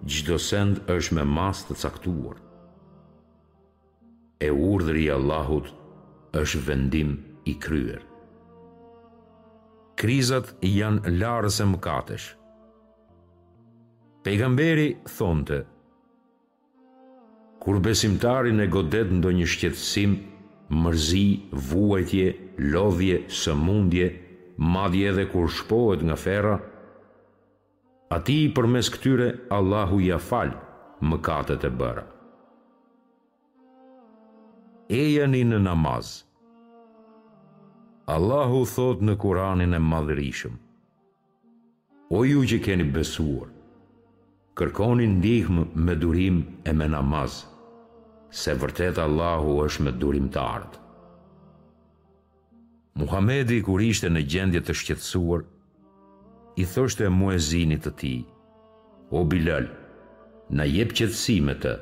gjdo 0.04 0.36
send 0.42 0.82
është 0.90 1.16
me 1.16 1.24
mas 1.36 1.62
të 1.66 1.78
caktuar 1.80 2.36
e 4.46 4.50
urdhri 4.52 5.02
i 5.08 5.12
Allahut 5.14 5.70
është 6.40 6.60
vendim 6.66 7.10
i 7.48 7.54
kryer. 7.66 8.00
Krizat 10.00 10.50
janë 10.66 11.12
larës 11.20 11.56
e 11.62 11.66
mëkatesh. 11.70 12.26
Pejgamberi 14.24 14.88
thonte, 15.16 15.60
kur 17.62 17.78
besimtarin 17.86 18.60
e 18.60 18.68
godet 18.74 19.12
ndonjë 19.18 19.38
një 19.40 19.48
shqetsim, 19.54 20.16
mërzi, 20.84 21.26
vuajtje, 21.70 22.26
lodhje, 22.74 23.18
sëmundje, 23.40 24.08
madje 24.74 25.06
edhe 25.12 25.26
kur 25.32 25.48
shpohet 25.58 26.04
nga 26.08 26.18
fera, 26.24 26.56
ati 28.16 28.40
i 28.46 28.50
përmes 28.56 28.92
këtyre 28.96 29.30
Allahu 29.58 30.02
ja 30.10 30.20
falë 30.30 31.06
mëkatet 31.12 31.64
e 31.68 31.72
bëra 31.80 32.04
e 34.88 34.98
në 35.26 35.58
namaz. 35.62 36.24
Allahu 38.06 38.66
thot 38.68 39.00
në 39.00 39.14
kuranin 39.16 39.72
e 39.74 39.78
madhërishëm, 39.80 40.52
o 42.12 42.24
ju 42.28 42.42
që 42.44 42.58
keni 42.64 42.84
besuar, 42.92 43.48
kërkonin 44.54 45.16
ndihmë 45.22 45.64
me 45.74 45.94
durim 45.96 46.42
e 46.68 46.72
me 46.76 46.88
namaz, 46.88 47.46
se 48.30 48.54
vërtet 48.60 48.98
Allahu 48.98 49.56
është 49.64 49.82
me 49.86 49.92
durim 49.92 50.28
të 50.28 50.40
ardhë. 50.44 50.82
Muhamedi, 53.00 53.62
kur 53.66 53.80
ishte 53.82 54.10
në 54.12 54.20
gjendje 54.30 54.60
të 54.62 54.74
shqetsuar, 54.78 55.46
i 56.60 56.64
thoshte 56.74 57.08
muezinit 57.10 57.82
të 57.88 57.92
ti, 58.00 58.14
o 59.10 59.24
Bilal, 59.32 59.66
na 60.52 60.68
jep 60.68 60.92
qëtësime 60.92 61.56
të, 61.64 61.72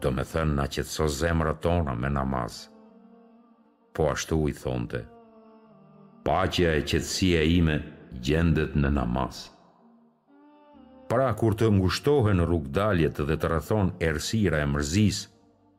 do 0.00 0.10
me 0.12 0.24
thënë 0.24 0.54
na 0.56 0.66
qëtëso 0.72 1.06
zemrë 1.20 1.56
tona 1.64 1.92
me 1.98 2.08
namaz. 2.12 2.62
Po 3.94 4.08
ashtu 4.12 4.38
i 4.48 4.54
thonte, 4.56 5.02
pacja 6.24 6.72
e 6.78 6.84
qëtësia 6.88 7.42
ime 7.58 7.76
gjendet 8.24 8.76
në 8.78 8.90
namaz. 8.96 9.44
Pra 11.12 11.28
kur 11.36 11.56
të 11.60 11.68
ngushtohen 11.76 12.40
rrugdaljet 12.46 13.18
dhe 13.28 13.36
të 13.36 13.50
rathon 13.52 13.90
ersira 14.06 14.62
e 14.64 14.68
mërzis, 14.70 15.26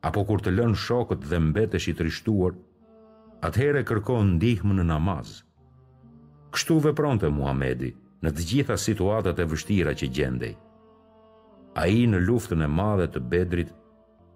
apo 0.06 0.22
kur 0.28 0.44
të 0.44 0.52
lën 0.58 0.76
shokët 0.78 1.26
dhe 1.26 1.40
mbetesh 1.48 1.88
i 1.90 1.94
trishtuar, 1.98 2.54
atëhere 3.46 3.82
kërkon 3.88 4.36
ndihmë 4.36 4.76
në 4.78 4.84
namaz. 4.92 5.40
Kështu 6.54 6.76
vepronte 6.84 7.32
Muhamedi 7.34 7.90
në 8.22 8.30
të 8.36 8.44
gjitha 8.52 8.76
situatat 8.78 9.40
e 9.42 9.46
vështira 9.50 9.94
që 9.98 10.06
gjendej. 10.14 10.54
A 11.82 11.88
i 11.90 12.04
në 12.06 12.20
luftën 12.28 12.62
e 12.62 12.70
madhe 12.70 13.08
të 13.10 13.20
bedrit, 13.32 13.72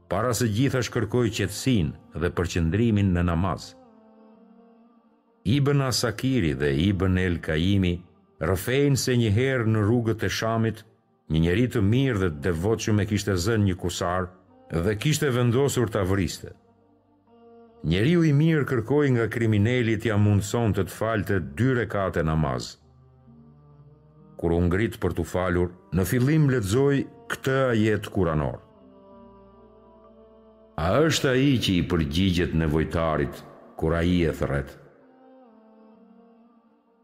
para 0.08 0.32
se 0.34 0.48
gjitha 0.48 0.80
shkërkoj 0.86 1.28
qetsin 1.36 1.90
dhe 2.16 2.30
përqëndrimin 2.36 3.10
në 3.14 3.22
namaz. 3.28 3.66
Ibn 5.52 5.84
Asakiri 5.88 6.54
dhe 6.60 6.70
Ibn 6.88 7.18
El 7.20 7.36
Kaimi 7.44 7.92
rëfejnë 8.40 9.00
se 9.02 9.16
njëherë 9.20 9.68
në 9.68 9.82
rrugët 9.84 10.24
e 10.24 10.30
shamit, 10.38 10.80
një 11.32 11.42
njeri 11.44 11.66
të 11.74 11.82
mirë 11.84 12.20
dhe 12.22 12.30
devot 12.48 12.80
që 12.86 12.96
me 12.96 13.06
kishte 13.10 13.36
zën 13.36 13.64
një 13.68 13.76
kusar 13.82 14.30
dhe 14.72 14.94
kishte 15.02 15.28
vendosur 15.36 15.92
të 15.92 16.00
avriste. 16.06 16.54
Njeri 17.86 18.14
u 18.18 18.24
i 18.26 18.32
mirë 18.34 18.64
kërkoj 18.72 19.06
nga 19.16 19.26
kriminelit 19.34 20.08
ja 20.08 20.16
mundëson 20.18 20.72
të 20.74 20.86
të 20.88 20.94
falë 20.98 21.28
të 21.28 21.38
dyre 21.60 21.84
kate 21.92 22.24
namaz. 22.26 22.72
Kur 24.40 24.54
u 24.56 24.60
ngrit 24.68 24.96
për 25.02 25.14
të 25.18 25.26
falur, 25.32 25.68
në 25.94 26.06
fillim 26.10 26.48
ledzoj 26.50 27.04
këtë 27.30 27.58
ajet 27.74 28.08
kuranor. 28.14 28.58
A 30.78 30.94
është 31.02 31.26
a 31.26 31.38
i 31.42 31.54
që 31.58 31.72
i 31.74 31.80
përgjigjet 31.90 32.52
në 32.54 32.68
vojtarit, 32.70 33.40
kur 33.80 33.96
a 33.98 34.04
i 34.06 34.20
e 34.22 34.30
thret? 34.38 34.68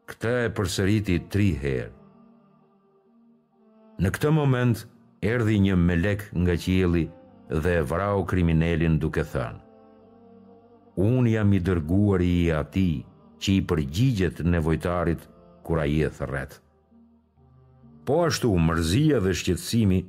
Këta 0.07 0.35
e 0.47 0.53
përsëriti 0.55 1.17
tri 1.33 1.49
herë. 1.59 1.89
Në 4.03 4.13
këtë 4.15 4.31
moment, 4.37 4.79
erdi 5.27 5.57
një 5.67 5.75
melek 5.89 6.23
nga 6.45 6.55
qieli 6.65 7.03
dhe 7.65 7.75
vrau 7.91 8.23
kriminelin 8.31 9.01
duke 9.03 9.27
thënë. 9.35 9.59
Unë 11.09 11.33
jam 11.35 11.53
i 11.59 11.61
dërguar 11.67 12.23
i 12.29 12.35
ati 12.61 12.87
që 13.43 13.55
i 13.59 13.65
përgjigjet 13.73 14.45
në 14.47 14.63
vojtarit, 14.69 15.23
kur 15.67 15.83
i 15.83 15.99
e 16.07 16.13
thërret. 16.15 16.61
Po 18.07 18.21
ashtu, 18.29 18.53
mërzia 18.71 19.19
dhe 19.25 19.35
shqetsimi 19.35 20.05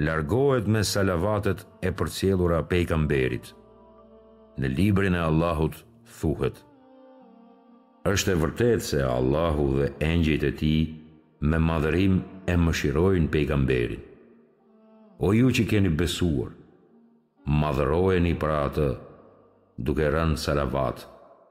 largohet 0.00 0.66
me 0.70 0.82
salavatet 0.82 1.66
e 1.84 1.90
përcjellura 1.98 2.62
pejgamberit. 2.68 3.50
Në 4.60 4.70
librin 4.76 5.14
e 5.14 5.20
Allahut 5.20 5.76
thuhet: 6.20 6.56
Është 8.08 8.32
e 8.32 8.38
vërtetë 8.42 8.86
se 8.86 9.02
Allahu 9.04 9.66
dhe 9.78 9.90
engjëjt 10.06 10.46
e 10.48 10.52
Tij 10.60 10.86
me 11.50 11.58
madhërim 11.58 12.16
e 12.52 12.56
mëshirojnë 12.58 13.30
pejgamberin. 13.32 14.00
O 15.22 15.30
ju 15.36 15.50
që 15.54 15.68
keni 15.70 15.90
besuar, 15.94 16.50
madhërojeni 17.62 18.32
për 18.42 18.52
atë 18.56 18.88
duke 19.86 20.08
rënë 20.14 20.38
salavat 20.42 21.04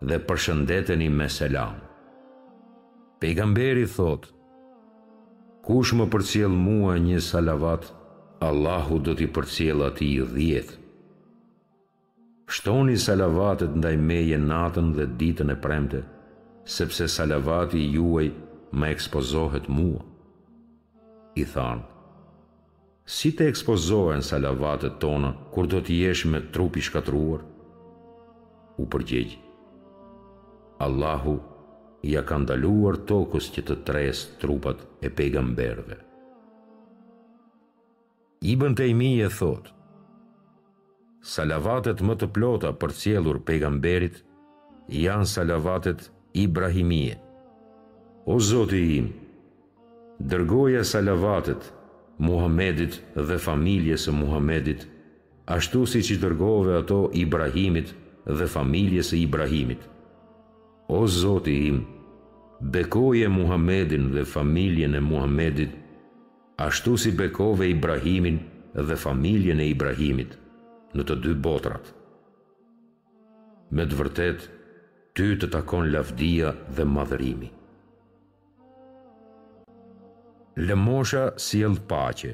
dhe 0.10 0.20
përshëndeteni 0.28 1.08
me 1.20 1.30
selam. 1.30 1.78
Pejgamberi 3.22 3.86
thotë: 3.96 4.34
Kush 5.66 5.94
më 5.94 6.10
përcjell 6.14 6.52
mua 6.66 6.98
një 6.98 7.20
salavat, 7.22 7.92
Allahu 8.42 8.96
do 9.06 9.14
t'i 9.14 9.28
përcjela 9.36 9.92
ti 9.98 10.08
i 10.18 10.22
dhjetë. 10.36 10.78
Shtoni 12.52 12.96
salavatet 13.04 13.76
ndaj 13.78 13.94
meje 14.10 14.40
natën 14.42 14.88
dhe 14.98 15.06
ditën 15.20 15.54
e 15.54 15.58
premte, 15.66 16.00
sepse 16.78 17.06
salavati 17.18 17.84
juaj 17.98 18.28
me 18.80 18.90
ekspozohet 18.96 19.70
mua. 19.76 20.02
I 21.42 21.46
tharnë, 21.54 21.86
si 23.18 23.30
të 23.38 23.46
ekspozohen 23.52 24.26
salavatet 24.26 24.98
tona, 25.06 25.32
kur 25.54 25.70
do 25.72 25.84
t'jesh 25.86 26.26
me 26.34 26.42
trupi 26.54 26.82
shkatruar? 26.86 27.46
U 28.82 28.90
përgjegjë, 28.94 29.38
Allahu 30.88 31.38
ja 32.14 32.26
ka 32.30 32.42
ndaluar 32.42 32.98
tokës 33.12 33.54
që 33.56 33.68
të 33.70 33.80
tres 33.90 34.26
trupat 34.42 34.88
e 35.08 35.14
pejgamberve. 35.20 36.06
Ibn 38.44 38.74
Tejmi 38.74 39.20
e 39.22 39.28
thot, 39.30 39.68
Salavatet 41.22 42.00
më 42.02 42.14
të 42.20 42.28
plota 42.34 42.70
për 42.82 42.94
cjellur 42.98 43.38
pejgamberit 43.46 44.16
janë 45.02 45.28
salavatet 45.30 46.08
Ibrahimie. 46.44 47.20
O 48.26 48.40
Zoti 48.48 48.80
im, 48.96 49.12
dërgoja 50.34 50.82
salavatet 50.92 51.68
Muhammedit 52.28 52.98
dhe 53.30 53.38
familjes 53.48 54.08
së 54.10 54.16
Muhammedit, 54.24 54.88
ashtu 55.58 55.84
si 55.94 56.02
që 56.10 56.18
dërgove 56.24 56.80
ato 56.80 57.00
Ibrahimit 57.14 57.94
dhe 58.40 58.48
familjes 58.56 59.14
së 59.14 59.20
Ibrahimit. 59.28 59.86
O 60.90 61.06
Zoti 61.06 61.60
im, 61.70 61.84
bekoje 62.74 63.30
Muhammedin 63.38 64.10
dhe 64.18 64.26
familjen 64.36 64.98
e 64.98 65.04
Muhammedit 65.12 65.78
ashtu 66.68 66.98
si 66.98 67.12
bekove 67.12 67.70
Ibrahimin 67.70 68.38
dhe 68.88 68.96
familjen 69.06 69.60
e 69.64 69.68
Ibrahimit 69.76 70.34
në 70.98 71.06
të 71.08 71.16
dy 71.24 71.32
botrat. 71.46 71.90
Me 73.76 73.86
të 73.88 73.98
vërtet, 74.02 74.40
ty 75.16 75.28
të 75.40 75.50
takon 75.56 75.90
lavdia 75.94 76.52
dhe 76.76 76.86
madhërimi. 76.96 77.50
Lëmosha 80.68 81.24
sjell 81.46 81.78
paqe. 81.90 82.34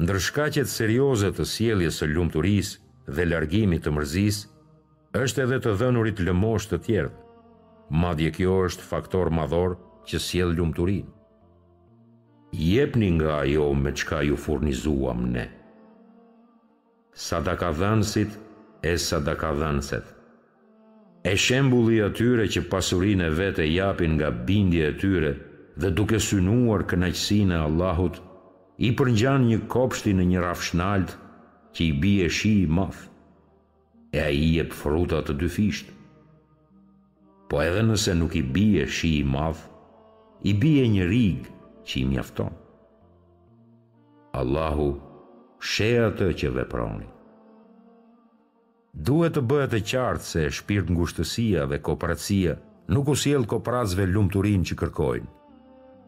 Ndërshkaqet 0.00 0.68
serioze 0.72 1.28
të 1.36 1.44
sjelljes 1.52 2.00
së 2.00 2.08
lumturisë 2.14 3.12
dhe 3.14 3.28
largimit 3.28 3.84
të 3.84 3.92
mërzis, 3.98 4.38
është 5.22 5.42
edhe 5.44 5.58
të 5.64 5.76
dhenurit 5.82 6.22
lëmosh 6.24 6.70
të 6.70 6.80
tjerë. 6.86 7.12
Madje 8.02 8.30
kjo 8.36 8.56
është 8.70 8.86
faktor 8.90 9.28
madhor 9.40 9.76
që 10.08 10.22
sjell 10.26 10.56
lumturinë 10.58 11.19
jepni 12.52 13.10
nga 13.12 13.40
ajo 13.40 13.72
me 13.74 13.92
qka 13.92 14.22
ju 14.26 14.36
furnizuam 14.36 15.24
ne. 15.30 15.48
Sa 17.14 17.40
da 17.40 17.56
ka 17.56 17.72
dhanësit 17.72 18.30
e 18.82 18.96
sa 18.98 19.18
da 19.20 19.34
ka 19.38 19.52
dhanëset. 19.54 20.04
E 21.24 21.34
shembuli 21.36 22.00
atyre 22.02 22.46
që 22.48 22.62
pasurin 22.70 23.20
e 23.20 23.30
vete 23.30 23.66
japin 23.72 24.16
nga 24.16 24.30
bindje 24.46 24.84
e 24.90 24.96
tyre 25.00 25.32
dhe 25.80 25.88
duke 25.90 26.18
synuar 26.18 26.82
e 26.88 27.56
Allahut, 27.66 28.16
i 28.78 28.90
përngjan 28.96 29.42
një 29.48 29.58
kopshti 29.68 30.12
në 30.14 30.24
një 30.32 30.40
rafshnalt 30.40 31.16
që 31.74 31.80
i 31.84 31.92
bie 32.00 32.28
shi 32.30 32.52
i 32.62 32.66
maf, 32.66 32.96
e 34.12 34.18
a 34.20 34.30
i 34.30 34.58
e 34.58 34.64
pëfrutat 34.64 35.28
të 35.28 35.34
dyfisht. 35.42 35.92
Po 37.48 37.60
edhe 37.62 37.82
nëse 37.82 38.14
nuk 38.16 38.34
i 38.36 38.42
bie 38.42 38.86
shi 38.86 39.10
i 39.20 39.24
maf, 39.24 39.68
i 40.48 40.56
bie 40.62 40.88
një 40.88 41.04
rigë, 41.12 41.59
që 41.84 42.00
i 42.00 42.04
mjafton. 42.12 42.52
Allahu, 44.36 44.90
shea 45.58 46.08
të 46.16 46.28
që 46.40 46.50
veproni. 46.58 47.08
Duhet 49.06 49.36
të 49.38 49.42
bëhet 49.50 49.76
e 49.78 49.82
qartë 49.92 50.26
se 50.26 50.44
shpirt 50.60 50.88
ngushtësia 50.90 51.66
dhe 51.70 51.78
kooperacia 51.86 52.56
nuk 52.94 53.12
usiel 53.14 53.44
koprazve 53.46 54.06
lumturinë 54.10 54.66
që 54.70 54.78
kërkojnë, 54.80 55.28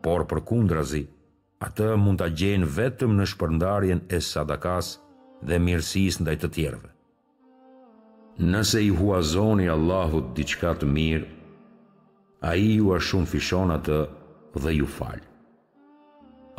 por 0.02 0.24
përkundrazi, 0.30 1.04
atë 1.62 1.92
mund 2.04 2.22
ta 2.22 2.26
gjejnë 2.40 2.68
vetëm 2.78 3.12
në 3.18 3.28
shpërndarjen 3.34 4.02
e 4.10 4.18
sadakas 4.28 4.96
dhe 5.46 5.60
mirësisë 5.62 6.24
ndaj 6.24 6.36
të 6.42 6.50
tjerëve. 6.56 6.88
Nëse 8.50 8.80
i 8.82 8.88
huazoni 8.98 9.68
Allahut 9.70 10.32
diçka 10.38 10.72
të 10.80 10.88
mirë, 10.96 11.26
ai 12.50 12.64
ju 12.78 12.90
a 12.96 12.98
shumë 12.98 13.30
fishon 13.34 13.76
atë 13.78 13.98
dhe 14.62 14.72
ju 14.80 14.88
falë. 14.98 15.26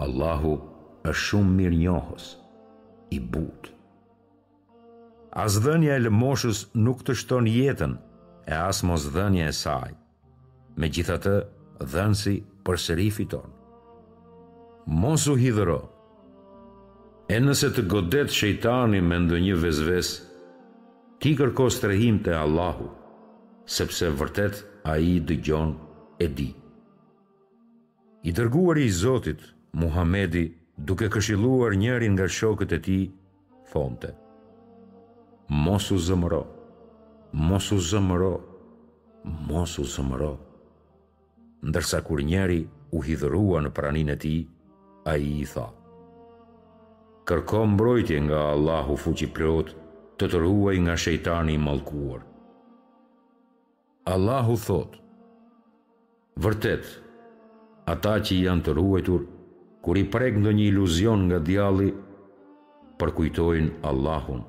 Allahu 0.04 0.54
është 1.12 1.20
shumë 1.28 1.54
mirë 1.60 1.78
njohës, 1.84 2.24
i 3.16 3.20
butë. 3.34 3.70
dhënja 5.66 5.93
e 5.97 6.04
lëmoshës 6.06 6.60
nuk 6.88 7.04
të 7.08 7.14
shton 7.22 7.45
jetën, 7.51 7.93
e 8.47 8.54
as 8.68 8.82
mos 8.88 9.04
dhënja 9.16 9.45
e 9.47 9.54
saj. 9.64 9.91
Me 10.80 10.88
gjitha 10.93 11.16
të, 11.26 11.36
dhënësi 11.93 12.36
për 12.66 12.78
sëri 12.86 13.08
fiton. 13.18 13.47
Mos 15.01 15.24
u 15.28 15.36
hidhëro. 15.43 15.80
E 17.36 17.39
nëse 17.45 17.70
të 17.76 17.82
godet 17.93 18.30
shejtani 18.38 18.99
me 19.10 19.18
ndë 19.24 19.38
një 19.45 19.56
vezves, 19.64 20.10
ti 21.20 21.32
kërko 21.39 21.68
strehim 21.78 22.20
të 22.26 22.36
Allahu, 22.43 22.89
sepse 23.78 24.12
vërtet 24.20 24.56
a 24.91 24.97
i 25.10 25.14
dëgjon 25.30 25.72
e 26.20 26.28
di. 26.38 26.49
I 28.28 28.32
dërguar 28.38 28.78
i 28.86 28.89
Zotit, 29.04 29.41
Muhamedi, 29.74 30.53
duke 30.78 31.07
këshilluar 31.09 31.74
njërin 31.82 32.13
nga 32.13 32.28
shokët 32.30 32.76
e 32.78 32.80
ti, 32.88 32.97
thonte, 33.71 34.11
mos 35.65 35.88
u 35.91 35.97
zëmëro, 35.97 36.41
mos 37.34 37.71
u 37.74 37.80
zëmëro, 37.82 38.34
mos 39.49 39.74
u 39.82 39.86
zëmëro. 39.95 40.34
Ndërsa 41.67 42.03
kur 42.05 42.21
njëri 42.21 42.59
u 42.93 43.01
hidhërua 43.01 43.63
në 43.65 43.74
pranin 43.74 44.13
e 44.13 44.17
ti, 44.21 44.36
a 45.09 45.15
i 45.17 45.32
i 45.41 45.47
tha, 45.49 45.65
kërko 47.28 47.63
mbrojtje 47.74 48.21
nga 48.30 48.43
Allahu 48.53 48.93
fuqi 49.03 49.32
plot 49.36 49.74
të 50.21 50.30
të 50.30 50.43
ruaj 50.45 50.78
nga 50.86 50.95
shejtani 51.05 51.57
i 51.57 51.63
mallkuar. 51.65 52.21
Allahu 54.13 54.53
thot: 54.65 54.99
Vërtet, 56.38 56.86
ata 57.95 58.19
që 58.21 58.38
janë 58.45 58.65
të 58.67 58.74
ruajtur 58.78 59.21
kur 59.84 59.99
i 59.99 60.03
prek 60.09 60.34
ndo 60.39 60.51
një 60.55 60.63
iluzion 60.71 61.21
nga 61.27 61.39
djali, 61.43 61.89
përkujtojnë 62.99 63.73
Allahum 63.89 64.45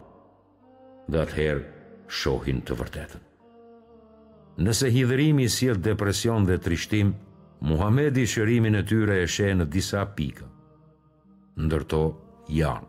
dhe 1.10 1.18
atëherë 1.24 1.64
shohin 2.20 2.60
të 2.62 2.76
vërtetën. 2.78 3.22
Nëse 4.64 4.92
hidhërimi 4.94 5.48
si 5.50 5.66
e 5.72 5.78
depresion 5.90 6.46
dhe 6.48 6.60
trishtim, 6.62 7.10
Muhamedi 7.66 8.26
shërimin 8.30 8.74
e 8.78 8.82
tyre 8.86 9.14
e 9.24 9.28
shenë 9.34 9.58
në 9.62 9.66
disa 9.74 10.02
pika. 10.16 10.44
Ndërto 11.64 12.00
janë. 12.52 12.86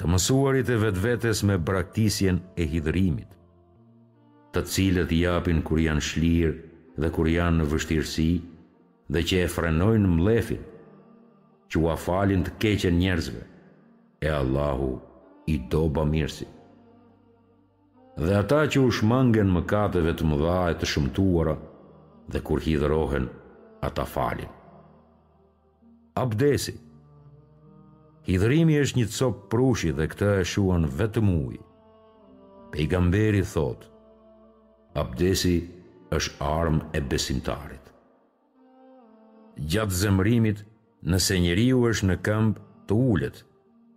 Të 0.00 0.08
mësuarit 0.12 0.68
e 0.74 0.78
vetvetes 0.82 1.40
me 1.48 1.54
braktisjen 1.68 2.40
e 2.62 2.66
hidhërimit, 2.72 3.28
të 4.52 4.60
cilët 4.74 5.12
i 5.16 5.20
apin 5.30 5.62
kur 5.66 5.78
janë 5.82 6.04
shlirë 6.08 7.00
dhe 7.02 7.10
kur 7.16 7.30
janë 7.30 7.60
në 7.62 7.68
vështirësi, 7.72 8.28
dhe 9.14 9.22
që 9.28 9.42
e 9.44 9.50
frenojnë 9.56 10.10
mlefin, 10.16 10.64
që 11.70 11.78
u 11.80 11.88
afalin 11.92 12.44
të 12.46 12.54
keqen 12.62 12.98
njerëzve, 12.98 13.42
e 14.24 14.30
Allahu 14.32 14.92
i 15.46 15.56
do 15.70 15.84
mirësi. 16.12 16.46
Dhe 18.18 18.34
ata 18.34 18.64
që 18.66 18.80
u 18.82 18.90
shmangen 18.90 19.52
më 19.54 19.62
kateve 19.72 20.14
të 20.16 20.26
mëdha 20.26 20.58
e 20.72 20.78
të 20.80 20.88
shumtuara, 20.92 21.54
dhe 22.32 22.40
kur 22.46 22.60
hidhërohen, 22.64 23.28
ata 23.88 24.04
falin. 24.04 24.52
Abdesi 26.18 26.74
Hidhërimi 28.28 28.74
është 28.82 28.98
një 28.98 29.06
cop 29.16 29.36
prushi 29.52 29.92
dhe 29.96 30.04
këta 30.12 30.32
e 30.40 30.44
shuan 30.44 30.82
vetëm 30.98 31.28
uj. 31.32 31.54
Pejgamberi 32.74 33.40
thot, 33.52 33.86
abdesi 35.00 35.54
është 36.16 36.34
armë 36.44 36.90
e 36.98 37.00
besimtarit. 37.12 37.86
Gjatë 39.72 39.96
zemrimit, 40.02 40.60
nëse 41.06 41.36
njëri 41.38 41.68
u 41.76 41.84
është 41.90 42.08
në 42.10 42.14
këmb 42.26 42.56
të 42.88 42.94
ullet, 42.98 43.42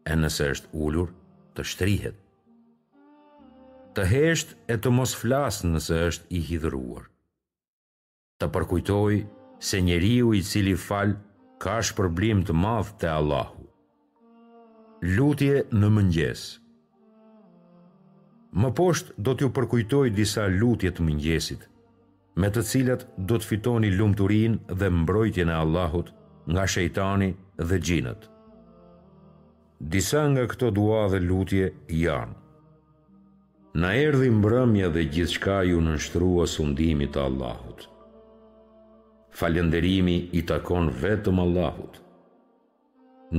e 0.05 0.13
nëse 0.19 0.49
është 0.53 0.71
ullur 0.85 1.09
të 1.57 1.65
shtrihet. 1.65 2.17
Të 3.97 4.05
hesht 4.11 4.53
e 4.71 4.77
të 4.79 4.91
mos 4.95 5.15
flasë 5.19 5.67
nëse 5.67 5.97
është 6.11 6.29
i 6.37 6.41
hidhruar. 6.49 7.07
Të 8.39 8.47
përkujtoj 8.55 9.21
se 9.67 9.81
njëri 9.83 10.15
u 10.25 10.31
i 10.37 10.41
cili 10.43 10.77
falë 10.79 11.17
ka 11.61 11.79
shpërblim 11.85 12.45
të 12.47 12.55
madhë 12.55 12.95
të 13.01 13.09
Allahu. 13.17 13.65
Lutje 15.15 15.63
në 15.73 15.89
mëngjes 15.97 16.41
Më 18.61 18.69
poshtë 18.77 19.13
do 19.23 19.33
t'ju 19.35 19.47
përkujtoj 19.55 20.09
disa 20.13 20.43
lutje 20.51 20.89
të 20.93 21.03
mëngjesit, 21.05 21.61
me 22.35 22.47
të 22.51 22.61
cilat 22.67 23.01
do 23.17 23.37
të 23.39 23.47
fitoni 23.47 23.91
lumëturin 23.95 24.53
dhe 24.67 24.87
mbrojtje 24.91 25.45
në 25.47 25.55
Allahut 25.63 26.11
nga 26.47 26.65
shejtani 26.67 27.31
dhe 27.57 27.77
gjinët. 27.83 28.21
Disa 29.81 30.27
nga 30.31 30.45
këto 30.49 30.71
dua 30.73 31.07
dhe 31.13 31.19
lutje 31.19 31.65
janë. 31.89 32.37
Na 33.81 33.89
erdi 34.03 34.29
mbrëmja 34.29 34.87
dhe 34.93 35.03
gjithçka 35.13 35.61
ju 35.69 35.79
në 35.81 35.93
nështrua 35.97 36.45
sundimi 36.49 37.07
të 37.13 37.19
Allahut. 37.27 37.85
Falenderimi 39.39 40.17
i 40.35 40.41
takon 40.49 40.89
vetëm 41.01 41.39
Allahut. 41.45 41.95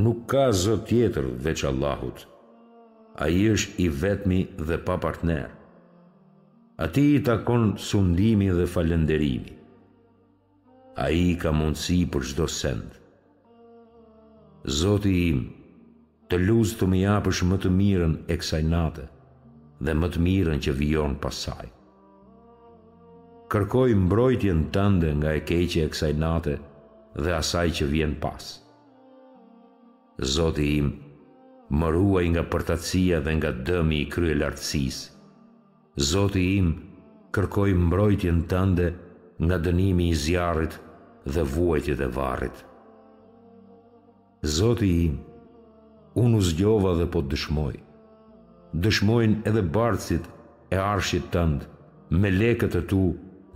Nuk 0.02 0.22
ka 0.30 0.46
zë 0.62 0.76
tjetër 0.88 1.26
veç 1.46 1.66
Allahut. 1.70 2.24
A 3.22 3.28
i 3.28 3.42
është 3.52 3.74
i 3.84 3.88
vetmi 4.02 4.40
dhe 4.68 4.78
pa 4.86 4.96
partner. 4.96 5.50
A 6.80 6.86
ti 6.94 7.04
i 7.20 7.20
takon 7.22 7.74
sundimi 7.76 8.48
dhe 8.56 8.64
falenderimi 8.66 9.60
a 10.96 11.08
i 11.10 11.26
ka 11.40 11.52
mundësi 11.56 12.00
për 12.12 12.24
shdo 12.32 12.46
send. 12.54 12.88
Zoti 14.80 15.12
im, 15.28 15.38
të 16.28 16.38
luzë 16.46 16.78
të 16.80 16.88
më 16.92 16.98
japësh 17.02 17.40
më 17.48 17.58
të 17.62 17.70
mirën 17.78 18.16
e 18.30 18.36
kësaj 18.40 18.62
nate 18.68 19.06
dhe 19.82 19.94
më 20.00 20.10
të 20.14 20.20
mirën 20.26 20.60
që 20.64 20.74
vionë 20.80 21.18
pasaj. 21.24 21.66
Kërkoj 23.52 23.90
mbrojtjen 24.04 24.62
tënde 24.72 25.10
nga 25.20 25.32
e 25.38 25.42
keqe 25.48 25.82
e 25.84 25.88
kësaj 25.92 26.12
nate 26.22 26.54
dhe 27.20 27.32
asaj 27.38 27.66
që 27.80 27.88
vjen 27.92 28.14
pas. 28.22 28.48
Zoti 30.36 30.68
im, 30.80 30.88
më 31.72 31.88
ruaj 31.94 32.26
nga 32.36 32.44
përtacia 32.52 33.20
dhe 33.26 33.32
nga 33.38 33.50
dëmi 33.68 34.00
i 34.04 34.08
krye 34.12 34.36
lartësis. 34.40 35.00
Zoti 36.12 36.44
im, 36.60 36.70
kërkoj 37.34 37.70
mbrojtjen 37.86 38.44
tënde 38.48 38.88
nga 38.88 38.88
e 38.88 38.90
keqe 38.92 38.96
e 38.96 38.96
kësaj 38.96 38.98
nate 38.98 39.10
nga 39.44 39.58
dënimi 39.66 40.04
i 40.10 40.18
zjarit 40.24 40.74
dhe 41.34 41.42
vuajtjet 41.54 42.00
e 42.00 42.08
varit. 42.18 42.56
Zoti 44.58 44.90
im, 45.06 45.16
unë 46.22 46.36
u 46.38 46.42
zgjova 46.48 46.92
dhe 47.00 47.06
po 47.12 47.20
të 47.24 47.30
dëshmoj. 47.34 47.74
Dëshmojnë 48.84 49.42
edhe 49.48 49.62
bardësit 49.76 50.24
e 50.74 50.78
arshit 50.92 51.26
tëndë, 51.34 51.66
me 52.20 52.30
lekët 52.38 52.74
e 52.80 52.84
tu 52.92 53.02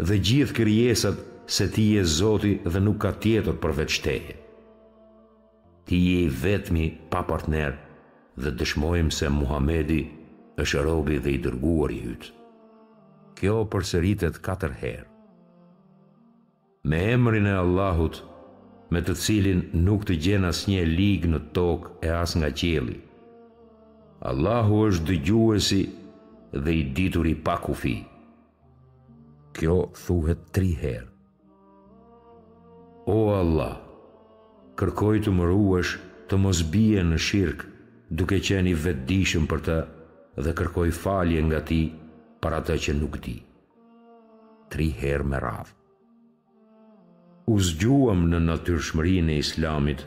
dhe 0.09 0.19
gjithë 0.29 0.57
kërjesat 0.59 1.17
se 1.59 1.67
ti 1.75 1.85
je 1.95 2.03
Zoti 2.19 2.53
dhe 2.71 2.81
nuk 2.85 2.99
ka 3.05 3.11
tjetër 3.23 3.57
përveçteje. 3.63 4.35
Ti 5.87 5.97
je 6.07 6.17
i 6.27 6.31
vetmi 6.43 6.87
pa 7.11 7.21
partner 7.31 7.73
dhe 8.43 8.51
dëshmojmë 8.61 9.13
se 9.19 9.29
Muhamedi 9.39 10.03
është 10.63 10.85
robi 10.89 11.17
dhe 11.23 11.35
i 11.37 11.43
dërguar 11.45 11.91
i 11.95 12.01
ytë. 12.15 12.29
Kjo 13.37 13.57
përsëritet 13.73 14.43
katër 14.47 14.75
herë 14.83 15.09
me 16.89 16.99
emrin 17.15 17.47
e 17.51 17.55
Allahut, 17.65 18.15
me 18.95 19.01
të 19.03 19.15
cilin 19.23 19.63
nuk 19.87 20.05
të 20.07 20.17
gjen 20.27 20.45
asnjë 20.49 20.83
lig 20.91 21.25
në 21.33 21.41
tokë 21.57 21.89
e 22.07 22.11
as 22.17 22.35
nga 22.39 22.51
qielli. 22.61 22.95
Allahu 24.31 24.77
është 24.89 25.07
dëgjuesi 25.09 25.81
dhe 26.67 26.75
i 26.81 26.85
ditur 26.99 27.27
i 27.27 27.35
pa 27.49 27.57
kufi. 27.65 27.97
Kjo 29.57 29.77
thuhet 30.05 30.45
tri 30.55 30.71
herë. 30.83 31.09
O 33.15 33.19
Allah, 33.41 33.75
kërkoj 34.79 35.15
të 35.27 35.35
më 35.39 35.49
ruash 35.51 35.97
të 36.31 36.39
mos 36.45 36.63
bie 36.75 37.03
në 37.11 37.19
shirk 37.29 37.65
duke 38.21 38.39
qeni 38.49 38.77
vetdishëm 38.87 39.49
për 39.53 39.65
të 39.71 39.79
dhe 40.47 40.55
kërkoj 40.61 40.89
falje 41.03 41.43
nga 41.51 41.61
ti 41.71 41.81
para 42.45 42.63
atë 42.63 42.79
që 42.87 42.97
nuk 43.03 43.19
ti. 43.27 43.37
Tri 44.71 44.89
herë 45.03 45.29
me 45.35 45.43
rafë 45.49 45.75
u 47.47 47.57
zgjuam 47.63 48.25
në 48.31 48.41
natyrshmërinë 48.49 49.35
e 49.37 49.43
Islamit 49.43 50.01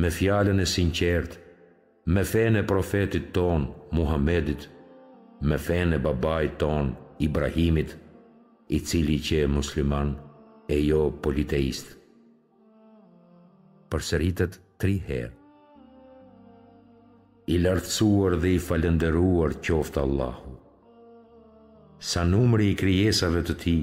me 0.00 0.10
fjalën 0.14 0.62
e 0.62 0.66
sinqertë, 0.72 1.38
me 2.14 2.22
fenë 2.24 2.62
e 2.62 2.66
profetit 2.70 3.30
ton 3.36 3.64
Muhamedit, 3.96 4.68
me 5.42 5.58
fenë 5.58 5.98
e 5.98 6.02
babait 6.04 6.54
ton 6.62 6.92
Ibrahimit, 7.26 7.96
i 8.70 8.78
cili 8.86 9.18
që 9.18 9.40
e 9.44 9.48
musliman 9.50 10.12
e 10.70 10.76
jo 10.86 11.08
politeist. 11.24 11.96
Përsëritet 13.90 14.60
3 14.80 14.94
herë. 15.10 15.32
I 17.50 17.58
lartësuar 17.66 18.38
dhe 18.44 18.54
i 18.54 18.58
falënderuar 18.62 19.56
qoftë 19.66 20.04
Allahu. 20.06 20.52
Sa 22.12 22.22
numri 22.30 22.70
i 22.72 22.76
krijesave 22.78 23.42
të 23.48 23.56
tij, 23.64 23.82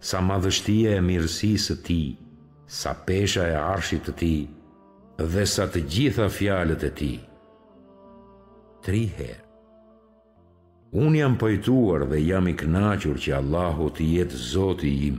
sa 0.00 0.20
madhështia 0.22 0.92
e 0.96 1.00
mirësisë 1.02 1.74
ti, 1.86 2.00
sa 2.70 2.92
pesha 3.06 3.46
e 3.50 3.54
arshit 3.58 4.06
të 4.08 4.12
ti, 4.22 4.34
dhe 5.32 5.44
sa 5.50 5.64
të 5.66 5.80
gjitha 5.92 6.28
fjalët 6.30 6.84
e 6.88 6.90
ti. 6.98 7.12
Tri 8.84 9.04
herë. 9.18 9.42
Unë 11.02 11.18
jam 11.18 11.34
pëjtuar 11.40 12.04
dhe 12.08 12.18
jam 12.24 12.46
i 12.48 12.54
knaqur 12.56 13.18
që 13.20 13.34
Allahu 13.38 13.90
të 13.96 14.04
jetë 14.14 14.38
zoti 14.54 14.92
im, 15.08 15.18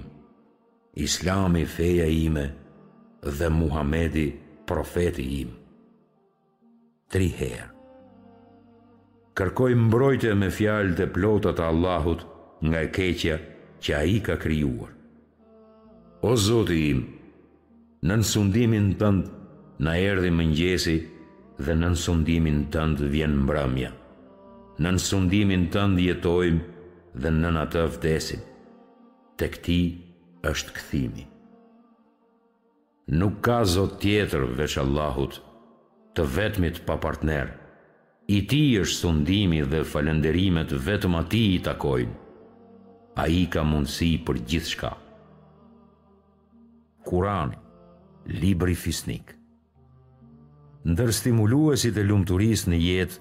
islami 1.06 1.62
feja 1.76 2.08
ime 2.10 2.46
dhe 3.40 3.50
Muhamedi 3.54 4.30
profeti 4.68 5.28
im. 5.44 5.52
Tri 7.14 7.28
herë. 7.40 7.68
Kërkoj 9.38 9.76
mbrojtje 9.86 10.34
me 10.36 10.50
fjalët 10.52 11.04
e 11.06 11.10
plotat 11.16 11.60
të 11.60 11.68
Allahut 11.72 12.24
nga 12.68 12.80
e 12.84 12.90
keqja, 12.92 13.38
që 13.82 13.92
a 13.98 14.04
i 14.04 14.20
ka 14.26 14.36
kryuar. 14.40 14.92
O 16.28 16.34
Zotë 16.36 16.78
im, 16.92 17.00
në 18.04 18.18
nësundimin 18.22 18.90
tënd 19.00 19.30
në 19.86 19.94
erdi 20.12 20.32
mëngjesi 20.36 20.98
dhe 21.64 21.74
në 21.76 21.90
nësundimin 21.96 22.66
tënd 22.76 23.02
vjen 23.14 23.38
mbramja. 23.46 23.94
Në 24.84 24.94
nësundimin 24.98 25.66
tënd 25.74 26.00
jetojmë 26.04 27.16
dhe 27.24 27.32
në 27.40 27.54
në 27.56 27.64
të 27.74 27.86
vdesim. 27.96 28.44
Të 29.40 29.48
këti 29.56 29.80
është 30.52 30.76
këthimi. 30.78 31.26
Nuk 33.20 33.40
ka 33.48 33.62
Zotë 33.76 34.02
tjetër 34.04 34.44
veç 34.60 34.76
Allahut, 34.84 35.40
të 36.16 36.28
vetmit 36.36 36.84
pa 36.86 37.00
partner. 37.06 37.54
I 38.30 38.44
ti 38.46 38.64
është 38.82 39.00
sundimi 39.06 39.64
dhe 39.72 39.86
falenderimet 39.94 40.76
vetëm 40.86 41.16
ati 41.24 41.46
i 41.56 41.62
takojnë 41.66 42.18
a 43.20 43.26
i 43.28 43.41
ka 43.51 43.65
mundësi 43.67 44.13
për 44.26 44.38
gjithë 44.49 44.70
shka. 44.74 44.89
Kurani, 47.07 47.57
Libri 48.32 48.76
Fisnik 48.78 49.34
Ndër 50.88 51.11
stimuluesit 51.17 51.97
e 51.99 52.03
lumëturis 52.07 52.63
në 52.70 52.78
jetë, 52.86 53.17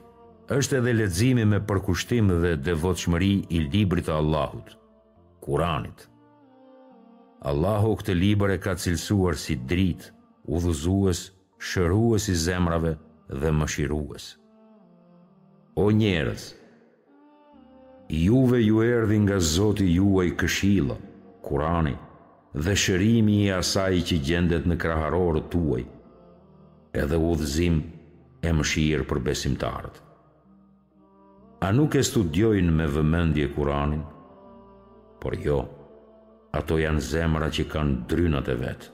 është 0.59 0.79
edhe 0.79 0.93
ledzimi 1.01 1.47
me 1.53 1.59
përkushtim 1.71 2.31
dhe 2.45 2.53
devotëshmëri 2.69 3.33
i 3.59 3.65
Libri 3.75 4.05
të 4.07 4.15
Allahut, 4.21 4.71
Kuranit. 5.45 6.07
Allahu 7.53 7.97
këtë 8.01 8.15
Libre 8.23 8.59
ka 8.63 8.77
cilësuar 8.83 9.35
si 9.39 9.57
dritë, 9.71 10.13
udhuzues, 10.49 11.25
shërues 11.73 12.31
i 12.33 12.37
zemrave 12.47 12.95
dhe 13.35 13.51
mëshirues. 13.59 14.31
O 15.79 15.91
njerës, 15.95 16.53
juve 18.09 18.59
ju 18.67 18.83
erdi 18.83 19.19
nga 19.19 19.41
Zoti 19.41 19.87
juaj 19.95 20.33
këshilla, 20.41 20.97
Kurani, 21.45 21.95
dhe 22.55 22.75
shërimi 22.77 23.45
i 23.47 23.53
asaj 23.53 24.01
që 24.09 24.21
gjendet 24.25 24.67
në 24.69 24.77
kraharorët 24.81 25.49
tuaj, 25.53 25.85
edhe 26.97 27.17
udhëzim 27.17 27.83
e 28.43 28.53
mëshirë 28.53 29.07
për 29.09 29.21
besimtarët. 29.25 29.97
A 31.65 31.73
nuk 31.73 31.95
e 31.95 32.03
studiojnë 32.05 32.73
me 32.79 32.87
vëmendje 32.87 33.49
Kuranin? 33.57 34.03
Por 35.21 35.35
jo, 35.45 35.59
ato 36.55 36.77
janë 36.79 37.03
zemra 37.03 37.49
që 37.51 37.65
kanë 37.73 37.97
drynat 38.09 38.47
e 38.49 38.55
vetë. 38.63 38.91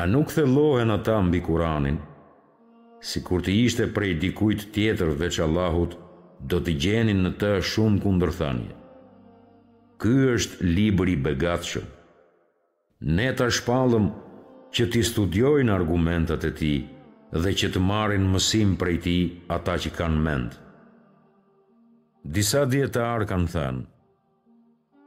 A 0.00 0.04
nuk 0.06 0.30
thellohen 0.32 0.90
ata 0.90 1.18
mbi 1.22 1.40
Kuranin, 1.46 1.98
si 3.00 3.22
kur 3.24 3.42
të 3.42 3.52
ishte 3.64 3.88
prej 3.94 4.14
dikujt 4.22 4.68
tjetër 4.74 5.12
veç 5.20 5.38
Allahut, 5.46 5.94
do 6.48 6.60
të 6.64 6.72
gjenin 6.84 7.20
në 7.26 7.30
të 7.40 7.50
shumë 7.70 8.00
kundërthënje. 8.04 8.76
Ky 10.00 10.12
është 10.34 10.64
libri 10.70 11.16
i 11.18 11.22
begatshëm. 11.26 11.88
Ne 13.16 13.28
ta 13.36 13.48
shpallëm 13.52 14.06
që 14.76 14.84
ti 14.92 15.02
studiojn 15.04 15.72
argumentat 15.72 16.44
e 16.48 16.52
tij 16.60 16.78
dhe 17.44 17.50
që 17.60 17.70
të 17.74 17.82
marrin 17.90 18.26
mësim 18.32 18.74
prej 18.80 18.96
tij 19.06 19.22
ata 19.56 19.74
që 19.84 19.90
kanë 19.98 20.22
mend. 20.26 20.50
Disa 22.36 22.64
djetarë 22.68 23.28
kanë 23.30 23.50
thënë, 23.56 23.84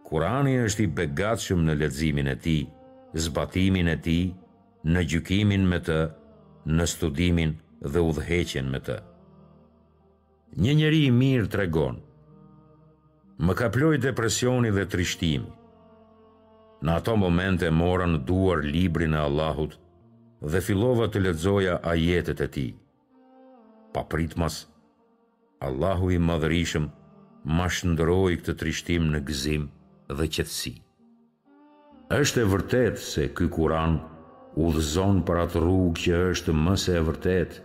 Kurani 0.03 0.57
është 0.65 0.83
i 0.83 0.87
begatshëm 0.97 1.61
në 1.65 1.75
leximin 1.79 2.27
e 2.33 2.33
tij, 2.43 2.65
zbatimin 3.23 3.87
e 3.95 3.95
tij, 4.07 4.25
në 4.93 4.99
gjykimin 5.13 5.63
me 5.71 5.79
të, 5.87 5.99
në 6.75 6.83
studimin 6.91 7.53
dhe 7.87 8.03
udhëheqjen 8.11 8.67
me 8.73 8.83
të 8.85 8.99
një 10.61 10.73
njeri 10.77 10.97
i 11.07 11.11
mirë 11.11 11.47
të 11.49 11.59
regon. 11.61 11.95
Më 13.43 13.53
ka 13.57 13.69
ploj 13.73 13.97
depresioni 14.01 14.69
dhe 14.75 14.83
trishtimi. 14.89 15.49
Në 16.83 16.91
ato 16.99 17.15
momente 17.17 17.69
mora 17.71 18.05
në 18.09 18.19
duar 18.27 18.61
libri 18.65 19.07
në 19.09 19.21
Allahut 19.25 19.77
dhe 20.53 20.59
filova 20.61 21.07
të 21.07 21.23
ledzoja 21.23 21.79
ajetet 21.93 22.41
e 22.41 22.47
ti. 22.55 22.67
Pa 23.93 24.03
pritmas, 24.03 24.59
Allahu 25.65 26.09
i 26.11 26.19
madhërishëm 26.27 26.85
ma 27.57 27.67
shëndëroj 27.71 28.35
këtë 28.41 28.57
trishtim 28.61 29.09
në 29.13 29.21
gëzim 29.27 29.67
dhe 30.17 30.27
qëtësi. 30.35 30.73
Êshtë 32.19 32.43
e 32.43 32.49
vërtet 32.53 32.99
se 33.01 33.25
këj 33.37 33.49
kuran 33.55 33.97
u 34.63 34.69
dhëzon 34.75 35.23
për 35.27 35.39
atë 35.47 35.61
rrugë 35.63 36.01
që 36.03 36.19
është 36.35 36.55
mëse 36.65 36.97
e 36.99 37.05
vërtetë, 37.07 37.55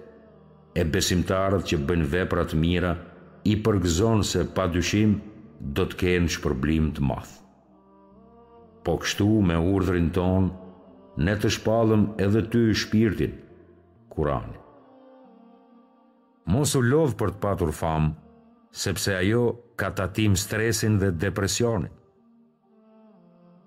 e 0.78 0.84
besimtarët 0.94 1.64
që 1.70 1.76
bëjnë 1.88 2.06
vepra 2.12 2.44
të 2.46 2.58
mira 2.62 2.92
i 3.50 3.56
përgëzon 3.66 4.20
se 4.30 4.44
pa 4.54 4.66
dyshim 4.70 5.16
do 5.78 5.86
të 5.90 5.96
kenë 6.02 6.30
shpërblim 6.36 6.92
të 6.96 7.02
madh. 7.08 7.32
Po 8.86 8.94
kështu 9.02 9.26
me 9.48 9.56
urdhrin 9.74 10.10
ton 10.18 10.46
ne 11.28 11.34
të 11.40 11.50
shpallëm 11.56 12.04
edhe 12.26 12.44
ty 12.52 12.62
shpirtin. 12.84 13.34
Kurani. 14.12 14.54
Mos 16.52 16.72
u 16.78 16.80
lodh 16.86 17.14
për 17.20 17.34
të 17.34 17.40
patur 17.42 17.72
fam, 17.80 18.08
sepse 18.84 19.12
ajo 19.18 19.42
ka 19.80 19.90
tatim 19.98 20.34
stresin 20.44 20.96
dhe 21.02 21.10
depresionin. 21.26 21.90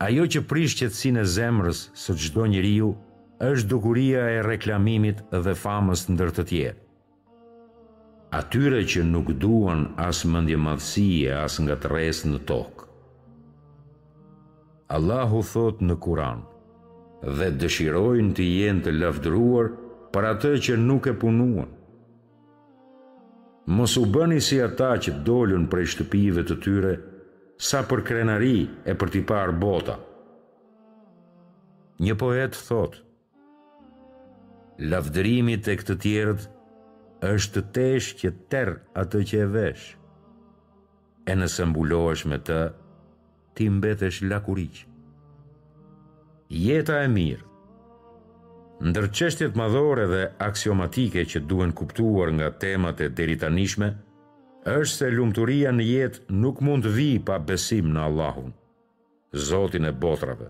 Ajo 0.07 0.25
që 0.33 0.43
prish 0.51 0.75
qetësinë 0.79 1.21
e 1.25 1.29
zemrës 1.35 1.83
së 2.03 2.15
çdo 2.23 2.47
njeriu 2.55 2.93
është 3.51 3.69
dukuria 3.73 4.23
e 4.37 4.41
reklamimit 4.47 5.21
dhe 5.45 5.53
famës 5.65 6.07
ndër 6.09 6.33
të 6.37 6.47
tjerë 6.51 6.79
atyre 8.31 8.79
që 8.87 9.03
nuk 9.03 9.31
duan 9.39 9.89
as 9.99 10.21
mëndje 10.23 10.57
madhësie, 10.65 11.31
as 11.35 11.57
nga 11.59 11.75
të 11.75 11.89
në 12.31 12.39
tokë. 12.49 12.87
Allahu 14.97 15.41
thot 15.51 15.77
në 15.81 15.95
Kuran, 16.03 16.41
dhe 17.37 17.47
dëshirojnë 17.59 18.33
të 18.35 18.43
jenë 18.55 18.83
të 18.85 18.91
lavdruar 18.99 19.67
për 20.13 20.23
atë 20.33 20.53
që 20.65 20.75
nuk 20.79 21.07
e 21.07 21.13
punuan. 21.13 21.69
Mos 23.77 23.97
u 23.97 24.05
bëni 24.05 24.39
si 24.41 24.61
ata 24.61 24.93
që 25.03 25.11
dolën 25.27 25.67
prej 25.71 25.85
shtëpive 25.93 26.43
të 26.47 26.55
tyre, 26.63 26.93
sa 27.61 27.83
për 27.87 28.01
krenari 28.07 28.57
e 28.89 28.95
për 28.97 29.07
t'i 29.13 29.21
parë 29.31 29.55
bota. 29.61 29.97
Një 32.01 32.15
poet 32.17 32.55
thot, 32.67 32.95
Lavdërimi 34.81 35.59
e 35.61 35.73
këtë 35.77 35.95
tjerët, 36.01 36.45
është 37.21 37.61
të 37.61 37.65
tesh 37.77 38.09
që 38.19 38.29
ter 38.49 38.69
atë 38.97 39.19
që 39.29 39.39
e 39.45 39.47
vesh, 39.55 39.83
e 41.29 41.33
nëse 41.37 41.67
mbulohesh 41.69 42.23
me 42.31 42.39
të, 42.47 42.61
ti 43.55 43.67
mbetesh 43.69 44.23
lakuriq. 44.25 44.79
Jeta 46.49 46.95
e 47.05 47.09
mirë, 47.13 47.43
ndër 48.89 49.05
qështjet 49.17 49.57
madhore 49.59 50.07
dhe 50.09 50.23
aksiomatike 50.47 51.27
që 51.29 51.43
duen 51.45 51.75
kuptuar 51.77 52.33
nga 52.37 52.49
temat 52.63 53.03
e 53.05 53.11
deritanishme, 53.19 53.91
është 54.65 54.95
se 54.97 55.11
lumëturia 55.13 55.69
në 55.73 55.85
jetë 55.91 56.39
nuk 56.41 56.57
mund 56.65 56.85
të 56.87 56.95
vi 56.97 57.09
pa 57.29 57.37
besim 57.37 57.93
në 57.93 58.01
Allahun, 58.09 58.49
Zotin 59.33 59.85
e 59.87 59.93
botrave. 59.95 60.49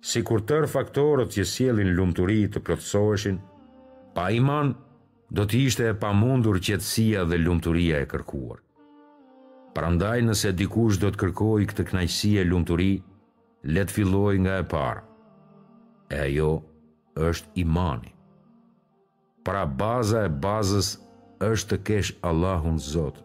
Si 0.00 0.22
kur 0.26 0.40
tërë 0.48 0.68
faktorët 0.72 1.30
që 1.36 1.44
sielin 1.46 1.92
lumëturi 1.98 2.40
të 2.50 2.62
plotësoheshin, 2.66 3.36
pa 4.16 4.26
iman 4.34 4.72
do 5.36 5.44
të 5.44 5.58
ishte 5.66 5.86
e 5.90 5.96
pamundur 6.02 6.56
qetësia 6.66 7.24
dhe 7.28 7.36
lumturia 7.42 7.98
e 8.02 8.06
kërkuar. 8.10 8.60
Prandaj 9.76 10.20
nëse 10.24 10.52
dikush 10.56 10.96
do 11.02 11.10
të 11.12 11.20
kërkoj 11.22 11.66
këtë 11.70 11.84
knajsi 11.90 12.30
e 12.40 12.46
lumturi, 12.48 12.94
letë 13.68 13.94
filloj 13.98 14.34
nga 14.44 14.56
e 14.62 14.64
parë. 14.70 15.02
E 16.16 16.20
ajo 16.24 16.52
është 17.28 17.60
imani. 17.62 18.14
Pra 19.44 19.64
baza 19.66 20.24
e 20.26 20.30
bazës 20.44 20.94
është 21.44 21.70
të 21.76 21.82
kesh 21.88 22.14
Allahun 22.28 22.78
Zotë, 22.80 23.20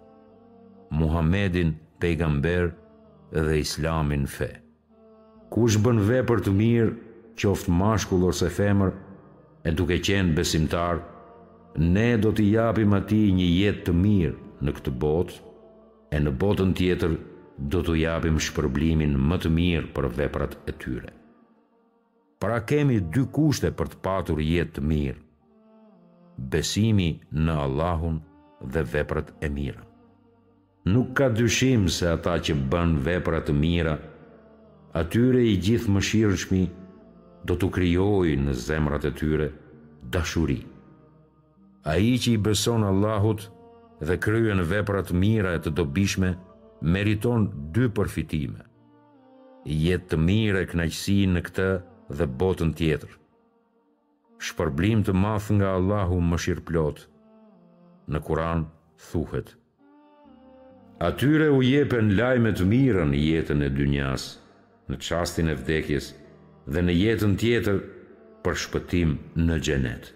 Muhammedin 0.93 1.71
pejgamber 2.03 2.73
dhe 3.33 3.55
islamin 3.63 4.27
fe. 4.27 4.51
Kush 5.53 5.79
bën 5.83 6.03
vepër 6.09 6.43
të 6.45 6.53
mirë, 6.59 6.93
qoftë 7.39 7.73
mashkull 7.79 8.27
ose 8.29 8.49
femër, 8.53 8.91
e 9.65 9.71
duke 9.71 9.97
qenë 10.05 10.35
besimtar, 10.37 10.99
ne 11.77 12.17
do 12.17 12.31
t'i 12.31 12.49
japim 12.53 12.93
ati 12.93 13.31
një 13.33 13.47
jetë 13.49 13.83
të 13.87 13.93
mirë 13.97 14.35
në 14.63 14.71
këtë 14.77 14.91
botë, 15.01 15.33
e 16.13 16.19
në 16.21 16.31
botën 16.39 16.73
tjetër 16.77 17.15
do 17.73 17.79
t'u 17.83 17.95
japim 17.99 18.37
shpërblimin 18.39 19.15
më 19.17 19.37
të 19.43 19.49
mirë 19.57 19.89
për 19.95 20.07
veprat 20.17 20.53
e 20.69 20.75
tyre. 20.83 21.09
Pra 22.41 22.59
kemi 22.67 22.99
dy 22.99 23.23
kushte 23.33 23.71
për 23.71 23.89
të 23.93 24.01
patur 24.05 24.41
jetë 24.43 24.75
të 24.77 24.83
mirë, 24.91 25.19
besimi 26.53 27.07
në 27.33 27.57
Allahun 27.65 28.19
dhe 28.73 28.83
veprat 28.93 29.33
e 29.43 29.49
mira. 29.49 29.81
Nuk 30.85 31.13
ka 31.17 31.29
dyshim 31.31 31.87
se 31.87 32.09
ata 32.11 32.37
që 32.43 32.53
bën 32.71 32.97
vepra 33.05 33.39
të 33.47 33.53
mira, 33.55 33.95
atyre 34.99 35.45
i 35.53 35.57
gjithë 35.63 35.93
mëshirshmi 35.95 36.63
do 37.47 37.55
t'u 37.57 37.69
krijojë 37.73 38.37
në 38.45 38.57
zemrat 38.65 39.07
e 39.09 39.13
tyre 39.19 39.49
dashurinë 40.11 40.72
a 41.83 41.95
i 41.99 42.15
që 42.17 42.31
i 42.35 42.43
beson 42.47 42.83
Allahut 42.87 43.43
dhe 44.07 44.15
kryen 44.25 44.61
veprat 44.73 45.09
mira 45.23 45.51
e 45.57 45.61
të 45.63 45.71
dobishme, 45.79 46.29
meriton 46.95 47.41
dy 47.75 47.89
përfitime. 47.97 48.61
Jetë 49.87 50.07
të 50.13 50.17
mire 50.27 50.63
e 50.63 50.69
knajqësi 50.73 51.17
në 51.33 51.41
këtë 51.49 51.67
dhe 52.19 52.27
botën 52.41 52.71
tjetër. 52.79 53.11
Shpërblim 54.43 55.03
të 55.07 55.13
math 55.23 55.51
nga 55.57 55.69
Allahu 55.77 56.17
më 56.29 56.39
shirë 56.45 56.93
Në 58.13 58.19
Kur'an 58.27 58.65
thuhet. 59.11 59.53
Atyre 60.99 61.49
u 61.55 61.61
jepen 61.63 62.17
lajme 62.17 62.51
të 62.53 62.63
mirën 62.71 63.09
në 63.13 63.19
jetën 63.27 63.61
e 63.67 63.69
dynjas, 63.69 64.23
në 64.89 64.95
qastin 65.03 65.47
e 65.49 65.55
vdekjes 65.55 66.09
dhe 66.67 66.81
në 66.83 66.93
jetën 67.01 67.37
tjetër 67.39 67.77
për 68.43 68.53
shpëtim 68.63 69.15
në 69.47 69.55
gjenetë 69.65 70.11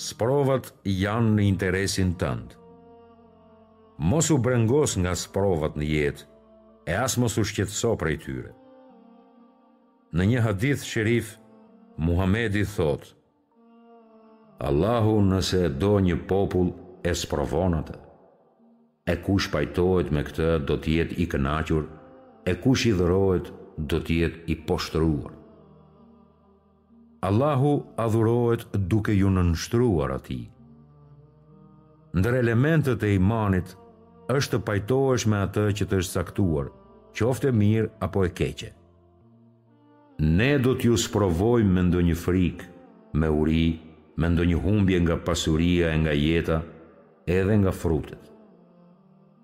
sprovat 0.00 0.70
janë 0.88 1.34
në 1.36 1.44
interesin 1.50 2.14
tëndë. 2.20 2.56
Mos 4.10 4.30
u 4.32 4.38
brengos 4.40 4.94
nga 4.96 5.12
sprovat 5.24 5.74
në 5.76 5.88
jetë, 5.94 6.24
e 6.90 6.94
as 7.04 7.18
mos 7.20 7.34
u 7.40 7.44
shqetëso 7.44 7.92
prej 8.00 8.16
tyre. 8.24 8.52
Në 10.16 10.26
një 10.30 10.40
hadith 10.46 10.86
shërif, 10.92 11.34
Muhamedi 12.06 12.62
thot, 12.66 13.02
Allahu 14.70 15.18
nëse 15.26 15.60
do 15.82 15.92
një 16.06 16.16
popull 16.30 16.70
e 17.04 17.12
sprovonatë, 17.22 17.98
e 19.12 19.16
kush 19.24 19.50
pajtojt 19.52 20.08
me 20.16 20.24
këtë 20.28 20.48
do 20.70 20.78
tjetë 20.86 21.18
i 21.24 21.28
kënachur, 21.34 21.84
e 22.50 22.54
kush 22.64 22.86
i 22.90 22.94
dhërojt 22.98 23.52
do 23.92 24.00
tjetë 24.08 24.44
i 24.54 24.56
poshtruar. 24.68 25.39
Allahu 27.20 27.72
adhurohet 28.00 28.62
duke 28.88 29.12
ju 29.12 29.28
në 29.28 29.42
nështruar 29.50 30.14
ati. 30.14 30.38
Ndër 32.16 32.38
elementet 32.38 33.02
e 33.04 33.10
imanit 33.18 33.74
është 34.32 34.56
të 34.56 34.60
pajtohesh 34.68 35.26
me 35.28 35.42
atë 35.44 35.66
që 35.78 35.86
të 35.90 35.98
është 36.00 36.14
saktuar, 36.16 36.70
qofte 37.16 37.52
mirë 37.52 37.90
apo 38.06 38.22
e 38.24 38.30
keqe. 38.40 38.70
Ne 40.40 40.52
do 40.64 40.72
t'ju 40.80 40.96
sprovojmë 41.00 41.74
me 41.76 41.84
ndonjë 41.90 42.16
frikë, 42.22 42.70
me 43.20 43.28
uri, 43.42 43.66
me 44.16 44.30
ndonjë 44.32 44.62
humbje 44.64 45.02
nga 45.04 45.18
pasuria 45.28 45.92
e 45.92 46.00
nga 46.00 46.16
jeta, 46.16 46.58
edhe 47.36 47.60
nga 47.60 47.74
frutet. 47.82 48.22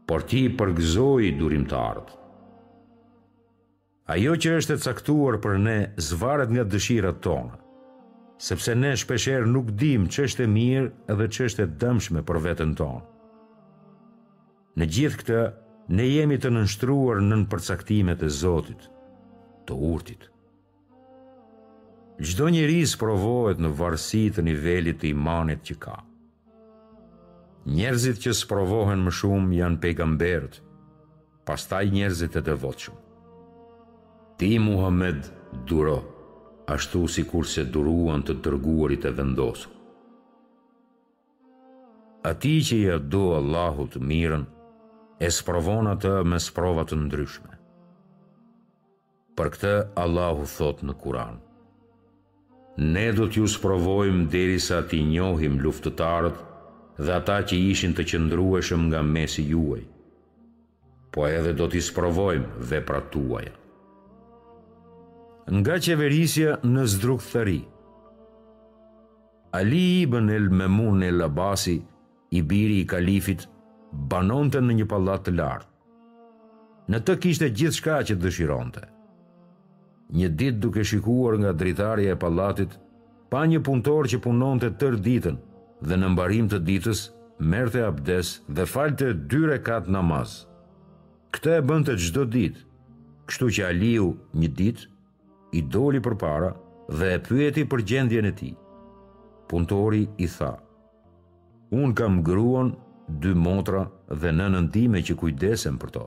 Por 0.08 0.24
ti 0.30 0.46
përgëzoj 0.58 1.28
i 1.28 1.34
durim 1.38 1.68
të 1.68 1.76
ardhë. 1.92 2.16
Ajo 4.16 4.34
që 4.42 4.56
është 4.62 4.78
e 4.78 4.82
caktuar 4.86 5.38
për 5.44 5.60
ne 5.66 5.78
zvaret 6.08 6.52
nga 6.56 6.64
dëshirat 6.72 7.20
tonë, 7.26 7.56
sepse 8.38 8.74
ne 8.74 8.92
shpesher 8.96 9.46
nuk 9.48 9.70
dim 9.80 10.04
që 10.12 10.24
është 10.28 10.44
e 10.44 10.50
mirë 10.54 10.90
edhe 11.12 11.26
që 11.34 11.46
është 11.48 11.64
e 11.64 11.70
dëmshme 11.80 12.22
për 12.28 12.38
vetën 12.46 12.74
tonë. 12.78 13.04
Në 14.76 14.88
gjithë 14.94 15.18
këtë, 15.22 15.40
ne 15.96 16.04
jemi 16.06 16.36
të 16.42 16.50
nënshtruar 16.52 17.20
në 17.24 17.36
nëpërcaktimet 17.44 18.24
e 18.26 18.28
Zotit, 18.34 18.88
të 19.66 19.76
urtit. 19.92 20.26
Gjdo 22.20 22.48
një 22.52 22.64
ris 22.68 22.94
provohet 23.00 23.60
në 23.60 23.70
varsi 23.78 24.26
të 24.32 24.44
nivelit 24.48 25.00
të 25.00 25.10
imanit 25.14 25.64
që 25.68 25.76
ka. 25.84 25.96
Njerëzit 27.68 28.20
që 28.24 28.36
sprovohen 28.42 29.02
më 29.04 29.12
shumë 29.18 29.56
janë 29.60 29.80
pejgamberët, 29.82 30.60
pastaj 31.48 31.86
njerëzit 31.96 32.36
e 32.40 32.44
të 32.46 32.58
voqëm. 32.62 33.00
Ti, 34.36 34.52
Muhammed, 34.60 35.24
Duro 35.66 35.98
ashtu 36.66 37.06
si 37.08 37.24
kur 37.30 37.46
se 37.46 37.64
duruan 37.64 38.22
të 38.26 38.34
tërguarit 38.44 39.04
e 39.06 39.12
vendosu. 39.16 39.70
A 42.26 42.32
ti 42.42 42.56
që 42.66 42.78
ja 42.82 42.96
do 42.98 43.20
Allahut 43.38 43.94
mirën, 44.08 44.42
e 45.22 45.28
sprovon 45.32 45.86
të 46.02 46.12
me 46.28 46.38
sprovat 46.42 46.90
të 46.90 46.96
ndryshme. 47.04 47.52
Për 49.38 49.48
këtë, 49.54 49.74
Allahu 50.04 50.44
thot 50.56 50.82
në 50.86 50.94
Kuran. 51.02 51.38
Ne 52.94 53.06
do 53.16 53.24
t'ju 53.30 53.46
sprovojmë 53.56 54.26
deri 54.34 54.58
sa 54.60 54.82
ti 54.90 54.98
njohim 55.14 55.54
luftëtarët 55.64 56.36
dhe 57.04 57.12
ata 57.20 57.38
që 57.48 57.54
ishin 57.72 57.94
të 57.96 58.02
qëndrueshëm 58.10 58.82
nga 58.90 59.00
mesi 59.14 59.46
juaj, 59.52 59.82
po 61.12 61.24
edhe 61.38 61.54
do 61.58 61.68
t'i 61.72 61.80
sprovojmë 61.88 62.50
dhe 62.68 62.78
pratuajat 62.90 63.56
nga 65.52 65.78
qeverisja 65.78 66.56
në 66.66 66.82
thëri. 67.22 67.60
Ali 69.54 69.84
i 70.02 70.06
bën 70.10 70.28
el 70.34 70.48
me 70.50 70.66
mun 70.68 71.02
el 71.06 71.22
Abasi, 71.22 71.76
i 72.34 72.40
biri 72.42 72.80
i 72.80 72.86
kalifit, 72.86 73.46
banonte 74.10 74.58
në 74.60 74.74
një 74.80 74.86
palat 74.90 75.22
të 75.24 75.34
lartë. 75.38 75.68
Në 76.90 76.98
të 77.02 77.16
kishte 77.22 77.48
gjithë 77.50 77.76
shka 77.76 77.96
që 78.06 78.14
të 78.16 78.22
dëshironte. 78.24 78.82
Një 80.14 80.28
dit 80.38 80.58
duke 80.62 80.82
shikuar 80.86 81.38
nga 81.40 81.50
dritarja 81.58 82.12
e 82.14 82.18
palatit, 82.20 82.76
pa 83.30 83.44
një 83.46 83.58
punëtor 83.66 84.06
që 84.10 84.20
punonte 84.22 84.68
tërë 84.78 85.00
ditën 85.06 85.38
dhe 85.86 85.96
në 85.98 86.10
mbarim 86.12 86.46
të 86.50 86.58
ditës, 86.62 87.08
merte 87.38 87.82
abdes 87.86 88.36
dhe 88.54 88.66
falte 88.70 89.12
dyre 89.30 89.60
katë 89.66 89.90
namaz. 89.94 90.40
Këte 91.34 91.56
e 91.58 91.64
bënte 91.68 91.94
gjdo 91.98 92.26
ditë, 92.34 92.62
kështu 93.30 93.50
që 93.56 93.66
Aliu 93.70 94.12
një 94.38 94.52
ditë 94.60 94.86
i 95.54 95.62
doli 95.62 96.00
për 96.02 96.16
para 96.18 96.52
dhe 96.88 97.12
e 97.14 97.18
pyeti 97.22 97.62
për 97.64 97.82
gjendjen 97.90 98.26
e 98.26 98.32
ti. 98.32 98.52
Puntori 99.50 100.08
i 100.18 100.26
tha, 100.26 100.56
unë 101.70 101.92
kam 101.98 102.22
gruan, 102.26 102.72
dy 103.22 103.34
motra 103.38 103.84
dhe 104.10 104.32
në 104.34 104.48
nëndime 104.56 105.02
që 105.06 105.14
kujdesem 105.20 105.76
për 105.78 105.92
to. 105.98 106.04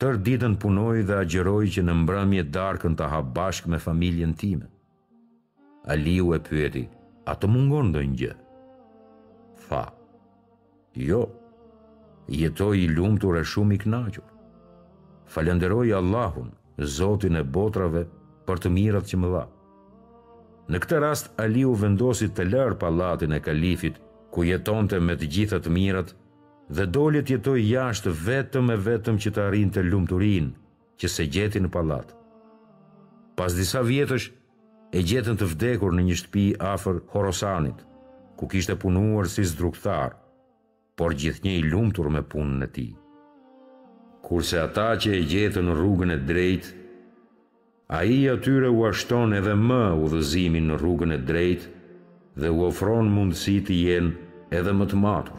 Tër 0.00 0.16
ditën 0.24 0.54
punoj 0.62 1.02
dhe 1.08 1.18
agjeroj 1.24 1.66
që 1.74 1.82
në 1.84 1.94
mbrëmje 2.04 2.44
darkën 2.54 2.94
të 2.96 3.08
ha 3.12 3.20
bashk 3.36 3.66
me 3.66 3.80
familjen 3.82 4.32
time. 4.34 4.68
Aliu 5.90 6.32
e 6.36 6.40
pyeti, 6.46 6.84
a 7.28 7.34
të 7.34 7.50
mungon 7.50 7.90
dhe 7.92 8.04
një? 8.08 8.32
Tha, 9.66 9.82
jo, 11.08 11.24
jetoj 12.40 12.76
i 12.84 12.88
lumtur 12.88 13.36
e 13.40 13.44
shumë 13.44 13.74
i 13.76 13.80
knaqur. 13.84 14.24
Falenderoj 15.28 15.90
Allahun, 15.98 16.54
Zotin 16.78 17.34
e 17.36 17.42
botrave 17.42 18.04
për 18.46 18.60
të 18.62 18.70
mirat 18.70 19.08
që 19.10 19.18
më 19.20 19.28
dha. 19.32 19.40
Në 20.70 20.78
këtë 20.84 20.98
rast, 21.02 21.30
Ali 21.42 21.64
u 21.66 21.72
vendosit 21.74 22.36
të 22.36 22.44
lërë 22.52 22.76
palatin 22.84 23.34
e 23.34 23.40
kalifit, 23.42 23.96
ku 24.30 24.44
jetonte 24.46 25.00
me 25.02 25.16
të 25.18 25.26
gjithat 25.34 25.66
mirat, 25.74 26.12
dhe 26.70 26.86
dolit 26.94 27.30
jetoj 27.32 27.58
jashtë 27.64 28.12
vetëm 28.28 28.70
e 28.74 28.76
vetëm 28.86 29.18
që 29.24 29.30
të 29.34 29.44
arrin 29.48 29.72
të 29.74 29.84
lumëturin 29.88 30.52
që 31.00 31.10
se 31.16 31.26
gjeti 31.34 31.62
në 31.64 31.72
palat. 31.78 32.14
Pas 33.38 33.56
disa 33.58 33.82
vjetësh, 33.90 34.28
e 34.98 35.02
gjetën 35.10 35.36
të 35.38 35.48
vdekur 35.56 35.92
në 35.94 36.06
një 36.06 36.16
shtëpi 36.20 36.46
afer 36.74 37.00
Horosanit, 37.14 37.78
ku 38.38 38.46
kishte 38.52 38.76
punuar 38.82 39.28
si 39.30 39.44
zdruktar, 39.50 40.14
por 40.98 41.14
gjithë 41.14 41.44
një 41.46 41.56
i 41.58 41.66
lumtur 41.72 42.10
me 42.14 42.22
punën 42.34 42.64
e 42.68 42.72
ti 42.76 42.86
kurse 44.28 44.60
ata 44.60 44.90
që 45.02 45.08
e 45.16 45.22
gjetën 45.30 45.64
në 45.64 45.74
rrugën 45.78 46.12
e 46.12 46.16
drejt, 46.30 46.66
a 47.96 48.02
i 48.16 48.18
atyre 48.34 48.68
u 48.76 48.82
ashton 48.90 49.32
edhe 49.38 49.54
më 49.68 49.78
u 50.02 50.10
dhëzimin 50.12 50.66
në 50.70 50.76
rrugën 50.82 51.14
e 51.16 51.18
drejt 51.30 51.62
dhe 52.40 52.50
u 52.56 52.66
ofron 52.66 53.08
mundësi 53.14 53.54
të 53.68 53.78
jenë 53.78 54.52
edhe 54.58 54.74
më 54.76 54.88
të 54.90 55.00
matur. 55.04 55.38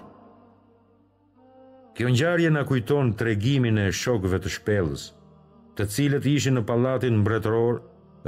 Kjo 1.95 2.09
njarje 2.15 2.49
në 2.55 2.65
kujton 2.71 3.13
të 3.13 3.27
regimin 3.29 3.77
e 3.85 3.91
shokëve 4.01 4.39
të 4.41 4.55
shpelës, 4.57 5.03
të 5.77 5.85
cilët 5.93 6.25
ishi 6.33 6.55
në 6.55 6.65
palatin 6.69 7.21
mbretëror 7.21 7.79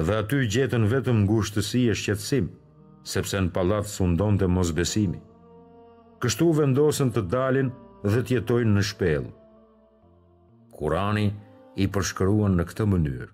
dhe 0.05 0.21
aty 0.21 0.43
gjetën 0.55 0.85
vetëm 0.93 1.23
ngushtësi 1.25 1.85
e 1.91 1.97
shqetsim, 2.03 2.51
sepse 3.15 3.37
në 3.41 3.49
palat 3.57 3.89
së 3.95 4.11
të 4.43 4.47
mosbesimi. 4.57 5.19
Kështu 6.21 6.47
vendosën 6.59 7.09
të 7.15 7.21
dalin 7.33 7.69
dhe 8.05 8.19
tjetojnë 8.29 8.75
në 8.77 8.89
shpelë. 8.91 9.31
Kurani 10.81 11.25
i 11.77 11.85
përshkruan 11.95 12.55
në 12.57 12.63
këtë 12.71 12.85
mënyrë. 12.91 13.27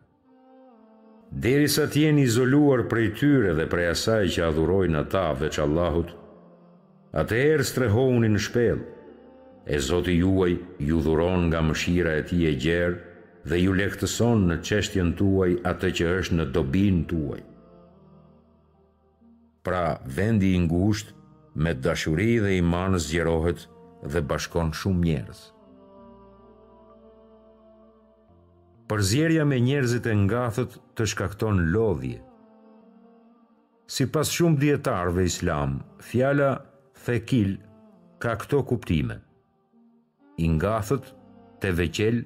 Deri 1.43 1.67
sa 1.71 1.85
të 1.93 2.01
jeni 2.03 2.25
izoluar 2.27 2.83
prej 2.91 3.05
tyre 3.21 3.53
dhe 3.55 3.67
prej 3.73 3.85
asaj 3.93 4.27
që 4.35 4.43
adhurojnë 4.49 4.99
ata 5.05 5.21
veç 5.41 5.59
Allahut, 5.63 6.11
atëherë 7.23 7.67
strehouni 7.69 8.31
në 8.35 8.43
shpellë. 8.47 8.85
E 9.75 9.79
Zoti 9.87 10.15
juaj 10.19 10.51
ju 10.89 10.99
dhuron 11.05 11.47
nga 11.49 11.59
mëshira 11.69 12.13
e 12.19 12.21
Tij 12.29 12.45
e 12.51 12.53
gjerë 12.63 13.41
dhe 13.51 13.57
ju 13.63 13.73
lehtëson 13.79 14.43
në 14.49 14.57
çështjen 14.69 15.11
tuaj 15.19 15.49
atë 15.71 15.91
që 15.99 16.07
është 16.19 16.37
në 16.37 16.45
dobinë 16.55 17.03
tuaj. 17.11 17.41
Pra, 19.67 19.85
vendi 20.19 20.53
i 20.57 20.63
ngushtë 20.67 21.15
me 21.63 21.73
dashuri 21.85 22.29
dhe 22.45 22.55
iman 22.61 22.95
zgjerohet 23.05 23.67
dhe 24.13 24.25
bashkon 24.31 24.71
shumë 24.79 25.03
njerëz. 25.09 25.45
përzjerja 28.87 29.43
me 29.45 29.57
njerëzit 29.59 30.05
e 30.07 30.13
ngathët 30.23 30.77
të 30.95 31.05
shkakton 31.13 31.57
lodhje. 31.73 32.19
Si 33.91 34.05
pas 34.13 34.29
shumë 34.35 34.59
djetarve 34.63 35.25
islam, 35.27 35.79
fjala 36.07 36.49
thekil 37.05 37.51
ka 38.23 38.35
këto 38.41 38.61
kuptime. 38.71 39.17
I 40.43 40.47
ngathët, 40.55 41.03
të 41.61 41.71
veqel, 41.79 42.21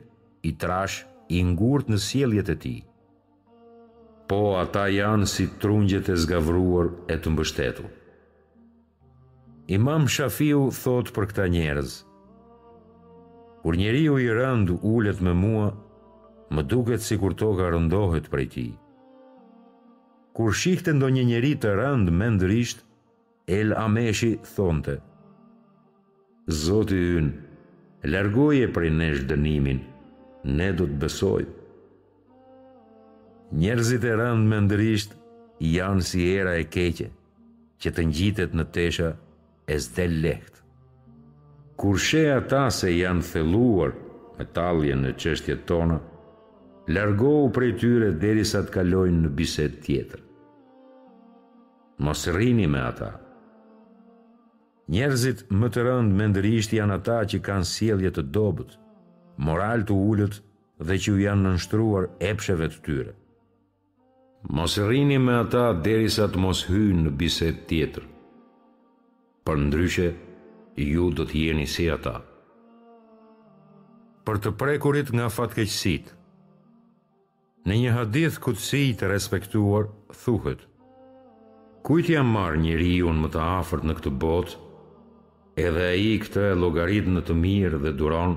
i 0.50 0.54
trash, 0.62 1.02
i 1.38 1.42
ngurt 1.46 1.90
në 1.94 2.00
sieljet 2.04 2.50
e 2.52 2.56
ti. 2.64 2.76
Po, 4.30 4.40
ata 4.62 4.86
janë 4.92 5.28
si 5.28 5.48
trungjet 5.62 6.10
e 6.10 6.16
zgavruar 6.16 6.92
e 7.14 7.18
të 7.20 7.34
mbështetu. 7.34 7.86
Imam 9.78 10.06
Shafiu 10.12 10.68
thot 10.82 11.14
për 11.16 11.28
këta 11.32 11.46
njerëz. 11.54 11.92
Kur 13.62 13.78
njeriu 13.80 14.18
i 14.20 14.28
rënd 14.34 14.74
ulet 14.82 15.22
me 15.24 15.34
mua, 15.38 15.70
më 16.54 16.62
duket 16.70 17.02
si 17.06 17.16
kur 17.22 17.34
toka 17.42 17.70
rëndohet 17.72 18.28
prej 18.32 18.48
ti. 18.56 18.66
Kur 20.36 20.52
shikhte 20.54 20.92
ndo 20.94 21.08
një 21.12 21.24
njeri 21.32 21.52
të 21.60 21.70
rënd 21.80 22.12
me 22.16 22.28
ndërisht, 22.36 22.84
El 23.52 23.72
Ameshi 23.76 24.34
thonte, 24.56 24.98
Zoti 26.64 26.98
ynë, 27.18 27.32
lërgoje 28.12 28.68
prej 28.76 28.90
nesh 29.00 29.22
dënimin, 29.30 29.80
ne 30.58 30.70
du 30.76 30.88
të 30.90 30.98
besoj. 31.04 31.44
Njerëzit 33.62 34.04
e 34.12 34.14
rënd 34.22 34.48
me 34.52 34.60
ndërisht 34.66 35.16
janë 35.76 36.06
si 36.10 36.26
era 36.36 36.58
e 36.60 36.66
keqe, 36.74 37.08
që 37.82 37.90
të 37.96 38.08
njitet 38.12 38.56
në 38.58 38.66
tesha 38.76 39.12
e 39.74 39.80
zde 39.86 40.08
leht. 40.24 40.64
Kur 41.80 41.98
shea 42.08 42.38
ata 42.42 42.66
se 42.72 42.92
janë 42.96 43.26
theluar 43.32 43.94
me 44.38 44.48
talje 44.58 44.96
në 44.98 45.14
qështje 45.22 45.60
tonë, 45.70 46.00
largohu 46.96 47.48
prej 47.56 47.74
tyre 47.80 48.12
deri 48.20 48.44
sa 48.48 48.62
të 48.66 48.74
kalojnë 48.78 49.26
në 49.26 49.32
bisedë 49.38 49.80
tjetër. 49.86 50.22
Mos 52.02 52.24
rrini 52.34 52.68
me 52.72 52.82
ata. 52.84 53.12
Njerëzit 54.92 55.46
më 55.56 55.68
të 55.72 55.84
rëndë 55.88 56.18
mendërisht 56.20 56.74
janë 56.76 56.96
ata 57.00 57.20
që 57.34 57.40
kanë 57.46 57.68
sjellje 57.74 58.12
të 58.16 58.24
dobët, 58.36 58.74
moral 59.48 59.86
të 59.88 59.96
ulët 59.96 60.40
dhe 60.88 60.96
që 61.02 61.14
u 61.16 61.20
janë 61.24 61.44
nënshtruar 61.48 62.10
epsheve 62.32 62.68
të 62.74 62.82
tyre. 62.88 63.14
Mos 64.58 64.80
rrini 64.82 65.20
me 65.22 65.36
ata 65.44 65.68
derisa 65.86 66.26
sa 66.26 66.32
të 66.34 66.42
mos 66.42 66.64
hyjnë 66.68 67.06
në 67.06 67.12
bisedë 67.22 67.66
tjetër. 67.70 68.08
Për 69.46 69.58
ndryshe, 69.68 70.10
ju 70.82 71.06
do 71.14 71.28
të 71.30 71.38
jeni 71.46 71.68
si 71.70 71.86
ata. 71.94 72.18
Për 74.26 74.42
të 74.44 74.52
prekurit 74.62 75.14
nga 75.16 75.30
fatkeqësitë, 75.34 76.16
Në 77.62 77.76
një 77.78 77.90
hadith 77.94 78.38
këtësi 78.42 78.80
të 78.98 79.08
respektuar, 79.12 79.84
thuhet, 80.24 80.64
Kujt 81.86 82.08
jam 82.10 82.30
marë 82.34 82.58
njëri 82.62 82.88
unë 83.06 83.22
më 83.26 83.30
të 83.34 83.42
afert 83.60 83.86
në 83.86 83.94
këtë 84.00 84.12
botë, 84.24 84.56
edhe 85.62 85.84
e 85.92 85.98
i 86.06 86.16
këtë 86.24 86.44
e 86.54 86.58
logarit 86.58 87.08
në 87.10 87.22
të 87.28 87.36
mirë 87.42 87.80
dhe 87.84 87.92
duron, 88.02 88.34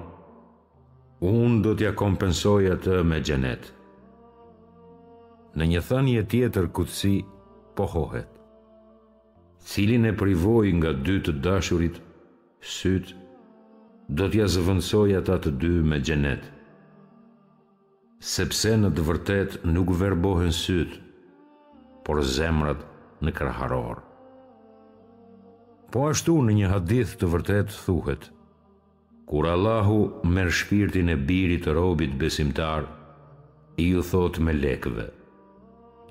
unë 1.29 1.63
do 1.67 1.73
t'ja 1.77 1.93
kompensoj 2.01 2.59
atë 2.73 3.01
me 3.09 3.19
gjenet. 3.25 3.71
Në 5.57 5.71
një 5.73 5.85
thënje 5.89 6.25
tjetër 6.33 6.69
këtësi, 6.77 7.15
pohohet. 7.81 8.29
Cilin 9.73 10.05
e 10.11 10.15
privoj 10.21 10.65
nga 10.81 10.93
dy 11.07 11.19
të 11.25 11.37
dashurit, 11.49 11.97
sytë, 12.77 13.17
do 14.21 14.29
t'ja 14.33 14.49
zëvëndsoj 14.57 15.09
ata 15.21 15.41
të 15.45 15.55
dy 15.65 15.75
me 15.93 16.01
gjenet, 16.05 16.45
sepse 18.25 18.71
në 18.81 18.89
të 18.97 19.03
vërtet 19.05 19.57
nuk 19.69 19.91
verbohen 20.01 20.53
syt, 20.57 20.95
por 22.07 22.23
zemrat 22.25 22.81
në 23.25 23.33
kërharor. 23.37 23.99
Po 25.93 26.07
ashtu 26.09 26.39
në 26.47 26.55
një 26.59 26.71
hadith 26.73 27.13
të 27.21 27.29
vërtet 27.35 27.75
thuhet, 27.83 28.25
kur 29.29 29.49
Allahu 29.53 29.99
merë 30.37 30.55
shpirtin 30.61 31.13
e 31.13 31.19
birit 31.31 31.67
të 31.67 31.75
robit 31.77 32.15
besimtar, 32.23 32.89
i 33.85 33.91
ju 33.91 34.01
thot 34.09 34.39
me 34.41 34.55
lekve, 34.57 35.11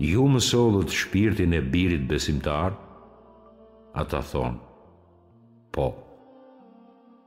ju 0.06 0.28
më 0.36 0.42
solut 0.52 0.94
shpirtin 0.94 1.56
e 1.58 1.64
birit 1.74 2.06
besimtar, 2.12 2.78
ata 3.98 4.22
thonë, 4.30 4.62
po, 5.74 5.88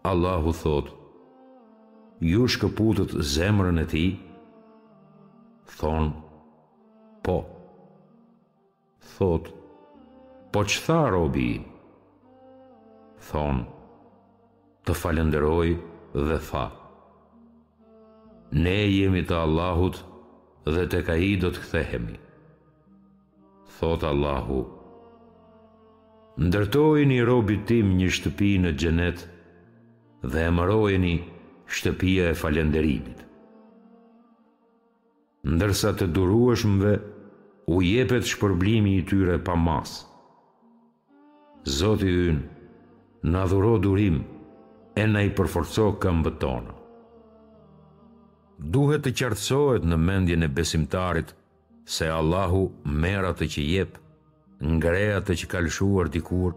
Allahu 0.06 0.54
thot, 0.62 0.92
ju 2.22 2.46
shkëputët 2.46 3.16
zemrën 3.34 3.82
e 3.82 3.86
ti, 3.90 4.06
në 4.10 4.14
të 4.14 4.18
vërtet, 4.18 4.25
thonë, 5.74 6.12
po. 7.26 7.36
Thotë, 9.16 9.52
po 10.52 10.62
që 10.70 10.82
tha 10.86 10.98
robi? 11.14 11.48
Thonë, 13.30 13.64
të 14.86 14.96
falenderoj 15.02 15.68
dhe 16.30 16.38
tha. 16.50 16.66
Ne 18.62 18.76
jemi 18.86 19.24
të 19.26 19.38
Allahut 19.42 19.98
dhe 20.70 20.84
të 20.90 21.00
ka 21.08 21.16
i 21.30 21.34
do 21.42 21.50
të 21.54 21.64
kthehemi. 21.64 22.18
Thotë 23.76 24.10
Allahu, 24.12 24.60
ndërtojni 26.46 27.18
robit 27.28 27.66
tim 27.68 27.90
një 27.98 28.10
shtëpi 28.16 28.52
në 28.62 28.70
gjenet 28.80 29.26
dhe 30.32 30.46
emërojni 30.50 31.14
shtëpia 31.76 32.30
e 32.32 32.36
falenderimit 32.40 33.25
ndërsa 35.46 35.92
të 35.98 36.06
durueshmëve 36.14 36.92
u 37.74 37.76
jepet 37.88 38.24
shpërblimi 38.30 38.96
i 38.98 39.04
tyre 39.06 39.36
pa 39.48 39.54
mas. 39.66 39.92
Zoti 41.78 42.10
ynë, 42.30 42.40
në 43.34 43.44
dhuro 43.52 43.76
durim, 43.82 44.18
e 45.00 45.04
në 45.12 45.22
i 45.28 45.30
përforco 45.38 45.92
këmbë 46.02 46.32
tonë. 46.42 46.74
Duhet 48.76 49.04
të 49.06 49.12
qartësohet 49.20 49.86
në 49.86 49.98
mendjen 50.08 50.46
e 50.46 50.50
besimtarit 50.58 51.34
se 51.94 52.10
Allahu 52.10 52.64
merr 53.04 53.28
atë 53.30 53.48
që 53.54 53.66
jep, 53.74 53.92
ngrej 54.80 55.08
atë 55.20 55.36
që 55.42 55.50
kalshuar 55.54 56.08
dikur, 56.10 56.56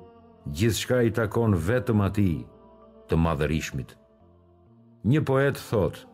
gjithë 0.55 0.79
shka 0.81 1.01
i 1.09 1.13
takon 1.21 1.57
vetëm 1.69 2.05
ati 2.09 2.29
të 3.11 3.19
madhërishmit. 3.25 3.91
Një 5.09 5.21
poet 5.29 5.59
thotë, 5.69 6.08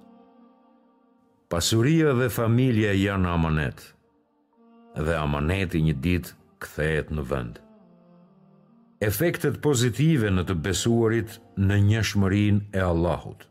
pasuria 1.56 2.10
dhe 2.20 2.26
familja 2.28 2.90
janë 3.00 3.30
amanet, 3.32 3.78
dhe 5.06 5.14
amaneti 5.24 5.80
një 5.86 5.94
dit 6.04 6.28
këthejet 6.66 7.14
në 7.16 7.24
vënd. 7.30 7.62
Efektet 9.08 9.62
pozitive 9.64 10.34
në 10.34 10.44
të 10.50 10.56
besuarit 10.66 11.38
në 11.70 11.78
një 11.88 12.02
shmërin 12.10 12.60
e 12.76 12.84
Allahut. 12.90 13.48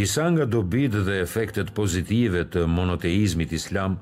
Disa 0.00 0.30
nga 0.32 0.48
dobit 0.54 0.96
dhe 0.96 1.18
efektet 1.26 1.74
pozitive 1.76 2.46
të 2.54 2.64
monoteizmit 2.78 3.52
islam 3.60 3.98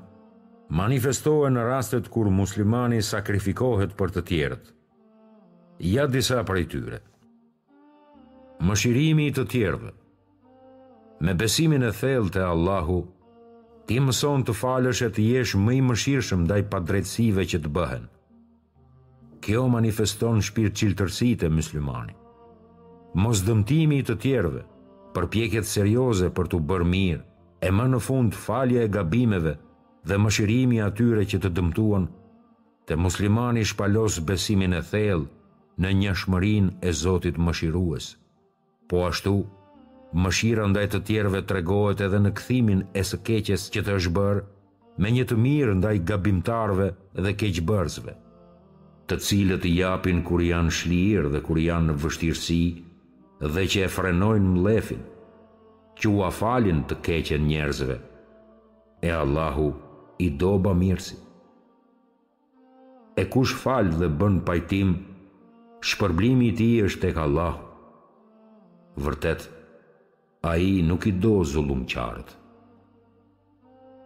manifestohe 0.83 1.51
në 1.51 1.67
rastet 1.73 2.07
kur 2.13 2.31
muslimani 2.41 3.03
sakrifikohet 3.13 3.97
për 3.99 4.15
të 4.15 4.25
tjerët. 4.31 4.65
Ja 5.93 6.07
disa 6.17 6.39
për 6.47 6.63
i 6.63 6.67
tyre. 6.71 6.99
Mëshirimi 8.63 9.27
i 9.31 9.35
të 9.37 9.47
tjerëve 9.55 9.98
me 11.19 11.33
besimin 11.35 11.83
e 11.83 11.91
thell 11.91 12.29
të 12.31 12.39
Allahu, 12.47 13.01
ti 13.87 13.97
mëson 14.03 14.45
të 14.47 14.53
falësh 14.55 15.01
e 15.07 15.11
të 15.11 15.23
jesh 15.33 15.55
më 15.59 15.73
i 15.77 15.81
mëshirshëm 15.87 16.45
daj 16.49 16.61
pa 16.71 16.79
që 16.89 17.57
të 17.63 17.69
bëhen. 17.77 18.05
Kjo 19.43 19.65
manifeston 19.75 20.39
shpirë 20.47 20.73
qiltërsi 20.77 21.31
të 21.41 21.47
muslimani. 21.49 22.13
Mos 23.15 23.41
dëmtimi 23.47 23.99
të 24.05 24.15
tjerve, 24.21 24.63
për 25.15 25.25
pjeket 25.33 25.65
serioze 25.67 26.29
për 26.35 26.45
të 26.51 26.59
bërë 26.69 26.87
mirë, 26.93 27.23
e 27.67 27.69
më 27.71 27.85
në 27.91 27.99
fund 27.99 28.31
falje 28.35 28.83
e 28.83 28.87
gabimeve 28.91 29.53
dhe 30.07 30.15
mëshirimi 30.19 30.79
atyre 30.85 31.25
që 31.27 31.37
të 31.41 31.49
dëmtuan, 31.57 32.05
të 32.87 32.95
muslimani 32.97 33.65
shpalos 33.65 34.19
besimin 34.27 34.73
e 34.73 34.81
thellë 34.91 35.27
në 35.79 35.89
një 36.01 36.13
shmërin 36.21 36.71
e 36.81 36.91
Zotit 36.93 37.35
mëshirues. 37.39 38.13
Po 38.89 39.03
ashtu, 39.07 39.35
Mëshira 40.17 40.63
ndaj 40.71 40.85
të 40.91 40.99
tjerëve 41.07 41.41
tregohet 41.49 41.99
edhe 42.01 42.17
në 42.23 42.31
kthimin 42.37 42.79
e 42.97 43.03
së 43.05 43.19
keqes 43.27 43.67
që 43.73 43.83
të 43.85 43.97
është 43.99 44.13
bërë 44.15 44.39
me 45.03 45.11
një 45.15 45.25
të 45.29 45.35
mirë 45.43 45.75
ndaj 45.77 45.95
gabimtarve 46.11 46.87
dhe 47.21 47.33
keqbërësve, 47.39 48.13
të 49.07 49.15
cilët 49.25 49.67
i 49.69 49.75
japin 49.79 50.23
kur 50.25 50.41
janë 50.41 50.73
shlirë 50.79 51.29
dhe 51.35 51.41
kur 51.45 51.61
janë 51.61 51.91
në 51.91 51.95
vështirësi 52.01 52.59
dhe 53.53 53.65
që 53.71 53.83
e 53.85 53.91
frenojnë 53.97 54.49
mlefin, 54.55 55.03
që 55.99 56.07
u 56.09 56.17
afalin 56.25 56.81
të 56.89 56.95
keqen 57.05 57.45
njerëzve. 57.51 57.99
E 59.05 59.09
Allahu 59.13 59.69
i 60.25 60.29
doba 60.41 60.73
mirësi. 60.75 61.15
E 63.21 63.23
kush 63.29 63.53
falë 63.61 63.95
dhe 64.01 64.09
bën 64.19 64.41
pajtim, 64.47 64.97
shpërblimi 65.85 66.49
ti 66.57 66.69
është 66.87 67.03
tek 67.05 67.21
Allahu. 67.25 67.61
Vërtetë, 68.99 69.47
a 70.41 70.55
i 70.55 70.81
nuk 70.81 71.05
i 71.05 71.11
do 71.11 71.41
zulum 71.43 71.81
qartë. 71.89 72.31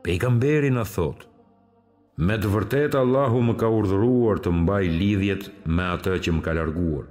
Pejgamberi 0.04 0.72
në 0.74 0.82
thot, 0.90 1.28
me 2.18 2.38
të 2.42 2.50
vërtet 2.54 2.98
Allahu 2.98 3.42
më 3.52 3.56
ka 3.62 3.70
urdhruar 3.74 4.42
të 4.42 4.54
mbaj 4.62 4.86
lidhjet 5.00 5.46
me 5.70 5.86
atë 5.96 6.16
që 6.26 6.34
më 6.38 6.42
ka 6.46 6.56
larguar, 6.58 7.06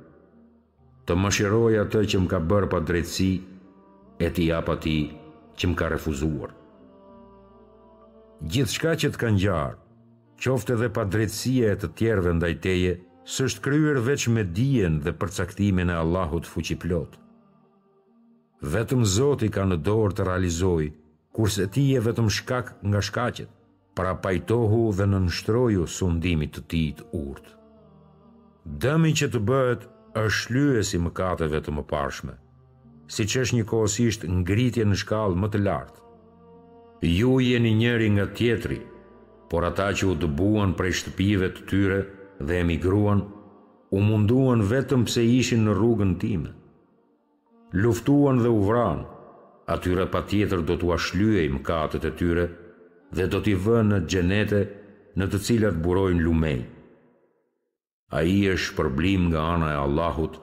të 1.07 1.17
më 1.23 1.31
shiroj 1.39 1.73
atë 1.85 2.03
që 2.13 2.21
më 2.25 2.33
ka 2.35 2.41
bërë 2.51 2.71
pa 2.75 2.83
drejtësi 2.89 3.31
e 4.23 4.29
t'i 4.35 4.49
apa 4.59 4.75
ti 4.85 4.97
që 5.59 5.71
më 5.71 5.79
ka 5.81 5.93
refuzuar. 5.95 6.51
Gjithë 8.43 8.75
shka 8.75 8.93
që 9.01 9.09
të 9.15 9.21
kanë 9.23 9.43
gjarë, 9.47 9.79
qofte 10.43 10.77
dhe 10.81 10.91
pa 10.97 11.07
drejtësia 11.07 11.73
e 11.73 11.79
të 11.81 11.93
tjerëve 11.99 12.35
ndajteje, 12.41 12.93
së 13.35 13.45
shtë 13.49 13.63
kryer 13.69 13.99
veç 14.03 14.27
me 14.35 14.43
dijen 14.43 14.99
dhe 15.05 15.15
përcaktimin 15.23 15.95
e 15.95 16.01
Allahut 16.03 16.47
fuqiplotë 16.53 17.22
vetëm 18.63 19.03
Zoti 19.05 19.49
ka 19.53 19.65
në 19.67 19.77
dorë 19.87 20.15
të 20.17 20.25
realizojë, 20.29 20.93
kurse 21.35 21.65
ti 21.75 21.87
e 21.99 22.03
vetëm 22.05 22.29
shkak 22.31 22.77
nga 22.87 23.01
shkacet, 23.03 23.49
pra 23.99 24.13
pajtohu 24.23 24.85
dhe 24.99 25.07
në 25.11 25.19
nështroju 25.27 25.87
sundimit 25.91 26.55
të 26.57 26.63
ti 26.71 26.83
të 26.99 27.07
urt. 27.19 27.51
Dëmi 28.85 29.11
që 29.19 29.29
të 29.35 29.41
bëhet 29.49 29.83
është 30.23 30.55
lyë 30.55 30.85
si 30.91 31.01
mëkateve 31.03 31.59
të 31.67 31.75
më 31.79 31.85
pashme, 31.91 32.37
si 33.11 33.27
që 33.27 33.43
është 33.45 33.59
një 33.59 33.67
kohësisht 33.73 34.29
ngritje 34.39 34.87
në 34.87 34.97
shkallë 35.03 35.43
më 35.43 35.51
të 35.53 35.63
lartë. 35.67 36.01
Ju 37.19 37.33
jeni 37.43 37.75
njëri 37.81 38.09
nga 38.15 38.27
tjetri, 38.39 38.79
por 39.51 39.67
ata 39.69 39.89
që 39.93 40.07
u 40.07 40.15
dëbuan 40.23 40.77
prej 40.79 40.95
shtëpive 41.03 41.49
të 41.57 41.67
tyre 41.73 41.99
dhe 42.47 42.63
emigruan, 42.63 43.25
u 43.93 43.99
munduan 44.01 44.63
vetëm 44.71 45.03
pse 45.09 45.25
ishin 45.41 45.67
në 45.67 45.75
rrugën 45.77 46.15
time 46.23 46.55
luftuan 47.73 48.39
dhe 48.43 48.49
u 48.49 48.61
vran, 48.69 48.99
atyre 49.75 50.05
pa 50.13 50.21
tjetër 50.29 50.61
do 50.69 50.75
t'u 50.81 50.89
ashlyej 50.97 51.49
mkatët 51.57 52.05
e 52.05 52.13
tyre 52.19 52.47
dhe 53.17 53.25
do 53.33 53.39
t'i 53.45 53.55
vënë 53.65 53.89
në 53.91 53.99
gjenete 54.11 54.61
në 55.19 55.25
të 55.31 55.39
cilat 55.47 55.77
burojnë 55.85 56.23
lumej. 56.25 56.61
A 58.17 58.23
i 58.29 58.37
është 58.53 58.75
përblim 58.79 59.31
nga 59.33 59.41
ana 59.55 59.69
e 59.77 59.81
Allahut, 59.87 60.35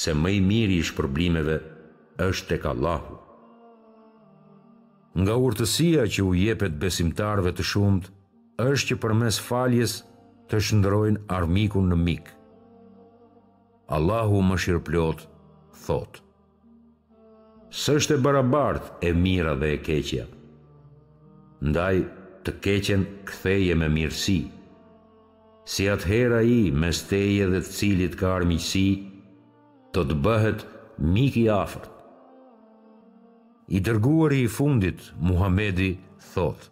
se 0.00 0.14
mëj 0.14 0.38
miri 0.48 0.76
i 0.78 0.86
shpërblimeve 0.86 1.56
është 2.26 2.48
tek 2.52 2.64
Allahu. 2.72 3.16
Nga 5.20 5.34
urtësia 5.46 6.04
që 6.06 6.20
u 6.22 6.32
jepet 6.38 6.78
besimtarve 6.78 7.50
të 7.52 7.64
shumët, 7.70 8.06
është 8.62 8.86
që 8.94 9.00
përmes 9.02 9.40
faljes 9.48 9.96
të 10.50 10.60
shëndrojnë 10.66 11.24
armikun 11.38 11.90
në 11.90 11.98
mikë. 12.06 12.36
Allahu 13.96 14.42
më 14.50 14.60
shirë 14.62 15.06
thotë 15.86 16.29
së 17.78 17.92
është 17.98 18.14
e 18.14 18.20
barabart 18.24 18.86
e 19.06 19.12
mira 19.14 19.52
dhe 19.60 19.68
e 19.76 19.78
keqja. 19.86 20.24
Ndaj, 21.68 21.96
të 22.44 22.54
keqen 22.64 23.04
ktheje 23.28 23.76
me 23.78 23.86
mirësi. 23.94 24.38
Si 25.70 25.86
hera 25.86 26.40
i, 26.42 26.70
me 26.72 26.90
steje 26.96 27.46
dhe 27.52 27.60
të 27.62 27.72
cilit 27.78 28.16
ka 28.18 28.32
armiqësi, 28.40 28.88
të 29.94 30.04
të 30.10 30.16
bëhet 30.26 30.64
miki 31.14 31.44
afërt. 31.58 31.86
I 33.70 33.78
dërguari 33.86 34.40
i 34.44 34.50
fundit, 34.50 35.12
Muhamedi, 35.22 35.92
thotë, 36.34 36.70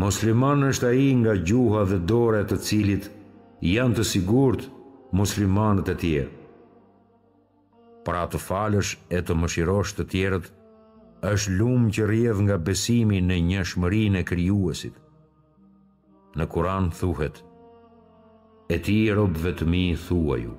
Musliman 0.00 0.62
është 0.68 0.86
a 0.86 0.90
i 0.94 1.08
nga 1.18 1.32
gjuha 1.34 1.82
dhe 1.90 1.96
dore 2.12 2.44
të 2.46 2.60
cilit 2.68 3.10
janë 3.72 3.96
të 3.98 4.04
sigurt 4.12 4.68
muslimanët 5.18 5.88
e 5.90 5.96
tjerë. 6.02 6.28
Pra 8.06 8.22
të 8.32 8.38
falësh 8.40 8.94
e 9.12 9.20
të 9.26 9.34
mëshirosh 9.42 9.92
të 9.98 10.06
tjerët, 10.12 10.46
është 11.30 11.54
lumë 11.58 11.90
që 11.96 12.06
rjev 12.08 12.38
nga 12.46 12.56
besimi 12.66 13.18
në 13.20 13.36
një 13.48 13.64
shmëri 13.70 14.04
e 14.20 14.22
kryuësit. 14.30 14.94
Në 16.40 16.46
kuran 16.54 16.88
thuhet, 17.00 17.42
e 18.72 18.76
ti 18.86 18.96
robë 19.18 19.42
vetëmi 19.48 19.82
thua 20.06 20.38
ju. 20.40 20.54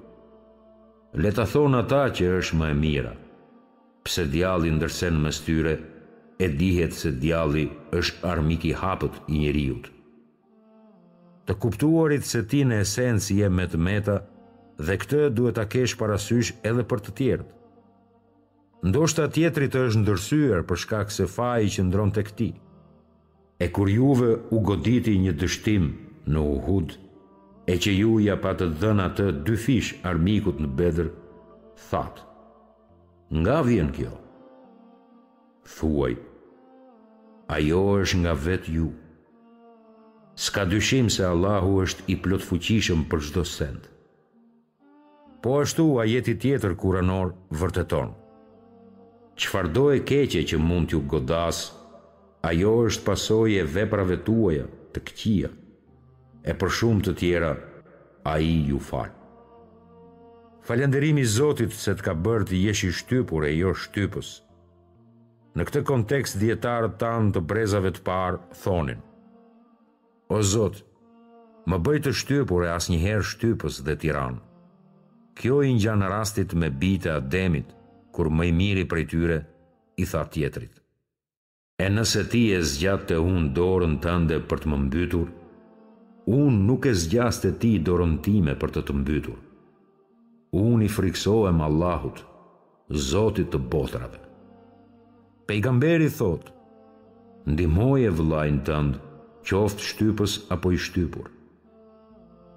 Leta 1.24 1.46
thonë 1.54 1.80
ata 1.84 2.04
që 2.18 2.28
është 2.42 2.58
më 2.60 2.68
e 2.74 2.76
mira, 2.84 3.14
pse 4.06 4.28
djalli 4.34 4.70
ndërsen 4.76 5.18
më 5.24 5.32
styre, 5.40 5.74
e 6.44 6.48
dihet 6.60 6.94
se 6.98 7.12
djalli 7.22 7.66
është 7.98 8.28
armiki 8.32 8.74
hapët 8.82 9.18
i 9.34 9.42
njëriut. 9.42 9.90
Të 11.48 11.58
kuptuarit 11.64 12.26
se 12.30 12.46
ti 12.52 12.62
në 12.70 12.82
esencije 12.86 13.50
me 13.58 13.66
të 13.72 13.82
meta, 13.88 14.18
dhe 14.86 14.96
këtë 15.02 15.18
duhet 15.38 15.58
ta 15.60 15.66
kesh 15.74 15.94
parasysh 16.00 16.54
edhe 16.70 16.84
për 16.92 17.02
të 17.06 17.12
tjerët. 17.18 17.50
Ndoshta 18.90 19.28
tjetri 19.36 19.68
të 19.70 19.82
është 19.88 20.02
ndërsyer 20.02 20.64
për 20.70 20.80
shkak 20.84 21.12
se 21.14 21.28
faji 21.36 21.68
që 21.76 21.84
ndron 21.88 22.14
tek 22.18 22.32
ti. 22.38 22.50
E 23.62 23.66
kur 23.76 23.92
juve 23.94 24.32
u 24.56 24.62
goditi 24.70 25.14
një 25.22 25.34
dështim 25.42 25.86
në 26.34 26.40
Uhud, 26.56 26.96
e 27.72 27.74
që 27.84 27.92
ju 28.00 28.16
ja 28.26 28.40
pa 28.44 28.56
të 28.58 28.72
dhën 28.82 29.04
atë 29.06 29.28
dy 29.46 29.56
fish 29.66 29.92
armikut 30.12 30.64
në 30.64 30.70
Bedër, 30.80 31.12
that: 31.92 32.16
Nga 33.42 33.58
vjen 33.68 33.94
kjo? 33.98 34.16
Thuaj: 35.76 36.14
Ajo 37.58 37.82
është 38.02 38.22
nga 38.24 38.34
vet 38.48 38.66
ju. 38.78 38.88
Ska 40.46 40.66
dyshim 40.72 41.08
se 41.14 41.24
Allahu 41.34 41.84
është 41.84 42.04
i 42.14 42.16
plotfuqishëm 42.24 43.02
për 43.12 43.20
çdo 43.30 43.44
send 43.58 43.91
po 45.42 45.58
ashtu 45.66 46.00
a 46.00 46.06
jeti 46.06 46.36
tjetër 46.38 46.76
kuranor 46.78 47.32
vërteton. 47.50 48.12
Qfar 49.42 49.66
e 49.96 50.00
keqe 50.06 50.42
që 50.50 50.58
mund 50.60 50.88
t'ju 50.90 51.02
godas, 51.10 51.58
ajo 52.50 52.72
është 52.88 53.06
pasoj 53.08 53.50
e 53.58 53.64
veprave 53.76 54.18
tuaja 54.28 54.66
të 54.94 55.00
këqia, 55.08 55.50
e 56.46 56.52
për 56.60 56.70
shumë 56.78 57.02
të 57.06 57.14
tjera, 57.20 57.54
a 58.24 58.34
i 58.40 58.68
ju 58.70 58.78
falë. 58.90 59.14
Falenderimi 60.68 61.26
Zotit 61.26 61.74
se 61.74 61.96
t'ka 61.98 62.14
bërë 62.26 62.46
t'i 62.48 62.60
jeshi 62.68 62.92
shtypur 63.00 63.42
e 63.50 63.56
jo 63.58 63.72
shtypës. 63.82 64.30
Në 65.58 65.64
këtë 65.68 65.82
kontekst 65.90 66.38
djetarët 66.40 67.00
tanë 67.02 67.34
të 67.36 67.42
brezave 67.50 67.92
të 67.96 68.04
parë 68.08 68.38
thonin, 68.62 69.02
O 70.32 70.38
Zot, 70.48 70.78
më 71.68 71.78
bëjtë 71.86 72.12
shtypur 72.22 72.62
e 72.64 72.70
asë 72.78 72.92
njëherë 72.94 73.26
shtypës 73.32 73.82
dhe 73.84 73.96
tiranë. 74.00 74.40
Kjo 75.40 75.62
i 75.64 75.72
në 75.78 76.08
rastit 76.12 76.52
me 76.54 76.70
bite 76.70 77.08
e 77.10 77.14
ademit, 77.16 77.66
kur 78.12 78.28
më 78.30 78.50
i 78.50 78.52
miri 78.52 78.84
prej 78.86 79.06
tyre, 79.12 79.38
i 79.98 80.04
tha 80.06 80.26
tjetrit. 80.28 80.82
E 81.80 81.88
nëse 81.90 82.26
ti 82.30 82.50
e 82.54 82.60
zgjat 82.62 83.08
të 83.10 83.18
unë 83.20 83.54
dorën 83.58 83.96
tënde 84.04 84.42
për 84.50 84.58
të 84.62 84.68
më 84.72 84.78
mbytur, 84.84 85.30
unë 86.30 86.60
nuk 86.68 86.86
e 86.86 86.94
zgjas 86.94 87.40
të 87.42 87.54
ti 87.62 87.72
dorën 87.88 88.20
time 88.26 88.58
për 88.62 88.70
të 88.76 88.84
të 88.90 88.98
mbytur. 89.00 89.40
Unë 90.62 90.86
i 90.86 90.90
friksohem 90.92 91.62
Allahut, 91.68 92.24
Zotit 92.92 93.48
të 93.54 93.60
botrave. 93.72 94.18
Pejgamberi 95.48 96.10
thotë, 96.12 96.52
ndimoje 97.56 98.12
vëllajnë 98.20 98.64
tëndë, 98.68 99.00
qoftë 99.48 99.86
shtypës 99.88 100.34
apo 100.52 100.74
i 100.76 100.80
shtypurë 100.84 101.32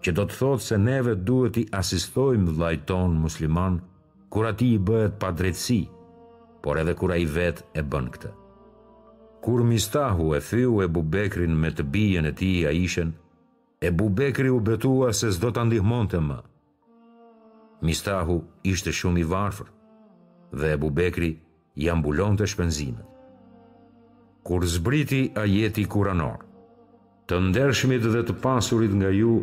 që 0.05 0.13
do 0.13 0.25
të 0.29 0.37
thotë 0.39 0.65
se 0.67 0.77
neve 0.81 1.15
duhet 1.25 1.57
i 1.63 1.67
asistojmë 1.81 2.53
vllajt 2.59 2.91
musliman 3.17 3.79
kur 4.33 4.47
ati 4.51 4.67
i 4.75 4.79
bëhet 4.89 5.15
pa 5.23 5.31
drejtësi, 5.33 5.81
por 6.63 6.79
edhe 6.83 6.93
kur 6.97 7.13
ai 7.15 7.25
vet 7.25 7.63
e 7.79 7.83
bën 7.83 8.09
këtë. 8.13 8.31
Kur 9.45 9.65
Mistahu 9.69 10.31
e 10.37 10.41
thiu 10.41 10.79
e 10.85 10.89
Bubekrin 10.89 11.57
me 11.61 11.71
të 11.77 11.83
bijen 11.93 12.27
e 12.29 12.33
ti 12.33 12.53
a 12.67 12.71
ishen, 12.73 13.13
e 13.85 13.89
Bubekri 13.93 14.51
u 14.53 14.61
betua 14.65 15.11
se 15.13 15.31
zdo 15.37 15.51
të 15.53 15.65
ndihmon 15.69 16.07
të 16.09 16.21
më. 16.29 16.39
Mistahu 17.85 18.39
ishte 18.71 18.93
shumë 18.97 19.21
i 19.21 19.25
varfër, 19.33 19.69
dhe 20.59 20.73
e 20.73 20.81
Bubekri 20.85 21.31
i 21.85 21.89
ambulon 21.93 22.37
të 22.41 22.49
shpenzimet. 22.53 23.07
Kur 24.45 24.65
zbriti 24.69 25.25
a 25.41 25.45
jeti 25.49 25.85
kuranor, 25.95 26.41
të 27.29 27.39
ndershmit 27.49 28.03
dhe 28.15 28.25
të 28.29 28.35
pasurit 28.45 28.93
nga 28.99 29.13
ju 29.21 29.37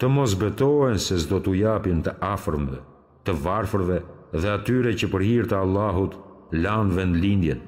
të 0.00 0.08
mos 0.08 0.32
betohen 0.40 0.96
se 1.04 1.18
zdo 1.22 1.36
të 1.44 1.52
japin 1.58 1.98
të 2.04 2.14
afrmëve, 2.28 2.78
të 3.26 3.32
varfërve 3.46 3.98
dhe 4.32 4.52
atyre 4.56 4.94
që 5.02 5.10
për 5.12 5.24
hirtë 5.28 5.58
Allahut 5.60 6.14
lanë 6.56 6.96
vend 6.98 7.18
lindjen, 7.20 7.60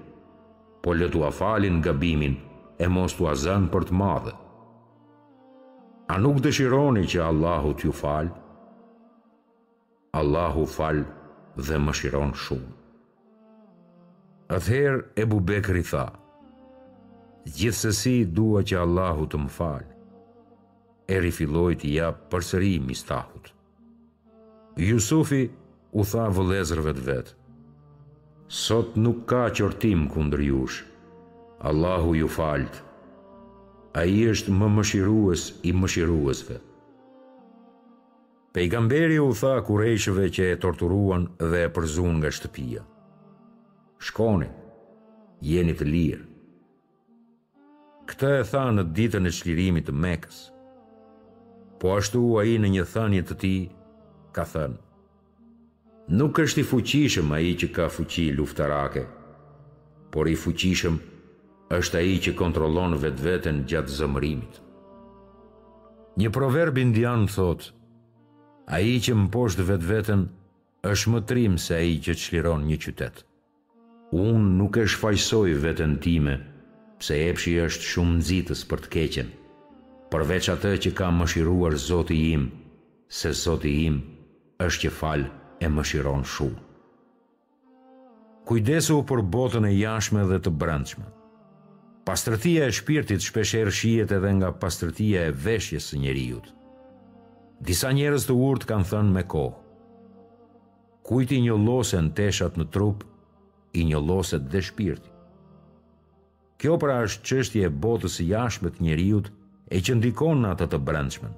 po 0.82 0.96
le 0.96 1.10
të 1.12 1.20
afalin 1.28 1.80
nga 1.82 1.92
bimin 1.92 2.38
e 2.82 2.88
mos 2.90 3.12
të 3.18 3.28
azan 3.34 3.68
për 3.74 3.84
të 3.90 3.98
madhe. 4.00 4.32
A 6.12 6.14
nuk 6.24 6.40
dëshironi 6.44 7.04
që 7.12 7.20
Allahut 7.28 7.84
ju 7.84 7.92
falë? 8.02 8.32
Allahu 10.20 10.64
falë 10.68 11.04
dhe 11.68 11.76
më 11.84 11.92
shiron 12.00 12.32
shumë. 12.46 12.72
Atëherë 14.56 15.04
e 15.20 15.24
bubekri 15.32 15.84
tha, 15.92 16.06
gjithsesi 17.60 18.16
dua 18.40 18.60
që 18.68 18.80
Allahu 18.84 19.24
të 19.30 19.40
më 19.46 19.52
falë 19.60 19.91
e 21.10 21.18
rifiloj 21.20 21.74
të 21.82 21.90
ja 21.96 22.10
përsëri 22.30 22.74
mistahut. 22.86 23.50
Jusufi 24.86 25.42
u 25.98 26.04
tha 26.12 26.28
vëlezërve 26.40 26.94
të 26.98 27.06
vetë, 27.10 27.38
Sot 28.52 28.98
nuk 29.00 29.22
ka 29.30 29.46
qërtim 29.56 30.02
kundër 30.12 30.42
jush, 30.44 30.82
Allahu 31.68 32.10
ju 32.18 32.26
faltë, 32.28 32.82
a 33.96 34.02
i 34.04 34.18
është 34.32 34.52
më 34.52 34.68
mëshirues 34.74 35.44
i 35.68 35.72
mëshiruesve. 35.72 36.58
Pejgamberi 38.52 39.16
u 39.24 39.30
tha 39.32 39.54
kurejshëve 39.64 40.26
që 40.36 40.50
e 40.52 40.58
torturuan 40.66 41.24
dhe 41.40 41.62
e 41.64 41.70
përzun 41.72 42.18
nga 42.18 42.28
shtëpia. 42.36 42.84
Shkoni, 44.04 44.50
jeni 45.50 45.72
të 45.78 45.88
lirë. 45.92 46.24
Këta 48.12 48.34
e 48.42 48.48
tha 48.52 48.66
në 48.68 48.84
ditën 49.00 49.30
e 49.30 49.32
shlirimit 49.40 49.88
të 49.88 49.94
mekës 50.04 50.42
po 51.82 51.90
ashtu 51.98 52.38
a 52.40 52.44
i 52.50 52.54
në 52.62 52.68
një 52.78 52.82
thënje 52.92 53.22
të 53.26 53.34
ti, 53.42 53.52
ka 54.34 54.44
thënë, 54.46 54.76
nuk 56.14 56.38
është 56.38 56.62
i 56.62 56.66
fuqishëm 56.70 57.32
a 57.34 57.40
i 57.48 57.56
që 57.58 57.68
ka 57.74 57.88
fuqi 57.90 58.28
luftarake, 58.38 59.02
por 60.14 60.30
i 60.30 60.36
fuqishëm 60.38 61.00
është 61.78 61.98
a 61.98 62.04
i 62.12 62.20
që 62.22 62.36
kontrolon 62.38 62.94
vetë 63.02 63.26
vetën 63.26 63.58
gjatë 63.70 63.94
zëmërimit. 63.98 64.54
Një 66.22 66.30
proverb 66.38 66.78
indian 66.84 67.26
thotë, 67.34 67.72
a 68.70 68.78
i 68.78 68.94
që 69.02 69.18
më 69.18 69.26
poshtë 69.34 69.66
vetë 69.72 69.90
vetën 69.90 70.22
është 70.92 71.10
më 71.16 71.24
trim 71.30 71.58
se 71.66 71.80
a 71.82 71.82
i 71.90 71.98
që 72.04 72.14
të 72.14 72.22
shliron 72.28 72.62
një 72.70 72.78
qytet. 72.86 73.24
Unë 74.22 74.54
nuk 74.62 74.78
e 74.78 74.86
fajsoj 74.94 75.58
vetën 75.66 75.98
time, 76.04 76.38
pse 77.02 77.18
epshi 77.32 77.58
është 77.66 77.88
shumë 77.90 78.20
nëzitës 78.20 78.68
për 78.70 78.86
të 78.86 78.96
keqenë 78.98 79.34
përveç 80.12 80.48
atë 80.52 80.70
që 80.84 80.90
ka 80.98 81.06
mëshiruar 81.16 81.72
Zoti 81.80 82.18
im, 82.34 82.42
se 83.08 83.30
Zoti 83.32 83.70
im 83.86 83.94
është 84.60 84.82
që 84.86 84.90
falë 84.98 85.30
e 85.64 85.70
mëshiron 85.72 86.24
shumë. 86.34 86.58
Kujdesu 88.46 88.96
për 89.08 89.20
botën 89.34 89.64
e 89.68 89.72
jashme 89.78 90.24
dhe 90.28 90.38
të 90.44 90.52
brendshme. 90.60 91.04
Pastërtia 92.06 92.66
e 92.68 92.74
shpirtit 92.78 93.24
shpesher 93.24 93.70
shijet 93.72 94.12
edhe 94.16 94.32
nga 94.38 94.50
pastërtia 94.64 95.24
e 95.30 95.34
veshjes 95.44 95.88
së 95.92 96.00
njeriut. 96.04 96.48
Disa 97.62 97.92
njerës 97.94 98.26
të 98.28 98.36
urtë 98.48 98.68
kanë 98.72 98.88
thënë 98.92 99.14
me 99.16 99.22
kohë. 99.34 99.58
Kujti 101.06 101.38
një 101.46 101.54
lose 101.66 102.00
në 102.02 102.10
teshat 102.18 102.58
në 102.58 102.66
trup, 102.74 103.04
i 103.80 103.84
një 103.88 104.00
loset 104.08 104.42
dhe 104.52 104.60
shpirti. 104.62 105.10
Kjo 106.60 106.74
pra 106.82 106.98
është 107.06 107.22
qështje 107.28 107.62
e 107.66 107.70
botës 107.84 108.18
e 108.20 108.26
jashme 108.28 108.68
të 108.74 108.84
njeriut, 108.84 109.30
e 109.70 109.78
që 109.80 109.98
ndikon 110.00 110.42
në 110.42 110.50
atë 110.56 110.66
të 110.72 110.80
brendshmen. 110.86 111.32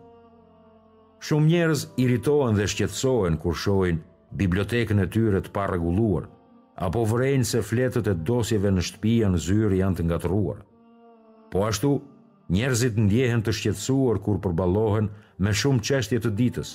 Shumë 1.25 1.49
njerëz 1.51 1.87
iritohen 2.03 2.57
dhe 2.59 2.67
shqetsohen 2.69 3.39
kur 3.41 3.57
shohin 3.57 4.01
bibliotekën 4.39 5.01
e 5.01 5.07
tyre 5.17 5.41
të 5.45 5.53
parregulluar, 5.55 6.27
apo 6.87 7.05
vrejnë 7.09 7.47
se 7.49 7.63
fletët 7.65 8.09
e 8.11 8.17
dosjeve 8.31 8.73
në 8.75 8.85
shtëpi 8.89 9.15
janë 9.23 9.41
zyrë 9.47 9.79
janë 9.81 9.99
të 10.01 10.07
ngatruar. 10.09 10.61
Po 11.53 11.65
ashtu, 11.69 11.95
njerëzit 12.53 12.99
ndjehen 12.99 13.45
të 13.47 13.55
shqetsuar 13.57 14.19
kur 14.25 14.41
përballohen 14.45 15.09
me 15.39 15.55
shumë 15.63 15.85
çështje 15.87 16.21
të 16.25 16.35
ditës, 16.41 16.75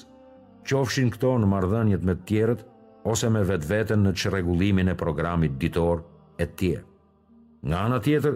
qofshin 0.70 1.12
këto 1.14 1.36
në 1.44 1.50
marrëdhëniet 1.54 2.06
me 2.08 2.16
të 2.18 2.28
tjerët 2.32 2.66
ose 3.10 3.30
me 3.32 3.44
vetveten 3.48 4.02
në 4.04 4.16
çrregullimin 4.20 4.92
e 4.92 4.98
programit 4.98 5.58
ditor 5.62 6.02
e 6.38 6.48
tjerë. 6.48 6.86
Nga 7.68 7.80
ana 7.86 8.00
tjetër, 8.00 8.36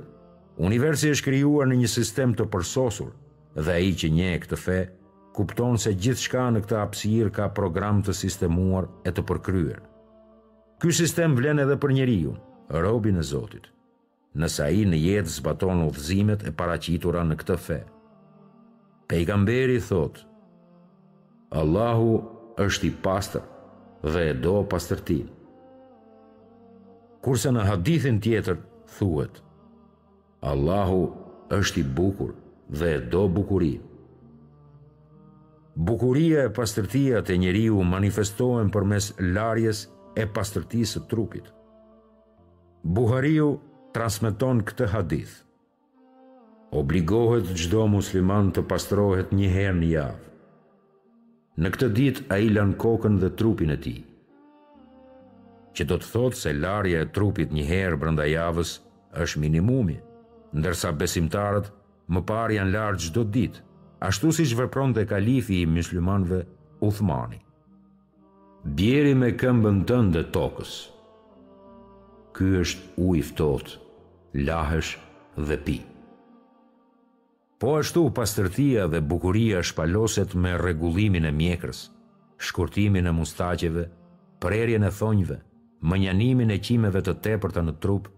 Universi 0.58 1.10
është 1.10 1.26
krijuar 1.26 1.66
në 1.68 1.80
një 1.82 1.88
sistem 1.90 2.34
të 2.38 2.46
përsosur 2.54 3.10
dhe 3.58 3.74
ai 3.74 3.90
që 3.98 4.10
njeh 4.14 4.36
këtë 4.44 4.58
fe 4.62 4.76
kupton 5.34 5.80
se 5.82 5.94
gjithçka 5.98 6.44
në 6.54 6.62
këtë 6.66 6.78
hapësirë 6.78 7.32
ka 7.34 7.48
program 7.58 8.04
të 8.06 8.14
sistemuar 8.14 8.86
e 9.04 9.12
të 9.12 9.24
përkryer. 9.32 9.80
Ky 10.78 10.92
sistem 10.94 11.34
vlen 11.40 11.60
edhe 11.64 11.78
për 11.82 11.94
njeriu, 11.98 12.36
robin 12.70 13.18
e 13.18 13.24
Zotit. 13.26 13.70
Nëse 14.38 14.62
ai 14.68 14.86
në 14.90 14.98
jetë 15.02 15.32
zbaton 15.40 15.82
udhëzimet 15.88 16.46
e 16.46 16.52
paraqitura 16.58 17.24
në 17.26 17.36
këtë 17.42 17.58
fe. 17.66 17.80
Pejgamberi 19.10 19.80
thotë: 19.88 20.26
Allahu 21.62 22.16
është 22.68 22.88
i 22.88 22.94
pastër 23.08 23.46
dhe 24.14 24.28
e 24.30 24.34
do 24.46 24.60
pastërtin. 24.74 25.28
Kurse 27.26 27.50
në 27.56 27.66
hadithin 27.72 28.20
tjetër 28.22 28.58
thuhet: 28.98 29.42
Allahu 30.44 31.04
është 31.58 31.80
i 31.80 31.84
bukur 31.98 32.32
dhe 32.80 32.92
do 33.12 33.22
bukuri. 33.36 33.74
Bukuria 35.88 36.42
e 36.48 36.52
pastërtia 36.58 37.22
të 37.26 37.38
njeriu 37.44 37.80
manifestohen 37.92 38.68
për 38.74 38.88
mes 38.94 39.08
larjes 39.38 39.86
e 40.20 40.26
pastërtisë 40.36 41.00
të 41.04 41.10
trupit. 41.16 41.48
Buhariu 42.98 43.54
transmiton 43.96 44.60
këtë 44.68 44.90
hadith. 44.94 45.34
Obligohet 46.82 47.48
gjdo 47.60 47.88
musliman 47.96 48.52
të 48.54 48.66
pastrohet 48.72 49.32
një 49.38 49.50
herë 49.56 49.80
një 49.80 49.90
javë. 49.96 50.22
Në 51.64 51.72
këtë 51.76 51.92
dit 52.00 52.22
a 52.34 52.38
i 52.44 52.52
lanë 52.52 52.78
kokën 52.84 53.18
dhe 53.24 53.32
trupin 53.40 53.72
e 53.72 53.78
ti. 53.86 53.96
Që 55.74 55.88
do 55.92 55.98
të 56.02 56.12
thotë 56.14 56.38
se 56.44 56.52
larja 56.60 57.04
e 57.06 57.12
trupit 57.18 57.54
një 57.60 57.68
herë 57.72 58.00
brënda 58.04 58.26
javës 58.32 58.80
është 59.26 59.42
minimumit 59.46 60.04
ndërsa 60.54 60.92
besimtarët 60.98 61.70
më 62.14 62.22
parë 62.30 62.60
janë 62.60 62.74
larë 62.76 63.00
gjdo 63.08 63.24
ditë, 63.34 63.62
ashtu 64.06 64.32
si 64.36 64.46
shvepron 64.52 64.94
të 64.94 65.08
kalifi 65.10 65.62
i 65.64 65.70
mishlymanve 65.70 66.44
Uthmani. 66.84 67.40
Bjeri 68.78 69.16
me 69.20 69.32
këmbën 69.40 69.82
tënë 69.90 70.14
dhe 70.16 70.24
tokës, 70.36 70.74
ky 72.36 72.52
është 72.62 73.04
ujftot, 73.10 73.74
i 74.40 74.46
lahësh 74.48 74.94
dhe 75.50 75.58
pi. 75.66 75.78
Po 77.62 77.78
ashtu 77.80 78.08
pastërtia 78.16 78.88
dhe 78.92 79.00
bukuria 79.08 79.62
shpaloset 79.64 80.34
me 80.44 80.54
regullimin 80.60 81.28
e 81.30 81.34
mjekrës, 81.36 81.86
shkurtimin 82.44 83.08
e 83.08 83.14
mustaqeve, 83.16 83.86
prerjen 84.44 84.84
e 84.84 84.90
thonjve, 84.92 85.38
mënjanimin 85.90 86.52
e 86.56 86.60
qimeve 86.66 87.04
të 87.06 87.16
tepërta 87.24 87.64
në 87.64 87.78
trup, 87.84 88.10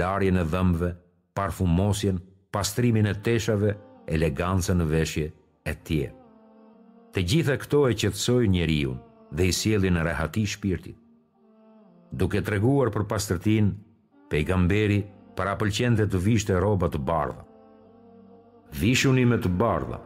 larjen 0.00 0.40
e 0.40 0.46
dhëmve, 0.52 0.90
parfumosjen, 1.36 2.16
pastrimin 2.56 3.10
e 3.12 3.14
teshave, 3.28 3.72
elegancën 4.16 4.80
në 4.80 4.86
veshje 4.92 5.26
e 5.68 5.74
tje. 5.88 6.08
Të 7.12 7.24
gjitha 7.30 7.56
këto 7.62 7.82
e 7.90 7.96
qëtësoj 8.00 8.44
njeriun 8.54 8.98
dhe 9.36 9.46
i 9.50 9.54
sielin 9.58 9.98
në 9.98 10.06
rehati 10.08 10.44
shpirtit. 10.54 10.96
Duke 12.20 12.40
të 12.40 12.52
reguar 12.56 12.88
për 12.94 13.06
i 13.52 13.62
pejgamberi 14.30 15.00
para 15.38 15.52
pëlqen 15.60 15.94
dhe 16.00 16.06
të 16.10 16.18
vishte 16.24 16.54
robat 16.64 16.92
të 16.96 17.00
bardha. 17.08 17.42
Vishuni 18.80 19.24
me 19.30 19.36
të 19.40 19.50
bardha 19.60 19.98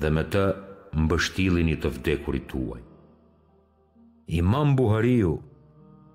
dhe 0.00 0.08
me 0.12 0.22
të 0.32 0.42
mbështilin 1.04 1.68
i 1.74 1.80
të 1.82 1.88
vdekurit 1.96 2.46
tuaj. 2.52 2.82
Imam 4.36 4.74
Buhariu 4.76 5.34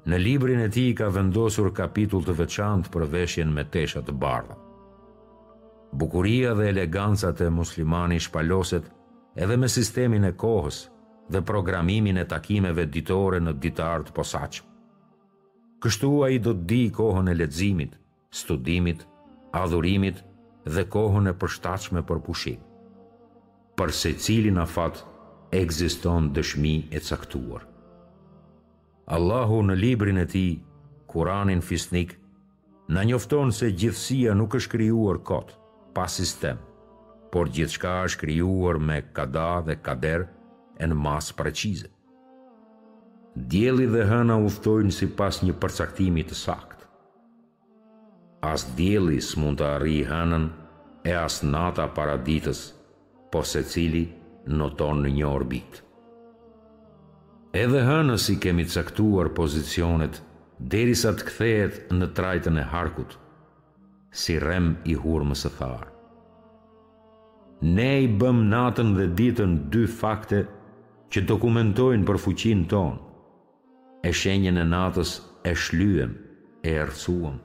në 0.05 0.17
librin 0.19 0.59
e 0.67 0.69
ti 0.73 0.83
ka 0.97 1.07
vendosur 1.15 1.69
kapitull 1.75 2.25
të 2.27 2.33
veçantë 2.39 2.89
për 2.91 3.05
veshjen 3.13 3.51
me 3.55 3.63
tesha 3.75 4.01
të 4.03 4.15
bardha. 4.23 4.57
Bukuria 5.93 6.51
dhe 6.57 6.67
eleganca 6.73 7.31
të 7.31 7.47
muslimani 7.53 8.17
shpaloset 8.23 8.89
edhe 9.37 9.57
me 9.61 9.69
sistemin 9.69 10.25
e 10.27 10.33
kohës 10.43 10.83
dhe 11.31 11.41
programimin 11.47 12.17
e 12.19 12.25
takimeve 12.27 12.85
ditore 12.95 13.39
në 13.41 13.53
ditartë 13.65 14.15
posaqë. 14.17 14.63
Kështu 15.83 16.11
a 16.25 16.29
i 16.31 16.39
do 16.39 16.53
të 16.55 16.65
di 16.73 16.81
kohën 16.97 17.29
e 17.29 17.33
ledzimit, 17.37 17.95
studimit, 18.31 19.03
adhurimit 19.61 20.23
dhe 20.65 20.85
kohën 20.95 21.27
e 21.29 21.33
përshtatshme 21.43 22.03
për 22.07 22.23
pushim. 22.27 22.59
Për 23.77 23.91
secilin 24.01 24.59
cilin 24.63 24.63
a 24.63 24.87
egziston 25.59 26.31
dëshmi 26.33 26.75
e 26.91 26.99
caktuar. 26.99 27.72
Allahu 29.11 29.57
në 29.67 29.75
librin 29.75 30.17
e 30.21 30.27
ti, 30.31 30.41
kuranin 31.11 31.59
fisnik, 31.61 32.13
në 32.87 33.03
njofton 33.09 33.51
se 33.51 33.67
gjithësia 33.75 34.31
nuk 34.39 34.55
është 34.55 34.69
kryuar 34.71 35.17
kotë, 35.27 35.57
pa 35.95 36.05
sistem, 36.07 36.61
por 37.33 37.49
gjithëshka 37.51 37.91
është 38.07 38.19
kryuar 38.23 38.79
me 38.79 39.01
kada 39.17 39.43
dhe 39.67 39.75
kader 39.83 40.23
e 40.79 40.87
në 40.87 40.95
masë 41.01 41.35
preqize. 41.41 41.91
Djeli 43.51 43.89
dhe 43.91 44.05
hëna 44.11 44.39
uftojnë 44.47 44.95
si 44.99 45.09
pas 45.19 45.41
një 45.43 45.57
përcaktimi 45.63 46.23
të 46.29 46.39
sakt. 46.45 46.87
As 48.53 48.63
djeli 48.77 49.19
së 49.21 49.39
mund 49.41 49.59
të 49.59 49.67
arri 49.75 49.97
hënën 50.11 50.47
e 51.09 51.15
as 51.27 51.41
nata 51.43 51.89
paraditës, 51.99 52.63
po 53.33 53.43
se 53.51 53.63
cili 53.73 54.05
në 54.47 54.75
tonë 54.83 55.11
një 55.17 55.27
orbitë 55.35 55.89
edhe 57.53 57.81
hënës 57.85 58.23
i 58.33 58.35
kemi 58.41 58.63
caktuar 58.65 59.27
pozicionet, 59.37 60.15
derisa 60.73 61.11
të 61.13 61.25
kthejet 61.27 61.91
në 61.93 62.07
trajtën 62.17 62.55
e 62.57 62.63
harkut, 62.71 63.13
si 64.21 64.39
rem 64.41 64.71
i 64.89 64.95
hurmës 64.97 65.45
së 65.45 65.51
tharë. 65.59 65.89
Ne 67.77 67.89
i 68.03 68.07
bëm 68.21 68.41
natën 68.49 68.89
dhe 68.97 69.05
ditën 69.19 69.53
dy 69.71 69.83
fakte 69.99 70.39
që 71.13 71.23
dokumentojnë 71.29 72.07
për 72.09 72.19
fuqin 72.25 72.63
tonë. 72.73 72.97
E 74.07 74.09
shenjën 74.19 74.57
e 74.59 74.65
natës 74.71 75.13
e 75.47 75.53
shlyem, 75.55 76.17
e 76.67 76.73
erësuam. 76.81 77.37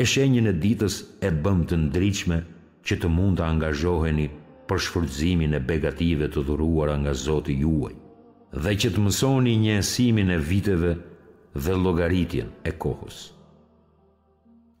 E 0.00 0.02
shenjën 0.06 0.50
e 0.50 0.56
ditës 0.64 0.98
e 1.24 1.30
bëm 1.46 1.62
të 1.70 1.78
ndryqme 1.86 2.42
që 2.86 2.98
të 3.02 3.14
mund 3.14 3.38
të 3.40 3.46
angazhoheni 3.46 4.26
për 4.68 4.84
shfrëzimin 4.86 5.56
e 5.56 5.62
begative 5.70 6.28
të 6.28 6.44
dhuruara 6.50 6.98
nga 7.00 7.16
Zoti 7.24 7.56
juaj 7.62 7.94
dhe 8.56 8.72
që 8.80 8.88
të 8.94 9.02
mësoni 9.04 9.52
një 9.60 9.74
esimin 9.82 10.30
e 10.32 10.38
viteve 10.40 10.94
dhe 11.60 11.74
logaritjen 11.76 12.48
e 12.68 12.72
kohës. 12.80 13.28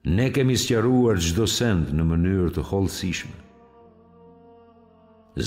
Ne 0.08 0.28
kemi 0.32 0.54
sëqaruar 0.56 1.18
gjdo 1.20 1.44
send 1.50 1.90
në 1.92 2.04
mënyrë 2.10 2.52
të 2.56 2.62
holësishme. 2.70 3.34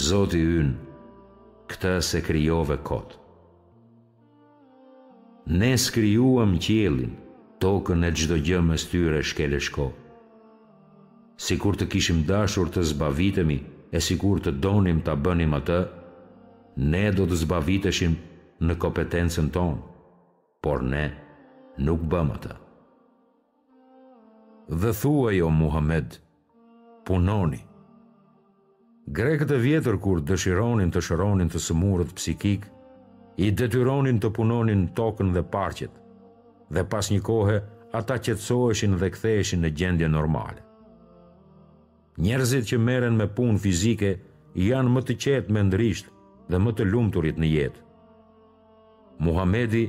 Zoti 0.05 0.41
ynë, 0.61 0.73
këta 1.71 1.95
se 2.05 2.21
kryove 2.23 2.77
kotë. 2.87 3.17
Ne 5.57 5.71
skryuam 5.81 6.53
qjelin, 6.61 7.15
tokën 7.63 8.05
e 8.07 8.11
gjdo 8.15 8.37
gjëmë 8.45 8.77
tyre 8.91 9.23
shkele 9.25 9.59
shko. 9.59 9.87
Si 11.41 11.57
kur 11.57 11.73
të 11.79 11.87
kishim 11.89 12.21
dashur 12.29 12.69
të 12.71 12.83
zbavitemi, 12.91 13.57
e 13.91 13.99
si 13.99 14.15
kur 14.21 14.39
të 14.39 14.53
donim 14.63 15.01
të 15.03 15.15
bënim 15.25 15.55
atë, 15.57 15.79
ne 16.83 17.11
do 17.17 17.25
të 17.29 17.35
zbaviteshim 17.43 18.13
në 18.67 18.73
kompetencën 18.81 19.49
tonë, 19.55 19.77
por 20.65 20.81
ne 20.83 21.05
nuk 21.87 22.01
bëmë 22.13 22.37
të. 22.45 22.53
Dhe 24.81 24.93
thua 25.01 25.33
jo 25.35 25.49
Muhammed, 25.61 26.15
punoni. 27.05 27.59
Grekët 29.17 29.51
e 29.53 29.59
vjetër 29.65 29.97
kur 30.05 30.21
dëshironin 30.31 30.91
të 30.93 31.01
shëronin 31.05 31.49
të 31.51 31.61
sëmurët 31.67 32.15
psikik, 32.17 32.65
i 33.45 33.49
detyronin 33.59 34.19
të 34.21 34.31
punonin 34.37 34.87
tokën 34.97 35.31
dhe 35.35 35.43
parqet, 35.53 35.91
dhe 36.73 36.83
pas 36.93 37.09
një 37.13 37.21
kohë 37.29 37.59
ata 37.99 38.17
qetësoheshin 38.25 38.97
dhe 39.01 39.09
ktheheshin 39.13 39.61
në 39.65 39.71
gjendje 39.81 40.09
normale. 40.15 40.61
Njerëzit 42.21 42.65
që 42.71 42.81
merren 42.87 43.15
me 43.17 43.27
punë 43.39 43.61
fizike 43.65 44.15
janë 44.69 44.91
më 44.95 45.01
të 45.07 45.15
qetë 45.25 45.55
mendrisht 45.57 46.09
dhe 46.49 46.59
më 46.59 46.71
të 46.77 46.85
lumëturit 46.91 47.39
në 47.41 47.49
jetë. 47.55 47.81
Muhamedi 49.25 49.83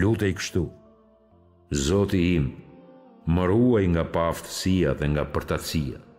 lutë 0.00 0.30
i 0.32 0.36
kështu, 0.38 0.64
Zoti 1.86 2.18
im, 2.36 2.46
më 3.30 3.44
ruaj 3.48 3.84
nga 3.94 4.04
paftësia 4.14 4.96
dhe 5.00 5.06
nga 5.12 5.24
përtacijat. 5.34 6.09